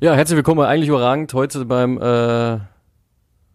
Ja, 0.00 0.14
herzlich 0.14 0.36
willkommen 0.36 0.60
Eigentlich 0.60 0.90
Überragend, 0.90 1.34
heute 1.34 1.64
beim 1.64 2.00
äh, 2.00 2.60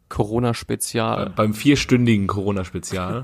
Corona-Spezial. 0.09 1.27
Äh, 1.27 1.29
beim 1.29 1.54
vierstündigen 1.54 2.27
Corona-Spezial. 2.27 3.21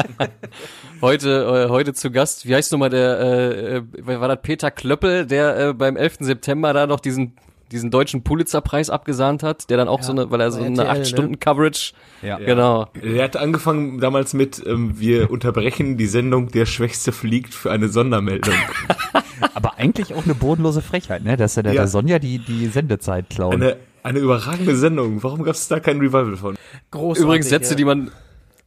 heute, 1.02 1.66
äh, 1.66 1.68
heute 1.68 1.92
zu 1.92 2.10
Gast, 2.10 2.48
wie 2.48 2.54
heißt 2.54 2.72
nochmal 2.72 2.88
der, 2.88 3.20
äh, 3.20 3.76
äh, 3.76 4.20
war 4.20 4.28
das 4.28 4.38
Peter 4.40 4.70
Klöppel, 4.70 5.26
der 5.26 5.58
äh, 5.58 5.74
beim 5.74 5.98
11. 5.98 6.20
September 6.20 6.72
da 6.72 6.86
noch 6.86 6.98
diesen 6.98 7.36
diesen 7.72 7.90
deutschen 7.90 8.22
Pulitzer-Preis 8.22 8.90
abgesahnt 8.90 9.42
hat, 9.42 9.70
der 9.70 9.76
dann 9.76 9.88
auch 9.88 10.00
ja, 10.00 10.04
so 10.04 10.12
eine, 10.12 10.30
weil 10.30 10.40
er 10.40 10.50
so 10.50 10.62
eine 10.62 10.90
8-Stunden-Coverage, 10.90 11.94
ne? 12.22 12.28
ja. 12.28 12.38
genau. 12.38 12.88
Er 13.02 13.24
hat 13.24 13.36
angefangen 13.36 13.98
damals 14.00 14.34
mit, 14.34 14.62
ähm, 14.66 14.98
wir 14.98 15.30
unterbrechen 15.30 15.96
die 15.96 16.06
Sendung 16.06 16.48
Der 16.50 16.66
Schwächste 16.66 17.12
fliegt 17.12 17.54
für 17.54 17.70
eine 17.70 17.88
Sondermeldung. 17.88 18.54
Aber 19.54 19.78
eigentlich 19.78 20.14
auch 20.14 20.24
eine 20.24 20.34
bodenlose 20.34 20.82
Frechheit, 20.82 21.24
ne? 21.24 21.36
Dass 21.36 21.56
er 21.56 21.64
der, 21.64 21.72
ja. 21.72 21.82
der 21.82 21.88
Sonja 21.88 22.18
die, 22.18 22.38
die 22.38 22.66
Sendezeit 22.66 23.30
klaut. 23.30 23.54
Eine, 23.54 23.76
eine 24.02 24.18
überragende 24.18 24.76
Sendung. 24.76 25.22
Warum 25.22 25.42
gab 25.42 25.54
es 25.54 25.68
da 25.68 25.80
kein 25.80 25.98
Revival 25.98 26.36
von? 26.36 26.56
Großartig, 26.90 27.24
Übrigens 27.24 27.48
Sätze, 27.48 27.70
ja. 27.70 27.76
die 27.76 27.84
man 27.84 28.10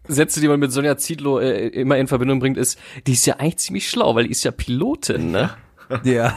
Sätze, 0.08 0.40
die 0.40 0.48
man 0.48 0.60
mit 0.60 0.72
Sonja 0.72 0.98
Ziedlow 0.98 1.40
äh, 1.40 1.68
immer 1.68 1.98
in 1.98 2.08
Verbindung 2.08 2.40
bringt, 2.40 2.58
ist, 2.58 2.80
die 3.08 3.14
ist 3.14 3.26
ja 3.26 3.36
eigentlich 3.38 3.58
ziemlich 3.58 3.90
schlau, 3.90 4.16
weil 4.16 4.26
die 4.26 4.32
ist 4.32 4.44
ja 4.44 4.52
Pilotin, 4.52 5.32
ne? 5.32 5.52
Ja. 6.04 6.36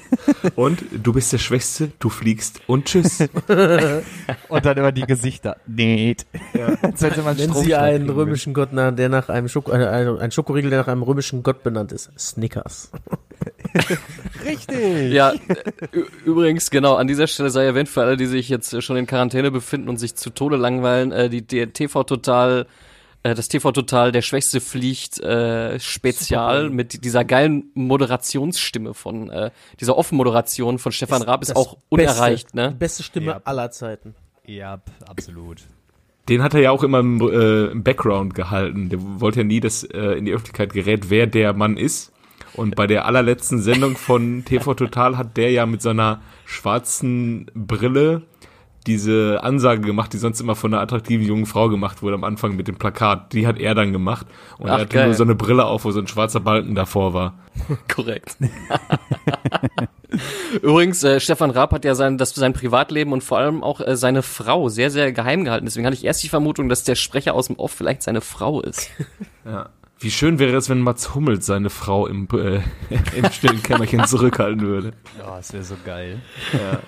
Und 0.54 0.84
du 0.92 1.12
bist 1.12 1.32
der 1.32 1.38
Schwächste, 1.38 1.90
du 1.98 2.08
fliegst 2.08 2.60
und 2.66 2.86
tschüss. 2.86 3.20
und 4.48 4.64
dann 4.64 4.76
immer 4.76 4.92
die 4.92 5.02
Gesichter. 5.02 5.56
Nee. 5.66 6.16
Ja. 6.52 6.72
Wenn 6.82 7.52
Sie 7.54 7.74
einen 7.74 8.10
römischen 8.10 8.54
Gott, 8.54 8.72
nach, 8.72 8.94
der 8.94 9.08
nach 9.08 9.28
einem 9.28 9.48
Schoko, 9.48 9.72
äh, 9.72 10.18
ein 10.20 10.30
Schokoriegel, 10.30 10.70
der 10.70 10.80
nach 10.80 10.88
einem 10.88 11.02
römischen 11.02 11.42
Gott 11.42 11.62
benannt 11.62 11.92
ist. 11.92 12.10
Snickers. 12.18 12.90
Richtig. 14.44 15.12
Ja, 15.12 15.32
übrigens, 16.24 16.70
genau, 16.70 16.94
an 16.94 17.06
dieser 17.06 17.26
Stelle 17.26 17.50
sei 17.50 17.64
erwähnt, 17.64 17.88
für 17.88 18.02
alle, 18.02 18.16
die 18.16 18.26
sich 18.26 18.48
jetzt 18.48 18.82
schon 18.82 18.96
in 18.96 19.06
Quarantäne 19.06 19.50
befinden 19.50 19.88
und 19.88 19.98
sich 19.98 20.14
zu 20.14 20.30
Tode 20.30 20.56
langweilen, 20.56 21.12
äh, 21.12 21.28
die, 21.28 21.42
die 21.42 21.66
TV 21.66 22.04
Total 22.04 22.66
äh, 23.24 23.34
das 23.34 23.48
TV 23.48 23.72
Total 23.72 24.12
der 24.12 24.22
Schwächste 24.22 24.60
fliegt 24.60 25.18
äh, 25.20 25.80
Spezial 25.80 26.70
mit 26.70 27.04
dieser 27.04 27.24
geilen 27.24 27.70
Moderationsstimme 27.74 28.94
von 28.94 29.30
äh, 29.30 29.50
dieser 29.80 29.96
Offenmoderation 29.96 30.78
von 30.78 30.92
Stefan 30.92 31.22
Raab 31.22 31.42
ist 31.42 31.56
auch 31.56 31.78
unerreicht, 31.88 32.52
beste, 32.52 32.56
ne? 32.56 32.70
Die 32.70 32.76
beste 32.76 33.02
Stimme 33.02 33.26
ja. 33.26 33.40
aller 33.44 33.70
Zeiten. 33.70 34.14
Ja, 34.46 34.80
absolut. 35.08 35.62
Den 36.28 36.42
hat 36.42 36.54
er 36.54 36.60
ja 36.60 36.70
auch 36.70 36.82
immer 36.82 37.00
im, 37.00 37.20
äh, 37.20 37.66
im 37.66 37.82
Background 37.82 38.34
gehalten. 38.34 38.88
Der 38.90 38.98
wollte 39.02 39.40
ja 39.40 39.44
nie, 39.44 39.60
dass 39.60 39.84
äh, 39.84 40.12
in 40.12 40.26
die 40.26 40.32
Öffentlichkeit 40.32 40.72
gerät, 40.72 41.10
wer 41.10 41.26
der 41.26 41.52
Mann 41.54 41.76
ist. 41.76 42.12
Und 42.54 42.76
bei 42.76 42.86
der 42.86 43.04
allerletzten 43.04 43.60
Sendung 43.60 43.96
von 43.96 44.44
TV 44.44 44.74
Total 44.74 45.18
hat 45.18 45.36
der 45.36 45.50
ja 45.50 45.66
mit 45.66 45.82
seiner 45.82 46.20
schwarzen 46.44 47.50
Brille 47.54 48.22
diese 48.86 49.40
Ansage 49.42 49.80
gemacht, 49.80 50.12
die 50.12 50.18
sonst 50.18 50.40
immer 50.40 50.54
von 50.54 50.72
einer 50.72 50.82
attraktiven 50.82 51.26
jungen 51.26 51.46
Frau 51.46 51.68
gemacht 51.68 52.02
wurde 52.02 52.14
am 52.14 52.24
Anfang 52.24 52.54
mit 52.56 52.68
dem 52.68 52.76
Plakat. 52.76 53.32
Die 53.32 53.46
hat 53.46 53.58
er 53.58 53.74
dann 53.74 53.92
gemacht. 53.92 54.26
Und 54.58 54.68
Ach, 54.68 54.74
er 54.74 54.80
hatte 54.82 54.94
geil. 54.94 55.06
nur 55.06 55.14
so 55.14 55.24
eine 55.24 55.34
Brille 55.34 55.64
auf, 55.64 55.84
wo 55.84 55.90
so 55.90 56.00
ein 56.00 56.06
schwarzer 56.06 56.40
Balken 56.40 56.74
davor 56.74 57.14
war. 57.14 57.34
Korrekt. 57.88 58.36
Übrigens, 60.62 61.02
äh, 61.02 61.18
Stefan 61.18 61.50
Raab 61.50 61.72
hat 61.72 61.84
ja 61.84 61.94
sein, 61.94 62.18
das, 62.18 62.34
sein 62.34 62.52
Privatleben 62.52 63.12
und 63.12 63.24
vor 63.24 63.38
allem 63.38 63.62
auch 63.62 63.80
äh, 63.80 63.96
seine 63.96 64.22
Frau 64.22 64.68
sehr, 64.68 64.90
sehr 64.90 65.12
geheim 65.12 65.44
gehalten. 65.44 65.66
Deswegen 65.66 65.86
hatte 65.86 65.96
ich 65.96 66.04
erst 66.04 66.22
die 66.22 66.28
Vermutung, 66.28 66.68
dass 66.68 66.84
der 66.84 66.94
Sprecher 66.94 67.34
aus 67.34 67.46
dem 67.46 67.56
Off 67.56 67.72
vielleicht 67.72 68.02
seine 68.02 68.20
Frau 68.20 68.60
ist. 68.60 68.90
Ja. 69.44 69.68
Wie 70.04 70.10
schön 70.10 70.38
wäre 70.38 70.54
es, 70.58 70.68
wenn 70.68 70.80
Mats 70.80 71.14
Hummels 71.14 71.46
seine 71.46 71.70
Frau 71.70 72.06
im, 72.06 72.28
äh, 72.34 72.60
im 73.16 73.30
stillen 73.32 73.62
Kämmerchen 73.62 74.04
zurückhalten 74.06 74.60
würde. 74.60 74.92
Ja, 75.18 75.38
das 75.38 75.54
wäre 75.54 75.64
so 75.64 75.76
geil. 75.82 76.20
Ja. 76.52 76.80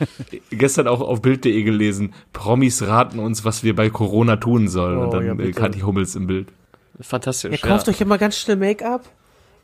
Gestern 0.51 0.87
auch 0.87 1.01
auf 1.01 1.23
Bild.de 1.23 1.63
gelesen, 1.63 2.13
Promis 2.35 2.83
raten 2.83 3.19
uns, 3.19 3.43
was 3.47 3.65
wir 3.65 3.75
bei 3.75 3.89
Corona 3.89 4.37
tun 4.37 4.69
sollen. 4.69 4.99
Oh, 4.99 5.05
und 5.05 5.15
dann 5.15 5.25
ja, 5.25 5.53
Kathi 5.53 5.81
Hummels 5.81 6.15
im 6.15 6.27
Bild. 6.27 6.49
Fantastisch. 7.01 7.53
Ihr 7.53 7.57
kauft 7.57 7.87
ja. 7.87 7.95
euch 7.95 8.03
immer 8.03 8.19
ganz 8.19 8.37
schnell 8.37 8.57
Make-up, 8.57 9.09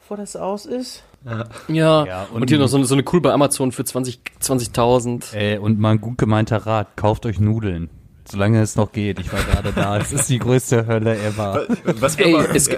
bevor 0.00 0.16
das 0.16 0.34
aus 0.34 0.64
ist. 0.64 1.02
Ja, 1.26 1.44
ja, 1.68 2.06
ja 2.06 2.22
und, 2.32 2.40
und, 2.40 2.48
hier 2.48 2.58
noch 2.58 2.68
so 2.68 2.78
eine, 2.78 2.86
so 2.86 2.94
eine 2.94 3.04
cool 3.12 3.20
bei 3.20 3.32
Amazon 3.32 3.70
für 3.70 3.84
20 3.84 4.20
20.000. 4.40 5.34
Äh, 5.34 5.58
und 5.58 5.78
mal 5.78 5.90
ein 5.90 6.00
gut 6.00 6.16
gemeinter 6.16 6.56
Rat, 6.66 6.96
kauft 6.96 7.26
euch 7.26 7.38
Nudeln. 7.38 7.90
Solange 8.24 8.62
es 8.62 8.76
noch 8.76 8.92
geht. 8.92 9.20
Ich 9.20 9.30
war 9.30 9.40
gerade 9.42 9.72
da. 9.72 9.96
Es 10.00 10.10
ist 10.10 10.30
die 10.30 10.38
größte 10.38 10.86
Hölle 10.86 11.18
ever. 11.22 11.66
Was 11.84 12.16
wir 12.16 12.26
Ey, 12.26 12.34
aber, 12.34 12.54
es, 12.54 12.70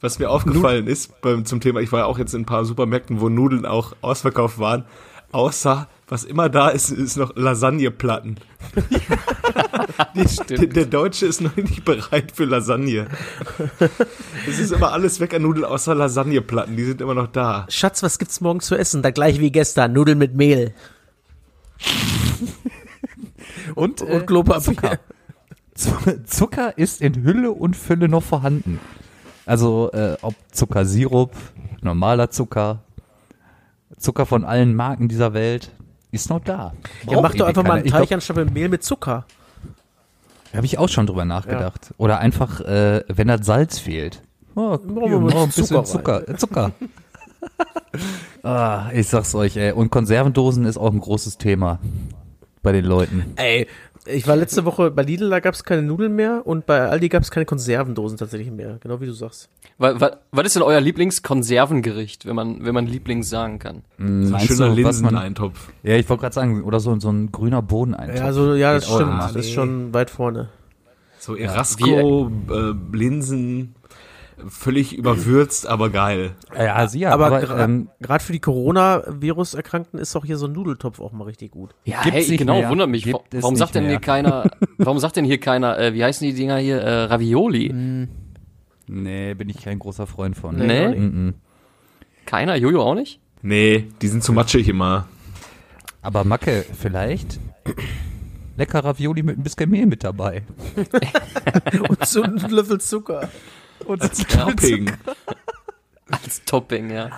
was 0.00 0.18
mir 0.18 0.30
aufgefallen 0.30 0.84
Nud 0.84 0.92
ist 0.92 1.20
beim, 1.20 1.44
zum 1.44 1.60
Thema, 1.60 1.80
ich 1.80 1.92
war 1.92 2.00
ja 2.00 2.06
auch 2.06 2.18
jetzt 2.18 2.34
in 2.34 2.42
ein 2.42 2.46
paar 2.46 2.64
Supermärkten, 2.64 3.20
wo 3.20 3.28
Nudeln 3.28 3.66
auch 3.66 3.94
ausverkauft 4.02 4.58
waren, 4.58 4.84
außer 5.32 5.88
was 6.08 6.24
immer 6.24 6.48
da 6.48 6.68
ist, 6.68 6.90
ist 6.90 7.16
noch 7.16 7.34
Lasagneplatten. 7.34 8.36
der, 10.48 10.66
der 10.66 10.86
Deutsche 10.86 11.26
ist 11.26 11.40
noch 11.40 11.56
nicht 11.56 11.84
bereit 11.84 12.32
für 12.32 12.44
Lasagne. 12.44 13.08
Es 14.48 14.60
ist 14.60 14.72
immer 14.72 14.92
alles 14.92 15.18
weg 15.18 15.34
an 15.34 15.42
Nudeln 15.42 15.64
außer 15.64 15.94
Lasagneplatten, 15.94 16.76
die 16.76 16.84
sind 16.84 17.00
immer 17.00 17.14
noch 17.14 17.26
da. 17.26 17.66
Schatz, 17.68 18.02
was 18.04 18.18
gibt's 18.18 18.40
morgen 18.40 18.60
zu 18.60 18.76
essen? 18.76 19.02
Da 19.02 19.10
gleich 19.10 19.40
wie 19.40 19.50
gestern, 19.50 19.92
Nudeln 19.92 20.18
mit 20.18 20.36
Mehl. 20.36 20.74
und, 23.74 24.02
und 24.02 24.08
äh, 24.08 24.20
Klopapier. 24.20 24.62
Zucker. 24.62 24.98
Zucker 26.24 26.78
ist 26.78 27.02
in 27.02 27.24
Hülle 27.24 27.50
und 27.50 27.76
Fülle 27.76 28.08
noch 28.08 28.22
vorhanden. 28.22 28.80
Also 29.46 29.90
äh, 29.92 30.16
ob 30.22 30.34
Zuckersirup, 30.50 31.32
normaler 31.80 32.30
Zucker, 32.30 32.80
Zucker 33.96 34.26
von 34.26 34.44
allen 34.44 34.74
Marken 34.74 35.08
dieser 35.08 35.32
Welt 35.32 35.70
ist 36.10 36.28
noch 36.28 36.40
da. 36.40 36.74
Ja, 37.08 37.20
mach 37.20 37.34
doch 37.34 37.46
einfach 37.46 37.62
mal 37.62 37.78
einen 37.78 37.86
Teich 37.86 38.12
anstatt 38.12 38.36
mit 38.36 38.52
Mehl 38.52 38.68
mit 38.68 38.82
Zucker. 38.82 39.24
Habe 40.54 40.66
ich 40.66 40.78
auch 40.78 40.88
schon 40.88 41.06
drüber 41.06 41.24
nachgedacht. 41.24 41.86
Ja. 41.90 41.94
Oder 41.98 42.18
einfach, 42.18 42.60
äh, 42.60 43.04
wenn 43.08 43.28
das 43.28 43.44
Salz 43.44 43.78
fehlt. 43.78 44.22
Oh, 44.54 44.78
hier, 44.82 44.96
oh, 44.96 45.18
ein 45.18 45.46
bisschen 45.46 45.66
Zucker. 45.66 45.84
Zucker. 45.84 46.36
Zucker. 46.38 46.72
ah, 48.42 48.90
ich 48.92 49.08
sag's 49.08 49.34
euch, 49.34 49.56
ey. 49.56 49.72
Und 49.72 49.90
Konservendosen 49.90 50.64
ist 50.64 50.78
auch 50.78 50.92
ein 50.92 51.00
großes 51.00 51.38
Thema 51.38 51.78
bei 52.62 52.72
den 52.72 52.84
Leuten. 52.84 53.34
Ey, 53.36 53.68
ich 54.06 54.26
war 54.26 54.36
letzte 54.36 54.64
Woche 54.64 54.90
bei 54.90 55.02
Lidl, 55.02 55.30
da 55.30 55.40
gab 55.40 55.54
es 55.54 55.64
keine 55.64 55.82
Nudeln 55.82 56.14
mehr 56.14 56.42
und 56.44 56.66
bei 56.66 56.88
Aldi 56.88 57.08
gab 57.08 57.22
es 57.22 57.30
keine 57.30 57.46
Konservendosen 57.46 58.18
tatsächlich 58.18 58.50
mehr, 58.50 58.78
genau 58.80 59.00
wie 59.00 59.06
du 59.06 59.12
sagst. 59.12 59.48
Was, 59.78 60.00
was, 60.00 60.12
was 60.32 60.46
ist 60.46 60.56
denn 60.56 60.62
euer 60.62 60.80
Lieblingskonservengericht, 60.80 62.26
wenn 62.26 62.36
man, 62.36 62.64
wenn 62.64 62.74
man 62.74 62.86
Lieblings 62.86 63.28
sagen 63.28 63.58
kann? 63.58 63.82
Mm, 63.98 64.34
ein 64.34 64.40
schöner 64.46 64.68
Linseneintopf. 64.70 65.72
Ja, 65.82 65.96
ich 65.96 66.08
wollte 66.08 66.22
gerade 66.22 66.34
sagen, 66.34 66.62
oder 66.62 66.80
so, 66.80 66.98
so 66.98 67.10
ein 67.10 67.30
grüner 67.32 67.62
Bohneneintopf. 67.62 68.18
Ja, 68.18 68.32
so, 68.32 68.54
ja, 68.54 68.74
das 68.74 68.86
stimmt. 68.86 69.20
Das 69.20 69.36
ist 69.36 69.52
schon 69.52 69.92
weit 69.92 70.10
vorne. 70.10 70.48
So 71.18 71.34
Erasco, 71.34 72.30
äh, 72.50 72.72
Linsen, 72.92 73.74
völlig 74.48 74.96
überwürzt, 74.96 75.66
aber 75.66 75.90
geil. 75.90 76.32
Ja, 76.56 76.86
sie 76.88 77.00
ja, 77.00 77.10
aber, 77.10 77.26
aber 77.26 77.40
gerade 77.40 77.64
ähm, 77.64 77.88
für 78.00 78.32
die 78.32 78.40
Coronavirus-Erkrankten 78.40 79.98
ist 79.98 80.14
doch 80.14 80.24
hier 80.24 80.36
so 80.36 80.46
ein 80.46 80.52
Nudeltopf 80.52 81.00
auch 81.00 81.12
mal 81.12 81.24
richtig 81.24 81.52
gut. 81.52 81.74
Ja, 81.84 82.02
Gibt's 82.02 82.28
hey, 82.28 82.36
genau, 82.36 82.60
mehr. 82.60 82.70
wundert 82.70 82.88
mich. 82.88 83.04
Gibt 83.04 83.18
warum 83.32 83.56
sagt 83.56 83.74
denn 83.74 83.84
mehr. 83.84 83.92
hier 83.92 84.00
keiner, 84.00 84.50
warum 84.78 84.98
sagt 84.98 85.16
denn 85.16 85.24
hier 85.24 85.38
keiner, 85.38 85.78
äh, 85.78 85.94
wie 85.94 86.04
heißen 86.04 86.26
die 86.26 86.34
Dinger 86.34 86.58
hier, 86.58 86.80
äh, 86.80 87.04
Ravioli? 87.04 87.72
Mm. 87.72 88.08
Nee, 88.88 89.34
bin 89.34 89.48
ich 89.48 89.62
kein 89.62 89.78
großer 89.78 90.06
Freund 90.06 90.36
von. 90.36 90.56
Nee? 90.56 90.88
nee? 90.88 90.96
Mm 90.96 91.34
Keiner? 92.24 92.56
Jojo 92.56 92.82
auch 92.82 92.94
nicht? 92.94 93.20
Nee, 93.42 93.86
die 94.02 94.08
sind 94.08 94.24
zu 94.24 94.32
matschig 94.32 94.68
immer. 94.68 95.06
Aber 96.02 96.24
Macke, 96.24 96.64
vielleicht? 96.72 97.38
Lecker 98.56 98.84
Ravioli 98.84 99.22
mit 99.22 99.38
ein 99.38 99.42
bisschen 99.42 99.70
Mehl 99.70 99.86
mit 99.86 100.02
dabei. 100.02 100.42
Und 101.88 102.04
so 102.06 102.22
einen 102.22 102.38
Löffel 102.50 102.80
Zucker. 102.80 103.28
Und 103.86 104.02
als 104.02 104.18
Topping. 104.26 104.92
Als 106.08 106.44
Topping, 106.44 106.90
ja. 106.90 107.10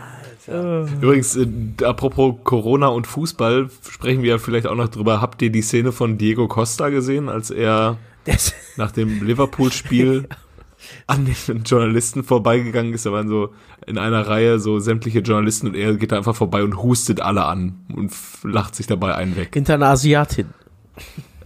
Alter. 0.49 0.89
Übrigens, 1.03 1.37
äh, 1.37 1.47
apropos 1.85 2.37
Corona 2.45 2.89
und 2.89 3.07
Fußball, 3.07 3.69
sprechen 3.89 4.23
wir 4.23 4.31
ja 4.31 4.39
vielleicht 4.39 4.67
auch 4.67 4.75
noch 4.75 4.89
drüber. 4.89 5.21
Habt 5.21 5.43
ihr 5.43 5.51
die 5.51 5.63
Szene 5.63 5.93
von 5.93 6.17
Diego 6.17 6.49
Costa 6.49 6.89
gesehen, 6.89 7.29
als 7.29 7.51
er 7.51 7.99
das 8.25 8.55
nach 8.77 8.91
dem 8.91 9.23
Liverpool-Spiel 9.23 10.27
an 11.07 11.27
den 11.27 11.65
Journalisten 11.65 12.25
vorbeigegangen 12.25 12.95
ist? 12.95 13.05
Da 13.05 13.13
waren 13.13 13.29
so 13.29 13.53
in 13.87 13.99
einer 13.99 14.27
Reihe 14.27 14.59
so 14.59 14.79
sämtliche 14.79 15.21
Journalisten 15.21 15.69
und 15.69 15.75
er 15.75 15.95
geht 15.97 16.13
da 16.13 16.17
einfach 16.17 16.37
vorbei 16.37 16.63
und 16.63 16.83
hustet 16.83 17.21
alle 17.21 17.45
an 17.45 17.81
und 17.95 18.13
lacht 18.43 18.75
sich 18.75 18.87
dabei 18.87 19.15
einen 19.15 19.37
weg. 19.37 19.51
Hinter 19.53 19.75
einer 19.75 19.89
Asiatin. 19.89 20.47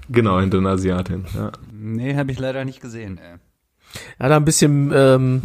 Genau, 0.08 0.40
hinter 0.40 0.58
einer 0.58 0.70
Asiatin, 0.70 1.24
ja. 1.34 1.50
Nee, 1.72 2.14
habe 2.14 2.30
ich 2.30 2.38
leider 2.38 2.64
nicht 2.64 2.80
gesehen, 2.80 3.18
ey. 3.18 3.38
Er 4.18 4.26
hat 4.26 4.32
ein 4.32 4.44
bisschen 4.44 4.92
ähm, 4.94 5.42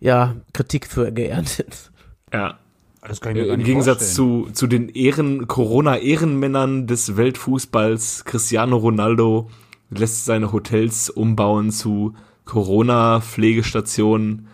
ja, 0.00 0.36
Kritik 0.52 0.86
für 0.86 1.12
geerntet. 1.12 1.90
Ja. 2.32 2.58
Das 3.00 3.20
kann 3.20 3.36
ich 3.36 3.42
mir 3.42 3.54
Im 3.54 3.62
Gegensatz 3.62 4.12
zu, 4.12 4.48
zu 4.52 4.66
den 4.66 4.88
Ehren, 4.88 5.46
Corona-Ehrenmännern 5.46 6.86
des 6.86 7.16
Weltfußballs, 7.16 8.24
Cristiano 8.24 8.76
Ronaldo 8.76 9.48
lässt 9.88 10.26
seine 10.26 10.52
Hotels 10.52 11.08
umbauen 11.08 11.70
zu 11.70 12.14
Corona-Pflegestationen 12.44 14.48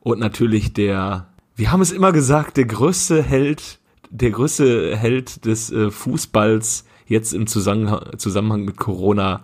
und 0.00 0.18
natürlich 0.18 0.74
der, 0.74 1.28
wir 1.56 1.72
haben 1.72 1.80
es 1.80 1.92
immer 1.92 2.12
gesagt, 2.12 2.58
der 2.58 2.66
größte 2.66 3.22
Held 3.22 3.80
der 4.10 4.30
größte 4.30 4.96
Held 4.96 5.44
des 5.46 5.70
äh, 5.70 5.90
Fußballs 5.90 6.84
jetzt 7.06 7.32
im 7.32 7.46
Zusammenhang, 7.46 8.18
Zusammenhang 8.18 8.64
mit 8.64 8.76
Corona. 8.76 9.42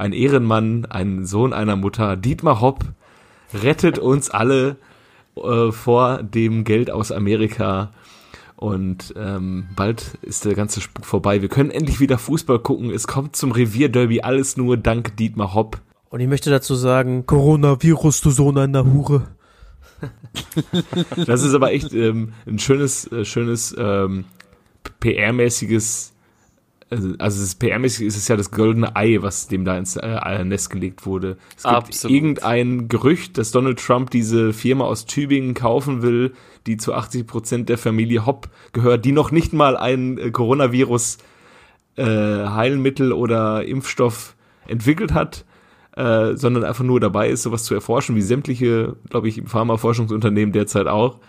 Ein 0.00 0.14
Ehrenmann, 0.14 0.86
ein 0.86 1.26
Sohn 1.26 1.52
einer 1.52 1.76
Mutter, 1.76 2.16
Dietmar 2.16 2.62
Hopp, 2.62 2.86
rettet 3.52 3.98
uns 3.98 4.30
alle 4.30 4.76
äh, 5.36 5.70
vor 5.72 6.22
dem 6.22 6.64
Geld 6.64 6.90
aus 6.90 7.12
Amerika. 7.12 7.90
Und 8.56 9.12
ähm, 9.18 9.68
bald 9.76 10.16
ist 10.22 10.46
der 10.46 10.54
ganze 10.54 10.80
Spuk 10.80 11.04
vorbei. 11.04 11.42
Wir 11.42 11.50
können 11.50 11.70
endlich 11.70 12.00
wieder 12.00 12.16
Fußball 12.16 12.60
gucken. 12.60 12.90
Es 12.90 13.06
kommt 13.06 13.36
zum 13.36 13.52
Revierderby. 13.52 14.22
Alles 14.22 14.56
nur 14.56 14.78
dank 14.78 15.18
Dietmar 15.18 15.52
Hopp. 15.52 15.82
Und 16.08 16.20
ich 16.20 16.28
möchte 16.28 16.48
dazu 16.48 16.74
sagen, 16.76 17.26
Coronavirus, 17.26 18.22
du 18.22 18.30
Sohn 18.30 18.56
einer 18.56 18.86
Hure. 18.86 19.28
das 21.26 21.42
ist 21.42 21.52
aber 21.52 21.72
echt 21.72 21.92
ähm, 21.92 22.32
ein 22.46 22.58
schönes, 22.58 23.06
äh, 23.12 23.26
schönes 23.26 23.76
ähm, 23.78 24.24
PR-mäßiges 25.02 26.12
also, 26.90 27.14
also 27.18 27.40
das 27.40 27.60
PR-mäßig 27.60 28.04
ist 28.04 28.16
es 28.16 28.26
ja 28.26 28.36
das 28.36 28.50
goldene 28.50 28.96
Ei, 28.96 29.18
was 29.20 29.46
dem 29.46 29.64
da 29.64 29.78
ins 29.78 29.96
äh, 29.96 30.44
Nest 30.44 30.70
gelegt 30.70 31.06
wurde. 31.06 31.36
Es 31.56 31.62
gibt 31.62 31.74
Absolut. 31.74 32.14
irgendein 32.14 32.88
Gerücht, 32.88 33.38
dass 33.38 33.52
Donald 33.52 33.78
Trump 33.78 34.10
diese 34.10 34.52
Firma 34.52 34.84
aus 34.84 35.06
Tübingen 35.06 35.54
kaufen 35.54 36.02
will, 36.02 36.34
die 36.66 36.76
zu 36.76 36.92
80 36.92 37.26
Prozent 37.26 37.68
der 37.68 37.78
Familie 37.78 38.26
Hopp 38.26 38.48
gehört, 38.72 39.04
die 39.04 39.12
noch 39.12 39.30
nicht 39.30 39.52
mal 39.52 39.76
ein 39.76 40.18
äh, 40.18 40.30
Coronavirus 40.30 41.18
äh, 41.96 42.04
Heilmittel 42.04 43.12
oder 43.12 43.64
Impfstoff 43.64 44.34
entwickelt 44.66 45.14
hat, 45.14 45.44
äh, 45.96 46.34
sondern 46.34 46.64
einfach 46.64 46.84
nur 46.84 46.98
dabei 46.98 47.30
ist, 47.30 47.42
sowas 47.42 47.64
zu 47.64 47.74
erforschen, 47.74 48.16
wie 48.16 48.22
sämtliche, 48.22 48.96
glaube 49.08 49.28
ich, 49.28 49.42
Pharmaforschungsunternehmen 49.46 50.52
derzeit 50.52 50.88
auch. 50.88 51.20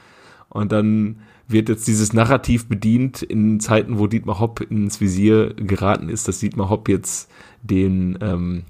Und 0.50 0.72
dann 0.72 1.22
wird 1.52 1.70
jetzt 1.70 1.88
dieses 1.88 2.14
Narrativ 2.14 2.68
bedient 2.68 3.22
in 3.22 3.60
Zeiten, 3.60 4.00
wo 4.00 4.08
Dietmar 4.08 4.40
Hopp 4.40 4.62
ins 4.62 5.02
Visier 5.02 5.54
geraten 5.56 6.10
ist, 6.10 6.28
dass 6.28 6.40
Dietmar 6.40 6.70
Hopp 6.70 6.90
jetzt 6.90 7.30
den 7.64 8.18
ähm, 8.22 8.64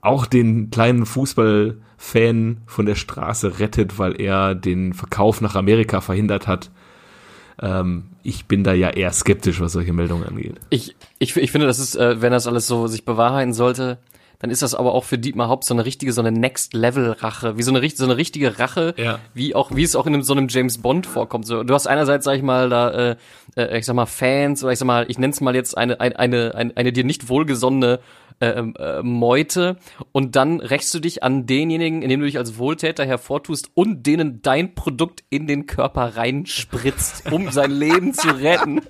auch 0.00 0.26
den 0.26 0.70
kleinen 0.70 1.06
Fußballfan 1.06 2.58
von 2.66 2.86
der 2.86 2.94
Straße 2.94 3.58
rettet, 3.58 3.98
weil 3.98 4.20
er 4.20 4.54
den 4.54 4.94
Verkauf 4.94 5.40
nach 5.40 5.56
Amerika 5.56 6.00
verhindert 6.00 6.46
hat. 6.46 6.70
Ähm, 7.60 8.04
ich 8.22 8.46
bin 8.46 8.62
da 8.62 8.72
ja 8.72 8.90
eher 8.90 9.12
skeptisch, 9.12 9.60
was 9.60 9.72
solche 9.72 9.92
Meldungen 9.92 10.24
angeht. 10.24 10.54
Ich, 10.70 10.94
ich, 11.18 11.36
ich 11.36 11.50
finde, 11.50 11.66
das 11.66 11.78
ist, 11.78 11.96
äh, 11.96 12.20
wenn 12.22 12.32
das 12.32 12.46
alles 12.46 12.66
so 12.66 12.86
sich 12.86 13.04
bewahrheiten 13.04 13.52
sollte, 13.52 13.98
dann 14.40 14.50
ist 14.50 14.62
das 14.62 14.74
aber 14.74 14.94
auch 14.94 15.04
für 15.04 15.18
Dietmar 15.18 15.48
Haupt 15.48 15.64
so 15.64 15.74
eine 15.74 15.84
richtige, 15.84 16.12
so 16.12 16.20
eine 16.20 16.30
Next-Level-Rache, 16.30 17.58
wie 17.58 17.62
so 17.62 17.74
eine, 17.74 17.88
so 17.90 18.04
eine 18.04 18.16
richtige 18.16 18.58
Rache, 18.58 18.94
ja. 18.96 19.18
wie 19.34 19.54
auch, 19.54 19.74
wie 19.74 19.82
es 19.82 19.96
auch 19.96 20.06
in 20.06 20.14
einem, 20.14 20.22
so 20.22 20.32
einem 20.32 20.46
James 20.48 20.78
Bond 20.78 21.06
vorkommt. 21.06 21.46
So, 21.46 21.64
du 21.64 21.74
hast 21.74 21.88
einerseits, 21.88 22.24
sag 22.24 22.36
ich 22.36 22.42
mal, 22.42 22.68
da, 22.68 22.90
äh, 22.90 23.16
äh 23.56 23.78
ich 23.78 23.86
sag 23.86 23.94
mal, 23.94 24.06
Fans 24.06 24.62
oder 24.62 24.72
ich 24.72 24.78
sag 24.78 24.86
mal, 24.86 25.06
ich 25.08 25.18
nenn's 25.18 25.40
mal 25.40 25.56
jetzt 25.56 25.76
eine, 25.76 25.98
eine, 26.00 26.18
eine, 26.18 26.54
eine, 26.54 26.76
eine 26.76 26.92
dir 26.92 27.04
nicht 27.04 27.28
wohlgesonnene 27.28 27.98
äh, 28.40 28.50
ähm, 28.50 28.74
äh, 28.78 29.02
Meute 29.02 29.76
und 30.18 30.34
dann 30.34 30.58
rächst 30.58 30.92
du 30.94 30.98
dich 30.98 31.22
an 31.22 31.46
denjenigen, 31.46 32.02
indem 32.02 32.18
du 32.18 32.26
dich 32.26 32.38
als 32.38 32.58
Wohltäter 32.58 33.06
hervortust 33.06 33.70
und 33.74 34.04
denen 34.04 34.42
dein 34.42 34.74
Produkt 34.74 35.22
in 35.30 35.46
den 35.46 35.66
Körper 35.66 36.16
reinspritzt, 36.16 37.30
um 37.30 37.52
sein 37.52 37.70
Leben 37.70 38.14
zu 38.14 38.26
retten. 38.30 38.80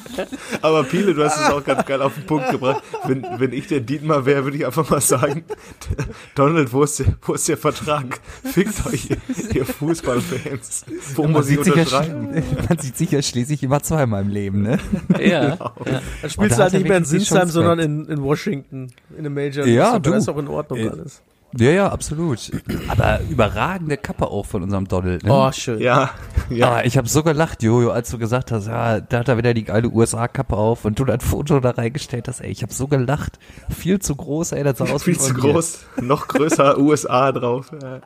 Aber 0.62 0.84
Pile, 0.84 1.12
du 1.12 1.22
hast 1.24 1.36
es 1.36 1.50
auch 1.50 1.62
ganz 1.62 1.84
geil 1.84 2.00
auf 2.00 2.14
den 2.14 2.24
Punkt 2.24 2.48
gebracht. 2.48 2.82
Wenn, 3.04 3.22
wenn 3.36 3.52
ich 3.52 3.66
der 3.66 3.80
Dietmar 3.80 4.24
wäre, 4.24 4.44
würde 4.44 4.56
ich 4.56 4.64
einfach 4.64 4.88
mal 4.88 5.02
sagen, 5.02 5.44
Donald, 6.34 6.72
wo 6.72 6.84
ist 6.84 7.00
der, 7.00 7.18
wo 7.20 7.34
ist 7.34 7.46
der 7.50 7.58
Vertrag? 7.58 8.20
Fickt 8.42 8.86
euch, 8.86 9.08
ihr 9.52 9.66
Fußballfans. 9.66 10.86
Wo 11.16 11.24
man 11.24 11.32
muss 11.32 11.50
ich 11.50 11.58
unterschreiben? 11.58 12.42
man 12.68 12.78
sieht 12.78 12.96
sich 12.96 13.10
ja 13.10 13.20
schließlich 13.20 13.62
immer 13.62 13.82
zweimal 13.82 14.22
im 14.22 14.30
Leben, 14.30 14.62
ne? 14.62 14.78
Ja. 15.20 15.50
Genau. 15.50 15.72
ja. 15.84 16.00
Dann 16.22 16.30
spielst 16.30 16.58
du 16.58 16.62
halt 16.62 16.72
nicht 16.72 16.88
mehr 16.88 16.96
in 16.96 17.04
Sinsheim, 17.04 17.50
sondern 17.50 17.78
in, 17.78 18.06
in 18.06 18.22
Washington 18.22 18.90
in 19.10 19.18
einem 19.18 19.34
Major. 19.34 19.66
Ja, 19.66 19.98
du. 19.98 20.12
Das 20.12 20.22
ist 20.22 20.28
auch 20.30 20.38
in 20.38 20.48
Ordnung 20.48 20.61
äh, 20.70 20.88
alles. 20.88 21.22
Ja, 21.58 21.70
ja, 21.70 21.88
absolut. 21.90 22.50
Aber 22.88 23.20
überragende 23.28 23.98
Kappe 23.98 24.26
auch 24.26 24.46
von 24.46 24.62
unserem 24.62 24.88
Donald. 24.88 25.22
Ne? 25.22 25.30
Oh, 25.30 25.52
schön. 25.52 25.80
Ja, 25.80 26.10
ja. 26.48 26.76
Ah, 26.76 26.82
ich 26.84 26.96
habe 26.96 27.08
so 27.08 27.22
gelacht, 27.22 27.62
Jojo, 27.62 27.90
als 27.90 28.10
du 28.10 28.16
gesagt 28.16 28.52
hast, 28.52 28.68
ja, 28.68 29.00
da 29.00 29.18
hat 29.18 29.28
er 29.28 29.36
wieder 29.36 29.52
die 29.52 29.64
geile 29.64 29.88
USA-Kappe 29.88 30.56
auf 30.56 30.86
und 30.86 30.98
du 30.98 31.04
ein 31.04 31.20
Foto 31.20 31.60
da 31.60 31.70
reingestellt 31.70 32.26
hast. 32.26 32.40
Ey, 32.40 32.50
ich 32.50 32.62
habe 32.62 32.72
so 32.72 32.88
gelacht. 32.88 33.38
Viel 33.68 33.98
zu 33.98 34.16
groß, 34.16 34.52
ey, 34.52 34.64
das 34.64 34.78
sah 34.78 34.86
aus 34.86 35.02
Viel 35.02 35.18
zu 35.18 35.34
groß. 35.34 35.80
Noch 36.00 36.26
größer 36.28 36.78
USA 36.78 37.32
drauf. 37.32 37.70
Ja. 37.82 38.00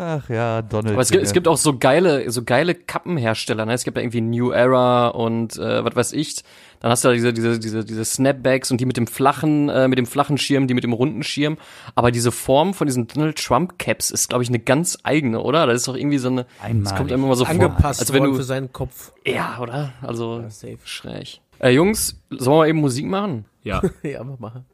Ach 0.00 0.28
ja, 0.28 0.62
Donald. 0.62 0.92
Aber 0.92 1.02
es 1.02 1.10
gibt, 1.10 1.24
es 1.24 1.32
gibt 1.32 1.48
auch 1.48 1.56
so 1.56 1.76
geile, 1.76 2.30
so 2.30 2.44
geile 2.44 2.76
Kappenhersteller. 2.76 3.66
Ne? 3.66 3.72
Es 3.72 3.82
gibt 3.82 3.96
da 3.96 4.00
irgendwie 4.00 4.20
New 4.20 4.52
Era 4.52 5.08
und 5.08 5.56
äh, 5.56 5.84
was 5.84 5.96
weiß 5.96 6.12
ich. 6.12 6.36
Dann 6.78 6.92
hast 6.92 7.02
du 7.02 7.08
da 7.08 7.14
diese, 7.14 7.32
diese, 7.32 7.58
diese, 7.58 7.84
diese 7.84 8.04
Snapbacks 8.04 8.70
und 8.70 8.80
die 8.80 8.86
mit 8.86 8.96
dem 8.96 9.08
flachen, 9.08 9.68
äh, 9.68 9.88
mit 9.88 9.98
dem 9.98 10.06
flachen 10.06 10.38
Schirm, 10.38 10.68
die 10.68 10.74
mit 10.74 10.84
dem 10.84 10.92
runden 10.92 11.24
Schirm. 11.24 11.58
Aber 11.96 12.12
diese 12.12 12.30
Form 12.30 12.74
von 12.74 12.86
diesen 12.86 13.08
Donald 13.08 13.44
Trump 13.44 13.76
Caps 13.80 14.12
ist, 14.12 14.28
glaube 14.28 14.44
ich, 14.44 14.50
eine 14.50 14.60
ganz 14.60 14.98
eigene, 15.02 15.40
oder? 15.42 15.66
Das 15.66 15.78
ist 15.78 15.88
doch 15.88 15.96
irgendwie 15.96 16.18
so 16.18 16.28
eine. 16.28 16.46
Einmalig. 16.62 16.84
Das 16.84 16.96
kommt 16.96 17.10
immer 17.10 17.26
mal 17.26 17.34
so 17.34 17.44
angepasst 17.44 17.98
vor, 17.98 18.06
als 18.06 18.12
wenn 18.12 18.22
du 18.22 18.34
für 18.34 18.44
seinen 18.44 18.72
Kopf. 18.72 19.12
Ja, 19.26 19.58
oder? 19.60 19.94
Also 20.00 20.42
ja, 20.42 20.76
schräg. 20.84 21.40
Äh, 21.58 21.70
Jungs, 21.70 22.22
sollen 22.30 22.54
wir 22.54 22.58
mal 22.58 22.68
eben 22.68 22.78
Musik 22.78 23.06
machen? 23.06 23.46
Ja. 23.64 23.82
ja, 24.04 24.22
mach 24.22 24.38
mal. 24.38 24.64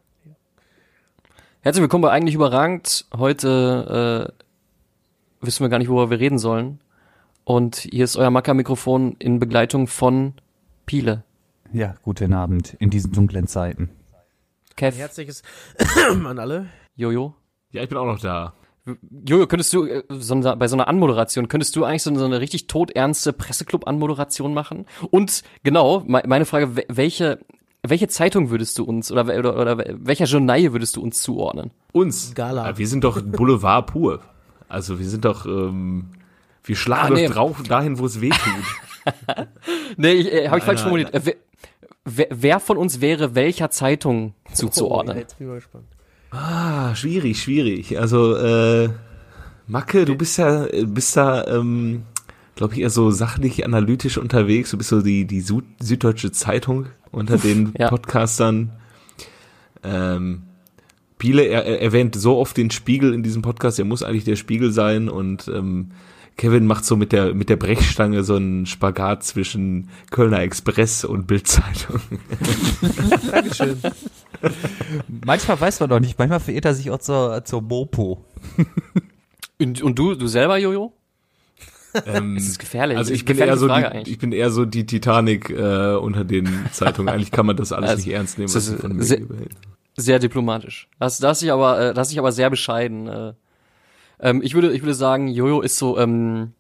Herzlich 1.63 1.81
willkommen 1.81 2.03
bei 2.03 2.11
Eigentlich 2.11 2.35
Überragend. 2.35 3.07
Heute 3.17 4.31
äh, 4.39 4.44
wissen 5.47 5.65
wir 5.65 5.69
gar 5.69 5.79
nicht, 5.79 5.89
worüber 5.89 6.11
wir 6.11 6.21
reden 6.21 6.39
sollen. 6.39 6.81
Und 7.45 7.77
hier 7.77 8.05
ist 8.05 8.17
euer 8.17 8.31
Macker-Mikrofon 8.31 9.17
in 9.19 9.39
Begleitung 9.39 9.87
von 9.87 10.35
Piele. 10.87 11.25
Ja, 11.73 11.95
guten 12.03 12.33
Abend 12.33 12.75
in 12.79 12.91
diesen 12.91 13.13
dunklen 13.13 13.47
Zeiten. 13.47 13.91
Kev. 14.77 14.97
Ein 14.97 15.01
herzliches 15.01 15.43
an 16.25 16.39
alle. 16.39 16.67
Jojo. 16.97 17.35
Ja, 17.71 17.83
ich 17.83 17.89
bin 17.89 17.99
auch 17.99 18.07
noch 18.07 18.21
da. 18.21 18.55
Jojo, 19.27 19.47
könntest 19.47 19.73
du 19.73 19.87
äh, 19.87 20.03
so 20.11 20.35
eine, 20.35 20.57
bei 20.57 20.69
so 20.69 20.77
einer 20.77 20.89
Anmoderation, 20.89 21.49
könntest 21.49 21.75
du 21.75 21.85
eigentlich 21.85 22.03
so 22.03 22.11
eine, 22.11 22.19
so 22.19 22.25
eine 22.25 22.41
richtig 22.41 22.67
todernste 22.67 23.33
Presseclub-Anmoderation 23.33 24.53
machen? 24.53 24.87
Und 25.11 25.43
genau, 25.63 26.03
meine 26.07 26.45
Frage, 26.45 26.85
welche, 26.89 27.41
welche 27.83 28.09
Zeitung 28.09 28.51
würdest 28.51 28.79
du 28.79 28.85
uns 28.85 29.11
oder, 29.11 29.25
oder, 29.39 29.59
oder 29.59 29.85
welcher 29.89 30.27
Journal 30.27 30.73
würdest 30.73 30.97
du 30.97 31.03
uns 31.03 31.21
zuordnen? 31.21 31.71
Uns? 31.93 32.35
Gala. 32.35 32.69
Ja, 32.69 32.79
wir 32.79 32.87
sind 32.87 33.05
doch 33.05 33.21
Boulevard 33.23 33.87
pur. 33.87 34.21
Also 34.75 34.99
wir 34.99 35.09
sind 35.09 35.25
doch, 35.25 35.47
ähm, 35.47 36.07
wir 36.65 36.75
schlagen 36.75 37.15
ah, 37.15 37.17
nee. 37.17 37.29
drauf 37.29 37.63
dahin, 37.63 38.01
wo 38.01 38.07
es 38.07 38.21
weh 38.21 38.31
tut. 38.31 39.15
nee, 39.97 40.13
ich, 40.13 40.33
äh, 40.33 40.49
habe 40.49 40.59
ich 40.59 40.65
falsch 40.65 40.81
formuliert. 40.81 41.15
Äh, 41.15 41.37
wer, 42.05 42.27
wer, 42.31 42.59
von 42.59 42.77
uns 42.77 43.01
wäre 43.01 43.37
welcher 43.37 43.71
Zeitung 43.71 44.35
zuzuordnen? 44.53 45.17
Oh, 45.17 45.21
jetzt 45.21 45.39
bin 45.39 45.47
ich 45.47 45.49
mal 45.49 45.55
gespannt. 45.57 45.85
Ah, 46.33 46.93
schwierig, 46.97 47.41
schwierig. 47.41 48.01
Also, 48.01 48.35
äh, 48.35 48.91
Macke, 49.69 50.05
du 50.07 50.17
bist 50.17 50.39
ja, 50.39 50.67
bist 50.87 51.17
da, 51.17 51.47
ähm, 51.47 52.03
glaube 52.57 52.75
ich, 52.75 52.81
eher 52.81 52.91
so 52.91 53.13
sachlich 53.13 53.65
analytisch 53.65 54.19
unterwegs. 54.19 54.73
Du 54.73 54.79
bist 54.79 54.91
so 54.91 55.03
die, 55.03 55.25
die 55.25 55.41
Süd 55.41 55.65
Süddeutsche 55.81 56.33
Zeitung 56.33 56.87
unter 57.13 57.39
den 57.39 57.73
ja. 57.79 57.91
Podcastern. 57.91 58.73
Ähm, 59.85 60.43
Spiele. 61.25 61.45
Er, 61.45 61.65
er, 61.65 61.81
erwähnt 61.81 62.15
so 62.15 62.37
oft 62.37 62.57
den 62.57 62.71
Spiegel 62.71 63.15
in 63.15 63.23
diesem 63.23 63.41
Podcast, 63.41 63.79
er 63.79 63.87
muss 63.87 64.03
eigentlich 64.03 64.25
der 64.25 64.37
Spiegel 64.37 64.73
sein 64.73 65.09
und 65.09 65.49
ähm, 65.49 65.93
Kevin 66.37 66.67
macht 66.67 66.85
so 66.85 66.97
mit 66.97 67.13
der 67.13 67.33
mit 67.33 67.49
der 67.49 67.57
Brechstange 67.57 68.25
so 68.25 68.35
einen 68.35 68.67
Spagat 68.67 69.23
zwischen 69.23 69.89
Kölner 70.11 70.41
Express 70.41 71.05
und 71.05 71.27
Bildzeitung. 71.27 72.01
Dankeschön. 73.31 73.79
manchmal 75.25 75.61
weiß 75.61 75.81
man 75.81 75.89
doch 75.89 76.01
nicht, 76.01 76.19
manchmal 76.19 76.41
verirrt 76.41 76.67
er 76.67 76.75
sich 76.75 76.91
auch 76.91 76.99
zur, 76.99 77.43
zur 77.45 77.63
Mopo. 77.63 78.25
und, 79.61 79.81
und 79.81 79.99
du, 79.99 80.15
du 80.15 80.27
selber, 80.27 80.59
Jojo? 80.59 80.93
Ähm, 82.07 82.35
das 82.35 82.49
ist 82.49 82.59
gefährlich. 82.59 82.99
Also 82.99 83.15
ich 83.15 83.25
bin 83.25 83.39
eher 83.39 83.57
so 83.57 83.69
die, 83.69 84.11
ich 84.11 84.19
bin 84.19 84.33
eher 84.33 84.51
so 84.51 84.65
die 84.65 84.85
Titanic 84.85 85.49
äh, 85.51 85.95
unter 85.95 86.25
den 86.25 86.49
Zeitungen. 86.73 87.15
Eigentlich 87.15 87.31
kann 87.31 87.47
man 87.47 87.57
das 87.57 87.73
alles 87.73 87.91
also, 87.91 88.05
nicht 88.05 88.15
ernst 88.15 88.39
nehmen, 88.39 88.53
was 88.53 88.69
von 88.69 88.97
mir 88.97 89.05
sehr, 89.05 89.21
sehr 89.97 90.19
diplomatisch. 90.19 90.89
Das, 90.99 91.19
das 91.19 91.43
ich 91.43 91.53
aber, 91.53 91.81
äh, 91.81 91.95
das 91.95 92.11
ich 92.11 92.19
aber 92.19 92.33
sehr 92.33 92.51
bescheiden. 92.51 93.07
Äh. 93.07 93.33
Ähm, 94.21 94.43
ich 94.43 94.55
würde, 94.55 94.73
ich 94.73 94.83
würde 94.83 94.95
sagen, 94.95 95.29
Jojo 95.29 95.61
ist 95.61 95.77
so, 95.77 95.99
ähm, 95.99 96.53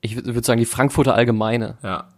ich 0.00 0.16
würde 0.16 0.42
sagen, 0.42 0.58
die 0.58 0.66
Frankfurter 0.66 1.14
Allgemeine. 1.14 1.78
Ja. 1.82 2.08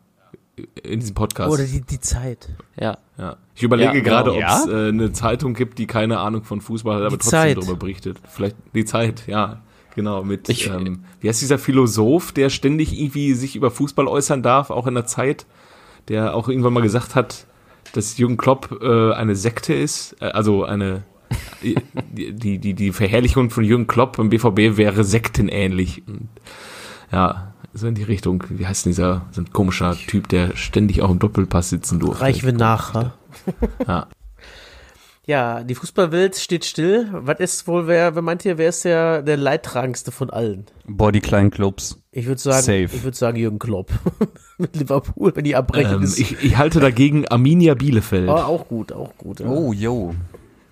In 0.85 1.01
diesem 1.01 1.15
Podcast. 1.15 1.53
Oder 1.53 1.65
die, 1.65 1.81
die 1.81 2.01
Zeit. 2.01 2.49
Ja. 2.79 2.99
ja. 3.19 3.37
Ich 3.55 3.63
überlege 3.63 3.97
ja, 3.99 4.03
gerade, 4.03 4.33
genau. 4.33 4.47
ob 4.47 4.61
es 4.61 4.67
ja? 4.67 4.87
äh, 4.87 4.89
eine 4.89 5.13
Zeitung 5.13 5.55
gibt, 5.55 5.79
die 5.79 5.87
keine 5.87 6.21
Ahnung 6.21 6.45
von 6.45 6.61
Fußball 6.61 6.97
hat, 6.97 7.03
aber 7.03 7.11
die 7.11 7.17
trotzdem 7.17 7.31
Zeit. 7.31 7.57
darüber 7.57 7.77
berichtet. 7.77 8.19
Vielleicht 8.29 8.57
die 8.75 8.85
Zeit, 8.85 9.27
ja. 9.27 9.61
Genau, 9.95 10.25
mit, 10.25 10.49
ich, 10.49 10.69
ähm, 10.69 11.05
wie 11.21 11.29
heißt 11.29 11.41
dieser 11.41 11.59
Philosoph, 11.59 12.33
der 12.33 12.51
ständig 12.51 12.99
irgendwie 12.99 13.35
sich 13.35 13.55
über 13.55 13.71
Fußball 13.71 14.09
äußern 14.09 14.43
darf, 14.43 14.71
auch 14.71 14.89
in 14.89 14.95
der 14.95 15.07
Zeit, 15.07 15.47
der 16.09 16.35
auch 16.35 16.49
irgendwann 16.49 16.73
mal 16.73 16.83
gesagt 16.83 17.15
hat, 17.15 17.47
dass 17.97 18.19
Jürgen 18.19 18.37
Klopp 18.37 18.79
äh, 18.83 19.13
eine 19.13 19.37
Sekte 19.37 19.75
ist, 19.75 20.17
äh, 20.21 20.27
also 20.27 20.65
eine 20.65 21.05
die, 21.63 22.59
die, 22.59 22.75
die 22.75 22.93
Verherrlichung 22.93 23.51
von 23.51 23.65
Jürgen 23.65 23.87
Klopp 23.87 24.19
im 24.19 24.29
BVB 24.29 24.77
wäre 24.77 25.05
sektenähnlich. 25.05 26.03
Und, 26.07 26.29
ja, 27.11 27.55
so 27.73 27.87
in 27.87 27.95
die 27.95 28.03
Richtung, 28.03 28.45
wie 28.51 28.67
heißt 28.67 28.85
denn 28.85 28.93
dieser, 28.93 29.23
so 29.33 29.41
ein 29.41 29.53
komischer 29.53 29.97
Typ, 29.97 30.29
der 30.29 30.57
ständig 30.57 31.03
auch 31.03 31.11
im 31.11 31.19
Doppelpass 31.19 31.71
sitzen 31.71 31.99
durfte. 31.99 32.23
Reich 32.23 32.45
wir 32.45 32.53
nach, 32.53 33.13
ja. 33.87 34.07
Ja, 35.27 35.65
die 35.65 35.75
Fußballwelt 35.75 36.37
steht 36.37 36.67
still. 36.67 37.09
Was 37.13 37.41
ist 37.41 37.67
wohl, 37.67 37.87
wer, 37.87 38.15
wer 38.15 38.23
meint 38.23 38.45
ihr, 38.45 38.59
wer 38.59 38.69
ist 38.69 38.85
der, 38.85 39.23
der 39.23 39.39
Leidtragendste 39.39 40.13
von 40.13 40.29
allen? 40.29 40.67
Boah, 40.87 41.13
die 41.13 41.21
kleinen 41.21 41.51
Clubs. 41.51 41.99
Ich 42.13 42.27
würde 42.27 42.41
sagen, 42.41 42.63
Safe. 42.63 42.91
ich 42.93 43.03
würde 43.03 43.17
sagen 43.17 43.39
Jürgen 43.39 43.59
Klopp. 43.59 43.91
Mit 44.59 44.77
Liverpool, 44.77 45.33
wenn 45.35 45.45
die 45.45 45.57
abbrechen. 45.57 46.03
Ähm, 46.03 46.15
ich, 46.17 46.43
ich 46.43 46.59
halte 46.59 46.79
dagegen 46.79 47.27
Arminia 47.27 47.75
Bielefeld. 47.75 48.29
Oh, 48.29 48.33
auch 48.33 48.69
gut, 48.69 48.93
auch 48.93 49.17
gut. 49.17 49.41
Ja. 49.41 49.47
Oh, 49.47 49.73
yo. 49.73 50.15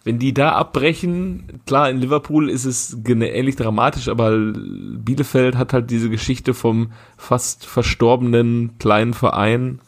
Wenn 0.05 0.19
die 0.19 0.35
da 0.35 0.53
abbrechen, 0.53 1.63
klar, 1.65 1.89
in 1.89 1.99
Liverpool 1.99 2.51
ist 2.51 2.65
es 2.65 2.97
ähnlich 3.07 3.57
dramatisch, 3.57 4.09
aber 4.09 4.37
Bielefeld 4.37 5.57
hat 5.57 5.73
halt 5.73 5.91
diese 5.91 6.11
Geschichte 6.11 6.55
vom 6.55 6.93
fast 7.17 7.65
verstorbenen 7.65 8.79
kleinen 8.79 9.15
Verein. 9.15 9.81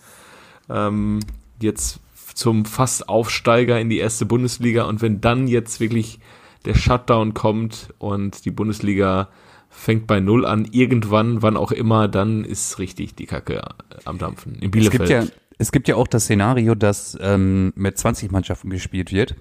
Ähm, 0.71 1.21
jetzt 1.61 2.01
zum 2.35 2.65
fast 2.65 3.09
Aufsteiger 3.09 3.81
in 3.81 3.89
die 3.89 3.99
erste 3.99 4.27
Bundesliga 4.27 4.85
und 4.85 5.03
wenn 5.03 5.21
dann 5.21 5.47
jetzt 5.49 5.81
wirklich 5.81 6.19
der 6.65 6.75
Shutdown 6.75 7.35
kommt 7.35 7.95
und 7.99 8.45
die 8.45 8.51
Bundesliga 8.51 9.29
fängt 9.69 10.07
bei 10.07 10.21
Null 10.21 10.47
an, 10.47 10.69
irgendwann, 10.71 11.43
wann 11.43 11.57
auch 11.57 11.73
immer, 11.73 12.09
dann 12.09 12.45
ist 12.45 12.79
richtig 12.79 13.15
die 13.15 13.27
Kacke 13.27 13.63
am 14.05 14.19
Dampfen. 14.19 14.55
In 14.61 14.71
Bielefeld. 14.71 15.03
Es 15.03 15.09
gibt 15.09 15.11
ja, 15.11 15.37
es 15.59 15.73
gibt 15.73 15.89
ja 15.89 15.97
auch 15.97 16.07
das 16.07 16.25
Szenario, 16.25 16.75
dass 16.75 17.19
ähm, 17.21 17.73
mit 17.75 17.99
20 17.99 18.31
Mannschaften 18.31 18.71
gespielt 18.71 19.13
wird. 19.13 19.37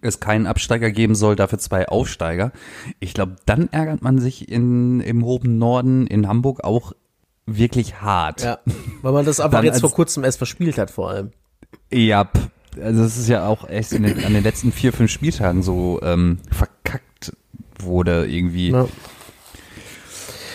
Es 0.00 0.20
keinen 0.20 0.46
Absteiger 0.46 0.90
geben 0.90 1.14
soll, 1.14 1.36
dafür 1.36 1.58
zwei 1.58 1.88
Aufsteiger. 1.88 2.52
Ich 3.00 3.14
glaube, 3.14 3.36
dann 3.46 3.68
ärgert 3.72 4.02
man 4.02 4.18
sich 4.18 4.48
in, 4.48 5.00
im 5.00 5.24
hohen 5.24 5.58
Norden 5.58 6.06
in 6.06 6.28
Hamburg 6.28 6.62
auch 6.64 6.92
wirklich 7.46 8.00
hart. 8.00 8.42
Ja, 8.42 8.58
weil 9.02 9.12
man 9.12 9.24
das 9.24 9.40
einfach 9.40 9.62
jetzt 9.62 9.80
vor 9.80 9.92
kurzem 9.92 10.24
erst 10.24 10.38
verspielt 10.38 10.78
hat, 10.78 10.90
vor 10.90 11.10
allem. 11.10 11.32
Ja, 11.92 12.28
also 12.80 13.04
es 13.04 13.18
ist 13.18 13.28
ja 13.28 13.46
auch 13.46 13.68
echt 13.68 13.92
den, 13.92 14.04
an 14.04 14.32
den 14.32 14.42
letzten 14.42 14.72
vier, 14.72 14.92
fünf 14.92 15.10
Spieltagen 15.10 15.62
so 15.62 16.00
ähm, 16.02 16.38
verkackt 16.50 17.32
wurde 17.78 18.26
irgendwie. 18.26 18.70
Ja. 18.70 18.88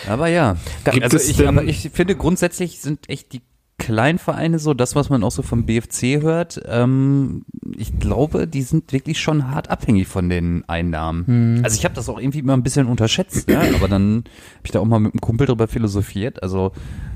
Aber 0.08 0.28
ja, 0.28 0.56
Gibt 0.90 1.02
also 1.04 1.18
ich, 1.18 1.46
aber 1.46 1.64
ich 1.64 1.90
finde 1.92 2.16
grundsätzlich 2.16 2.80
sind 2.80 3.08
echt 3.08 3.32
die 3.32 3.42
Kleinvereine 3.78 4.58
so, 4.58 4.74
das, 4.74 4.96
was 4.96 5.08
man 5.08 5.22
auch 5.22 5.30
so 5.30 5.42
vom 5.42 5.64
BFC 5.64 6.20
hört, 6.20 6.60
ähm, 6.66 7.44
ich 7.76 8.00
glaube, 8.00 8.48
die 8.48 8.62
sind 8.62 8.92
wirklich 8.92 9.20
schon 9.20 9.52
hart 9.52 9.70
abhängig 9.70 10.08
von 10.08 10.28
den 10.28 10.64
Einnahmen. 10.68 11.26
Hm. 11.26 11.60
Also 11.62 11.76
ich 11.76 11.84
habe 11.84 11.94
das 11.94 12.08
auch 12.08 12.18
irgendwie 12.18 12.40
immer 12.40 12.54
ein 12.54 12.64
bisschen 12.64 12.86
unterschätzt, 12.88 13.48
ja, 13.48 13.60
aber 13.60 13.86
dann 13.86 14.24
habe 14.56 14.64
ich 14.64 14.72
da 14.72 14.80
auch 14.80 14.84
mal 14.84 14.98
mit 14.98 15.12
einem 15.12 15.20
Kumpel 15.20 15.46
drüber 15.46 15.68
philosophiert. 15.68 16.42
Also 16.42 16.72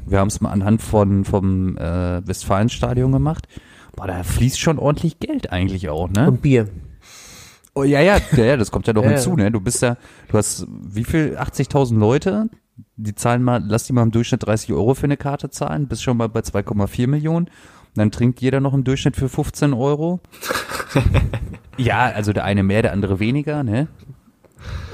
wir 0.06 0.20
haben 0.20 0.28
es 0.28 0.40
mal 0.40 0.50
anhand 0.50 0.82
von 0.82 1.24
vom 1.24 1.76
äh, 1.78 2.26
Westfalenstadion 2.26 3.10
gemacht 3.10 3.48
boah, 3.96 4.06
da 4.06 4.22
fließt 4.22 4.58
schon 4.58 4.78
ordentlich 4.78 5.18
Geld 5.20 5.52
eigentlich 5.52 5.88
auch, 5.88 6.08
ne? 6.08 6.28
Und 6.28 6.42
Bier. 6.42 6.68
Oh, 7.74 7.84
ja, 7.84 8.00
ja, 8.00 8.18
ja, 8.32 8.44
ja, 8.44 8.56
das 8.56 8.70
kommt 8.70 8.86
ja 8.86 8.92
noch 8.92 9.02
hinzu, 9.08 9.34
ne? 9.36 9.50
Du 9.50 9.60
bist 9.60 9.82
ja, 9.82 9.96
du 10.28 10.38
hast 10.38 10.66
wie 10.68 11.04
viel? 11.04 11.36
80.000 11.38 11.98
Leute, 11.98 12.50
die 12.96 13.14
zahlen 13.14 13.42
mal, 13.42 13.62
lass 13.66 13.84
die 13.84 13.92
mal 13.92 14.02
im 14.02 14.10
Durchschnitt 14.10 14.46
30 14.46 14.72
Euro 14.72 14.94
für 14.94 15.04
eine 15.04 15.16
Karte 15.16 15.50
zahlen, 15.50 15.88
bist 15.88 16.02
schon 16.02 16.16
mal 16.16 16.28
bei 16.28 16.40
2,4 16.40 17.06
Millionen. 17.06 17.48
Dann 17.94 18.10
trinkt 18.10 18.40
jeder 18.40 18.60
noch 18.60 18.72
im 18.72 18.84
Durchschnitt 18.84 19.16
für 19.16 19.28
15 19.28 19.74
Euro. 19.74 20.20
ja, 21.76 22.06
also 22.06 22.32
der 22.32 22.44
eine 22.44 22.62
mehr, 22.62 22.82
der 22.82 22.92
andere 22.92 23.20
weniger, 23.20 23.62
ne? 23.64 23.88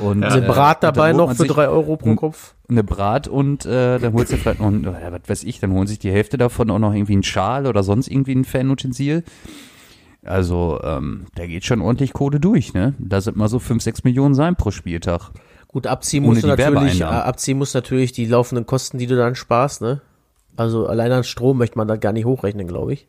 Und, 0.01 0.23
ja, 0.23 0.37
äh, 0.37 0.41
Brat 0.41 0.83
dabei 0.83 1.13
noch 1.13 1.35
für 1.35 1.47
drei 1.47 1.69
Euro 1.69 1.97
pro 1.97 2.15
Kopf. 2.15 2.55
Eine 2.69 2.85
Brat 2.85 3.29
und 3.29 3.67
äh, 3.67 3.99
dann 3.99 4.13
holst 4.13 4.33
du 4.33 4.37
vielleicht 4.37 4.61
noch, 4.61 4.71
ja, 4.73 5.13
was 5.13 5.21
weiß 5.27 5.45
ich, 5.45 5.61
dann 5.61 5.73
holen 5.73 5.87
sich 5.87 5.99
die 5.99 6.13
Hälfte 6.13 6.39
davon 6.39 6.71
auch 6.71 6.79
noch 6.79 6.93
irgendwie 6.95 7.15
einen 7.15 7.23
Schal 7.23 7.67
oder 7.67 7.83
sonst 7.83 8.09
irgendwie 8.09 8.35
ein 8.35 8.45
Fanutensil. 8.45 9.25
Also, 10.25 10.81
ähm, 10.83 11.27
da 11.35 11.47
geht 11.47 11.65
schon 11.65 11.81
ordentlich 11.81 12.13
Kohle 12.13 12.41
durch, 12.41 12.75
ne? 12.75 12.95
Da 12.99 13.21
sind 13.21 13.37
mal 13.37 13.49
so 13.49 13.59
fünf, 13.59 13.83
sechs 13.83 14.05
Millionen 14.05 14.35
sein 14.35 14.57
pro 14.57 14.71
Spieltag. 14.71 15.31
Gut, 15.69 15.87
abziehen 15.87 16.25
musst 16.25 16.43
du 16.43 16.49
natürlich, 16.49 17.01
äh, 17.01 17.05
abziehen 17.05 17.59
musst 17.59 17.75
natürlich 17.75 18.13
die 18.13 18.27
laufenden 18.27 18.67
Kosten, 18.67 18.99
die 18.99 19.07
du 19.07 19.17
dann 19.17 19.35
sparst, 19.35 19.81
ne? 19.81 20.01
Also 20.57 20.87
allein 20.87 21.13
an 21.13 21.25
Strom 21.25 21.59
möchte 21.59 21.79
man 21.79 21.87
da 21.87 21.97
gar 21.97 22.13
nicht 22.13 22.25
hochrechnen, 22.25 22.67
glaube 22.67 22.95
ich. 22.95 23.07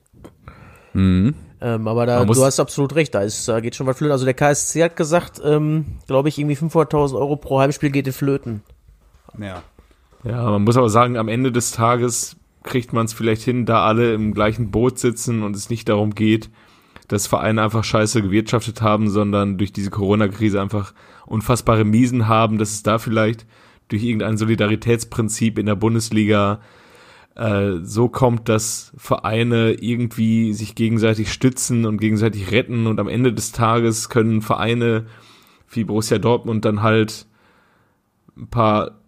Mhm. 0.93 1.33
Ähm, 1.61 1.87
aber 1.87 2.05
da, 2.05 2.23
du 2.23 2.45
hast 2.45 2.59
absolut 2.59 2.95
recht, 2.95 3.13
da 3.13 3.21
ist, 3.21 3.47
da 3.47 3.59
geht 3.59 3.75
schon 3.75 3.85
was 3.85 3.97
flöten. 3.97 4.13
Also 4.13 4.25
der 4.25 4.33
KSC 4.33 4.83
hat 4.83 4.95
gesagt, 4.95 5.41
ähm, 5.43 5.97
glaube 6.07 6.29
ich, 6.29 6.37
irgendwie 6.37 6.55
500.000 6.55 7.15
Euro 7.15 7.35
pro 7.35 7.59
Heimspiel 7.59 7.89
geht 7.89 8.07
in 8.07 8.13
Flöten. 8.13 8.63
Ja. 9.37 9.63
Ja, 10.23 10.49
man 10.49 10.63
muss 10.63 10.77
aber 10.77 10.89
sagen, 10.89 11.17
am 11.17 11.27
Ende 11.27 11.51
des 11.51 11.71
Tages 11.71 12.35
kriegt 12.63 12.93
man 12.93 13.05
es 13.05 13.13
vielleicht 13.13 13.41
hin, 13.41 13.65
da 13.65 13.85
alle 13.85 14.13
im 14.13 14.33
gleichen 14.33 14.71
Boot 14.71 14.99
sitzen 14.99 15.43
und 15.43 15.55
es 15.55 15.69
nicht 15.69 15.87
darum 15.87 16.13
geht, 16.13 16.49
dass 17.07 17.27
Vereine 17.27 17.63
einfach 17.63 17.83
scheiße 17.83 18.21
gewirtschaftet 18.21 18.81
haben, 18.81 19.09
sondern 19.09 19.57
durch 19.57 19.73
diese 19.73 19.89
Corona-Krise 19.89 20.61
einfach 20.61 20.93
unfassbare 21.25 21.85
Miesen 21.85 22.27
haben, 22.27 22.57
dass 22.57 22.71
es 22.71 22.83
da 22.83 22.99
vielleicht 22.99 23.45
durch 23.87 24.03
irgendein 24.03 24.37
Solidaritätsprinzip 24.37 25.57
in 25.57 25.65
der 25.65 25.75
Bundesliga 25.75 26.59
äh, 27.39 27.79
so 27.83 28.09
kommt, 28.09 28.49
dass 28.49 28.91
Vereine 28.97 29.71
irgendwie 29.71 30.53
sich 30.53 30.75
gegenseitig 30.75 31.31
stützen 31.31 31.85
und 31.85 31.97
gegenseitig 31.97 32.51
retten 32.51 32.85
und 32.85 32.99
am 32.99 33.07
Ende 33.07 33.33
des 33.33 33.53
Tages 33.53 34.09
können 34.09 34.41
Vereine 34.41 35.05
wie 35.69 35.85
Borussia 35.85 36.17
Dortmund 36.17 36.65
dann 36.65 36.81
halt 36.81 37.27
ein 38.37 38.47
paar 38.47 38.98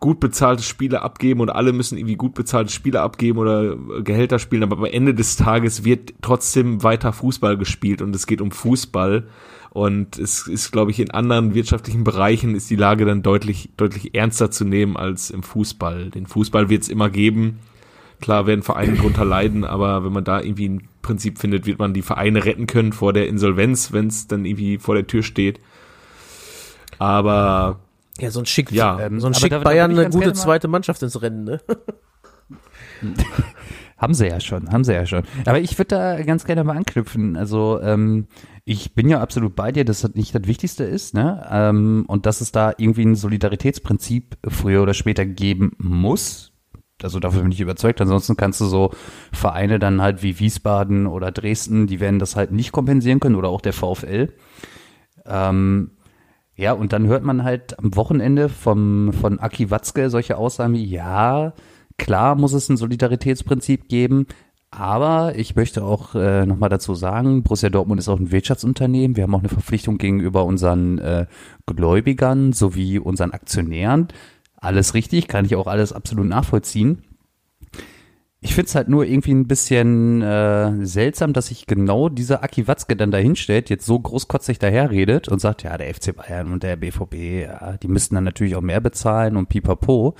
gut 0.00 0.18
bezahlte 0.18 0.62
Spiele 0.62 1.02
abgeben 1.02 1.40
und 1.40 1.50
alle 1.50 1.74
müssen 1.74 1.98
irgendwie 1.98 2.16
gut 2.16 2.34
bezahlte 2.34 2.72
Spiele 2.72 3.02
abgeben 3.02 3.38
oder 3.38 3.76
Gehälter 4.02 4.38
spielen, 4.38 4.62
aber 4.62 4.78
am 4.78 4.84
Ende 4.86 5.14
des 5.14 5.36
Tages 5.36 5.84
wird 5.84 6.14
trotzdem 6.22 6.82
weiter 6.82 7.12
Fußball 7.12 7.58
gespielt 7.58 8.00
und 8.00 8.16
es 8.16 8.26
geht 8.26 8.40
um 8.40 8.50
Fußball 8.50 9.28
und 9.68 10.18
es 10.18 10.48
ist, 10.48 10.72
glaube 10.72 10.90
ich, 10.90 10.98
in 10.98 11.10
anderen 11.10 11.54
wirtschaftlichen 11.54 12.02
Bereichen 12.02 12.54
ist 12.54 12.70
die 12.70 12.76
Lage 12.76 13.04
dann 13.04 13.22
deutlich, 13.22 13.70
deutlich 13.76 14.14
ernster 14.14 14.50
zu 14.50 14.64
nehmen 14.64 14.96
als 14.96 15.30
im 15.30 15.42
Fußball. 15.42 16.10
Den 16.10 16.26
Fußball 16.26 16.70
wird 16.70 16.82
es 16.82 16.88
immer 16.88 17.08
geben. 17.10 17.60
Klar 18.20 18.46
werden 18.46 18.62
Vereine 18.62 18.96
drunter 18.96 19.24
leiden, 19.24 19.64
aber 19.64 20.04
wenn 20.04 20.12
man 20.12 20.24
da 20.24 20.40
irgendwie 20.40 20.68
ein 20.68 20.88
Prinzip 21.02 21.38
findet, 21.38 21.66
wird 21.66 21.78
man 21.78 21.94
die 21.94 22.02
Vereine 22.02 22.44
retten 22.44 22.66
können 22.66 22.92
vor 22.92 23.12
der 23.12 23.28
Insolvenz, 23.28 23.92
wenn 23.92 24.08
es 24.08 24.26
dann 24.26 24.44
irgendwie 24.44 24.78
vor 24.78 24.94
der 24.94 25.06
Tür 25.06 25.22
steht. 25.22 25.60
Aber 26.98 27.78
ja, 28.22 28.30
so 28.30 28.40
ein 28.40 28.46
Schick, 28.46 28.70
ja, 28.72 29.00
ähm, 29.00 29.20
so 29.20 29.26
ein 29.26 29.34
Schick 29.34 29.50
Bayern 29.62 29.90
eine 29.90 30.10
gute 30.10 30.32
zweite 30.32 30.68
Mannschaft 30.68 31.02
ins 31.02 31.20
Rennen, 31.20 31.44
ne? 31.44 31.60
haben 34.00 34.14
sie 34.14 34.28
ja 34.28 34.40
schon, 34.40 34.70
haben 34.70 34.84
sie 34.84 34.94
ja 34.94 35.06
schon. 35.06 35.24
Aber 35.44 35.60
ich 35.60 35.76
würde 35.78 35.88
da 35.88 36.22
ganz 36.22 36.44
gerne 36.44 36.64
mal 36.64 36.76
anknüpfen. 36.76 37.36
Also 37.36 37.80
ähm, 37.82 38.26
ich 38.64 38.94
bin 38.94 39.08
ja 39.08 39.20
absolut 39.20 39.54
bei 39.54 39.72
dir, 39.72 39.84
dass 39.84 40.00
das 40.00 40.14
nicht 40.14 40.34
das 40.34 40.46
Wichtigste 40.46 40.84
ist, 40.84 41.14
ne? 41.14 41.46
Ähm, 41.50 42.04
und 42.06 42.24
dass 42.26 42.40
es 42.40 42.52
da 42.52 42.72
irgendwie 42.76 43.04
ein 43.04 43.14
Solidaritätsprinzip 43.14 44.38
früher 44.48 44.82
oder 44.82 44.94
später 44.94 45.26
geben 45.26 45.72
muss. 45.78 46.52
Also 47.02 47.20
dafür 47.20 47.42
bin 47.42 47.52
ich 47.52 47.60
überzeugt. 47.60 48.00
Ansonsten 48.00 48.36
kannst 48.36 48.60
du 48.60 48.66
so 48.66 48.90
Vereine 49.32 49.78
dann 49.78 50.00
halt 50.00 50.22
wie 50.22 50.38
Wiesbaden 50.38 51.06
oder 51.06 51.30
Dresden, 51.30 51.86
die 51.86 52.00
werden 52.00 52.18
das 52.18 52.36
halt 52.36 52.52
nicht 52.52 52.72
kompensieren 52.72 53.20
können 53.20 53.36
oder 53.36 53.48
auch 53.48 53.60
der 53.60 53.72
VfL. 53.72 54.32
Ähm, 55.26 55.92
ja, 56.60 56.72
und 56.74 56.92
dann 56.92 57.06
hört 57.06 57.24
man 57.24 57.42
halt 57.42 57.78
am 57.78 57.96
Wochenende 57.96 58.50
vom, 58.50 59.12
von 59.12 59.40
Aki 59.40 59.70
Watzke 59.70 60.10
solche 60.10 60.36
Aussagen 60.36 60.74
wie, 60.74 60.84
ja, 60.84 61.54
klar 61.96 62.34
muss 62.34 62.52
es 62.52 62.68
ein 62.68 62.76
Solidaritätsprinzip 62.76 63.88
geben, 63.88 64.26
aber 64.70 65.32
ich 65.36 65.56
möchte 65.56 65.82
auch 65.82 66.14
äh, 66.14 66.44
nochmal 66.44 66.68
dazu 66.68 66.94
sagen, 66.94 67.42
Borussia 67.42 67.70
Dortmund 67.70 67.98
ist 67.98 68.08
auch 68.08 68.20
ein 68.20 68.30
Wirtschaftsunternehmen. 68.30 69.16
Wir 69.16 69.24
haben 69.24 69.34
auch 69.34 69.40
eine 69.40 69.48
Verpflichtung 69.48 69.98
gegenüber 69.98 70.44
unseren 70.44 70.98
äh, 70.98 71.26
Gläubigern 71.66 72.52
sowie 72.52 72.98
unseren 72.98 73.32
Aktionären. 73.32 74.08
Alles 74.56 74.94
richtig, 74.94 75.26
kann 75.28 75.46
ich 75.46 75.56
auch 75.56 75.66
alles 75.66 75.92
absolut 75.92 76.26
nachvollziehen. 76.26 77.02
Ich 78.42 78.54
finde 78.54 78.68
es 78.68 78.74
halt 78.74 78.88
nur 78.88 79.04
irgendwie 79.04 79.32
ein 79.32 79.46
bisschen 79.46 80.22
äh, 80.22 80.86
seltsam, 80.86 81.34
dass 81.34 81.48
sich 81.48 81.66
genau 81.66 82.08
dieser 82.08 82.42
Aki 82.42 82.66
Watzke 82.66 82.96
dann 82.96 83.10
dahinstellt, 83.10 83.68
jetzt 83.68 83.84
so 83.84 83.98
großkotzig 83.98 84.58
daherredet 84.58 85.28
und 85.28 85.40
sagt, 85.40 85.62
ja, 85.62 85.76
der 85.76 85.94
FC 85.94 86.16
Bayern 86.16 86.50
und 86.50 86.62
der 86.62 86.76
BVB, 86.76 87.14
ja, 87.44 87.76
die 87.76 87.88
müssten 87.88 88.14
dann 88.14 88.24
natürlich 88.24 88.56
auch 88.56 88.62
mehr 88.62 88.80
bezahlen 88.80 89.36
und 89.36 89.50
pipapo. 89.50 90.14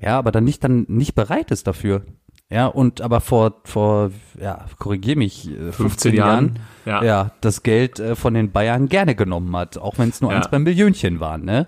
Ja, 0.00 0.18
aber 0.18 0.32
dann 0.32 0.44
nicht 0.44 0.64
dann 0.64 0.86
nicht 0.88 1.14
bereit 1.14 1.50
ist 1.50 1.66
dafür. 1.66 2.04
Ja, 2.50 2.66
und 2.66 3.02
aber 3.02 3.20
vor, 3.20 3.60
vor, 3.64 4.10
ja, 4.40 4.64
korrigier 4.78 5.16
mich, 5.16 5.42
15, 5.42 5.68
äh, 5.68 5.72
15 5.72 6.14
Jahren, 6.14 6.60
Jahren, 6.86 7.04
ja. 7.04 7.04
ja, 7.04 7.30
das 7.42 7.62
Geld 7.62 8.00
äh, 8.00 8.16
von 8.16 8.32
den 8.32 8.52
Bayern 8.52 8.88
gerne 8.88 9.14
genommen 9.14 9.54
hat, 9.54 9.76
auch 9.76 9.98
wenn 9.98 10.08
es 10.08 10.22
nur 10.22 10.30
ja. 10.30 10.38
eins 10.38 10.48
beim 10.48 10.62
Millionchen 10.62 11.20
waren, 11.20 11.44
ne? 11.44 11.66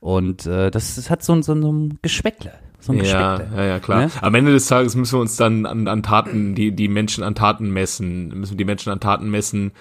Und 0.00 0.46
äh, 0.46 0.70
das, 0.70 0.96
das 0.96 1.10
hat 1.10 1.22
so, 1.22 1.40
so, 1.42 1.60
so 1.60 1.72
ein 1.72 1.98
Geschmäckle. 2.02 2.52
So 2.86 2.92
ein 2.92 3.04
ja, 3.04 3.40
ja, 3.56 3.64
ja, 3.64 3.78
klar. 3.80 4.02
Ne? 4.02 4.10
Am 4.20 4.34
Ende 4.36 4.52
des 4.52 4.66
Tages 4.66 4.94
müssen 4.94 5.14
wir 5.14 5.20
uns 5.20 5.34
dann 5.34 5.66
an, 5.66 5.88
an 5.88 6.04
Taten, 6.04 6.54
die, 6.54 6.70
die 6.70 6.86
Menschen 6.86 7.24
an 7.24 7.34
Taten 7.34 7.70
messen, 7.70 8.28
müssen 8.28 8.52
wir 8.52 8.58
die 8.58 8.64
Menschen 8.64 8.92
an 8.92 9.00
Taten 9.00 9.28
messen. 9.28 9.72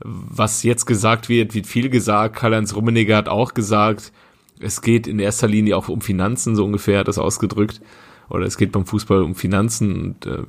Was 0.00 0.62
jetzt 0.62 0.86
gesagt 0.86 1.28
wird, 1.28 1.54
wird 1.54 1.66
viel 1.66 1.90
gesagt. 1.90 2.36
Karl-Heinz 2.36 2.74
Rummenigge 2.74 3.14
hat 3.14 3.28
auch 3.28 3.52
gesagt, 3.52 4.12
es 4.60 4.80
geht 4.80 5.06
in 5.06 5.18
erster 5.18 5.46
Linie 5.46 5.76
auch 5.76 5.88
um 5.88 6.00
Finanzen, 6.00 6.56
so 6.56 6.64
ungefähr 6.64 7.00
hat 7.00 7.08
das 7.08 7.18
ausgedrückt. 7.18 7.82
Oder 8.30 8.46
es 8.46 8.56
geht 8.56 8.72
beim 8.72 8.86
Fußball 8.86 9.22
um 9.22 9.34
Finanzen 9.34 10.00
und 10.00 10.26
äh, 10.26 10.44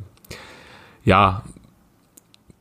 ja, 1.04 1.44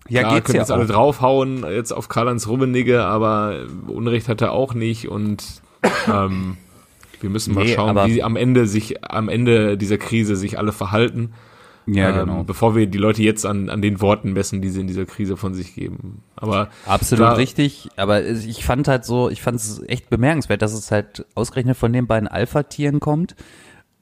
ja, 0.08 0.20
Klar, 0.20 0.34
geht's 0.34 0.46
können 0.46 0.56
ja 0.56 0.62
jetzt 0.62 0.72
auch. 0.72 0.76
alle 0.76 0.86
draufhauen 0.86 1.64
jetzt 1.70 1.92
auf 1.92 2.08
Karl-Heinz 2.08 2.48
Rummenigge, 2.48 3.04
aber 3.04 3.66
Unrecht 3.86 4.28
hat 4.28 4.42
er 4.42 4.50
auch 4.50 4.74
nicht 4.74 5.08
und 5.08 5.62
ähm, 6.08 6.56
wir 7.24 7.30
müssen 7.30 7.54
mal 7.54 7.64
nee, 7.64 7.74
schauen, 7.74 7.96
wie 8.06 8.22
am 8.22 8.36
Ende 8.36 8.66
sich 8.66 9.02
am 9.02 9.28
Ende 9.28 9.76
dieser 9.76 9.98
Krise 9.98 10.36
sich 10.36 10.58
alle 10.58 10.72
verhalten. 10.72 11.32
Ja, 11.86 12.10
ähm, 12.10 12.26
genau. 12.28 12.44
Bevor 12.44 12.76
wir 12.76 12.86
die 12.86 12.98
Leute 12.98 13.22
jetzt 13.22 13.44
an, 13.44 13.68
an 13.68 13.82
den 13.82 14.00
Worten 14.00 14.32
messen, 14.32 14.62
die 14.62 14.68
sie 14.68 14.80
in 14.80 14.86
dieser 14.86 15.06
Krise 15.06 15.36
von 15.36 15.54
sich 15.54 15.74
geben. 15.74 16.22
Aber 16.36 16.68
absolut 16.86 17.24
klar, 17.24 17.36
richtig. 17.38 17.88
Aber 17.96 18.24
ich 18.24 18.64
fand 18.64 18.88
halt 18.88 19.04
so, 19.04 19.30
ich 19.30 19.42
fand 19.42 19.56
es 19.56 19.82
echt 19.88 20.10
bemerkenswert, 20.10 20.62
dass 20.62 20.72
es 20.72 20.90
halt 20.90 21.26
ausgerechnet 21.34 21.76
von 21.76 21.92
den 21.92 22.06
beiden 22.06 22.28
Alpha-Tieren 22.28 23.00
kommt. 23.00 23.34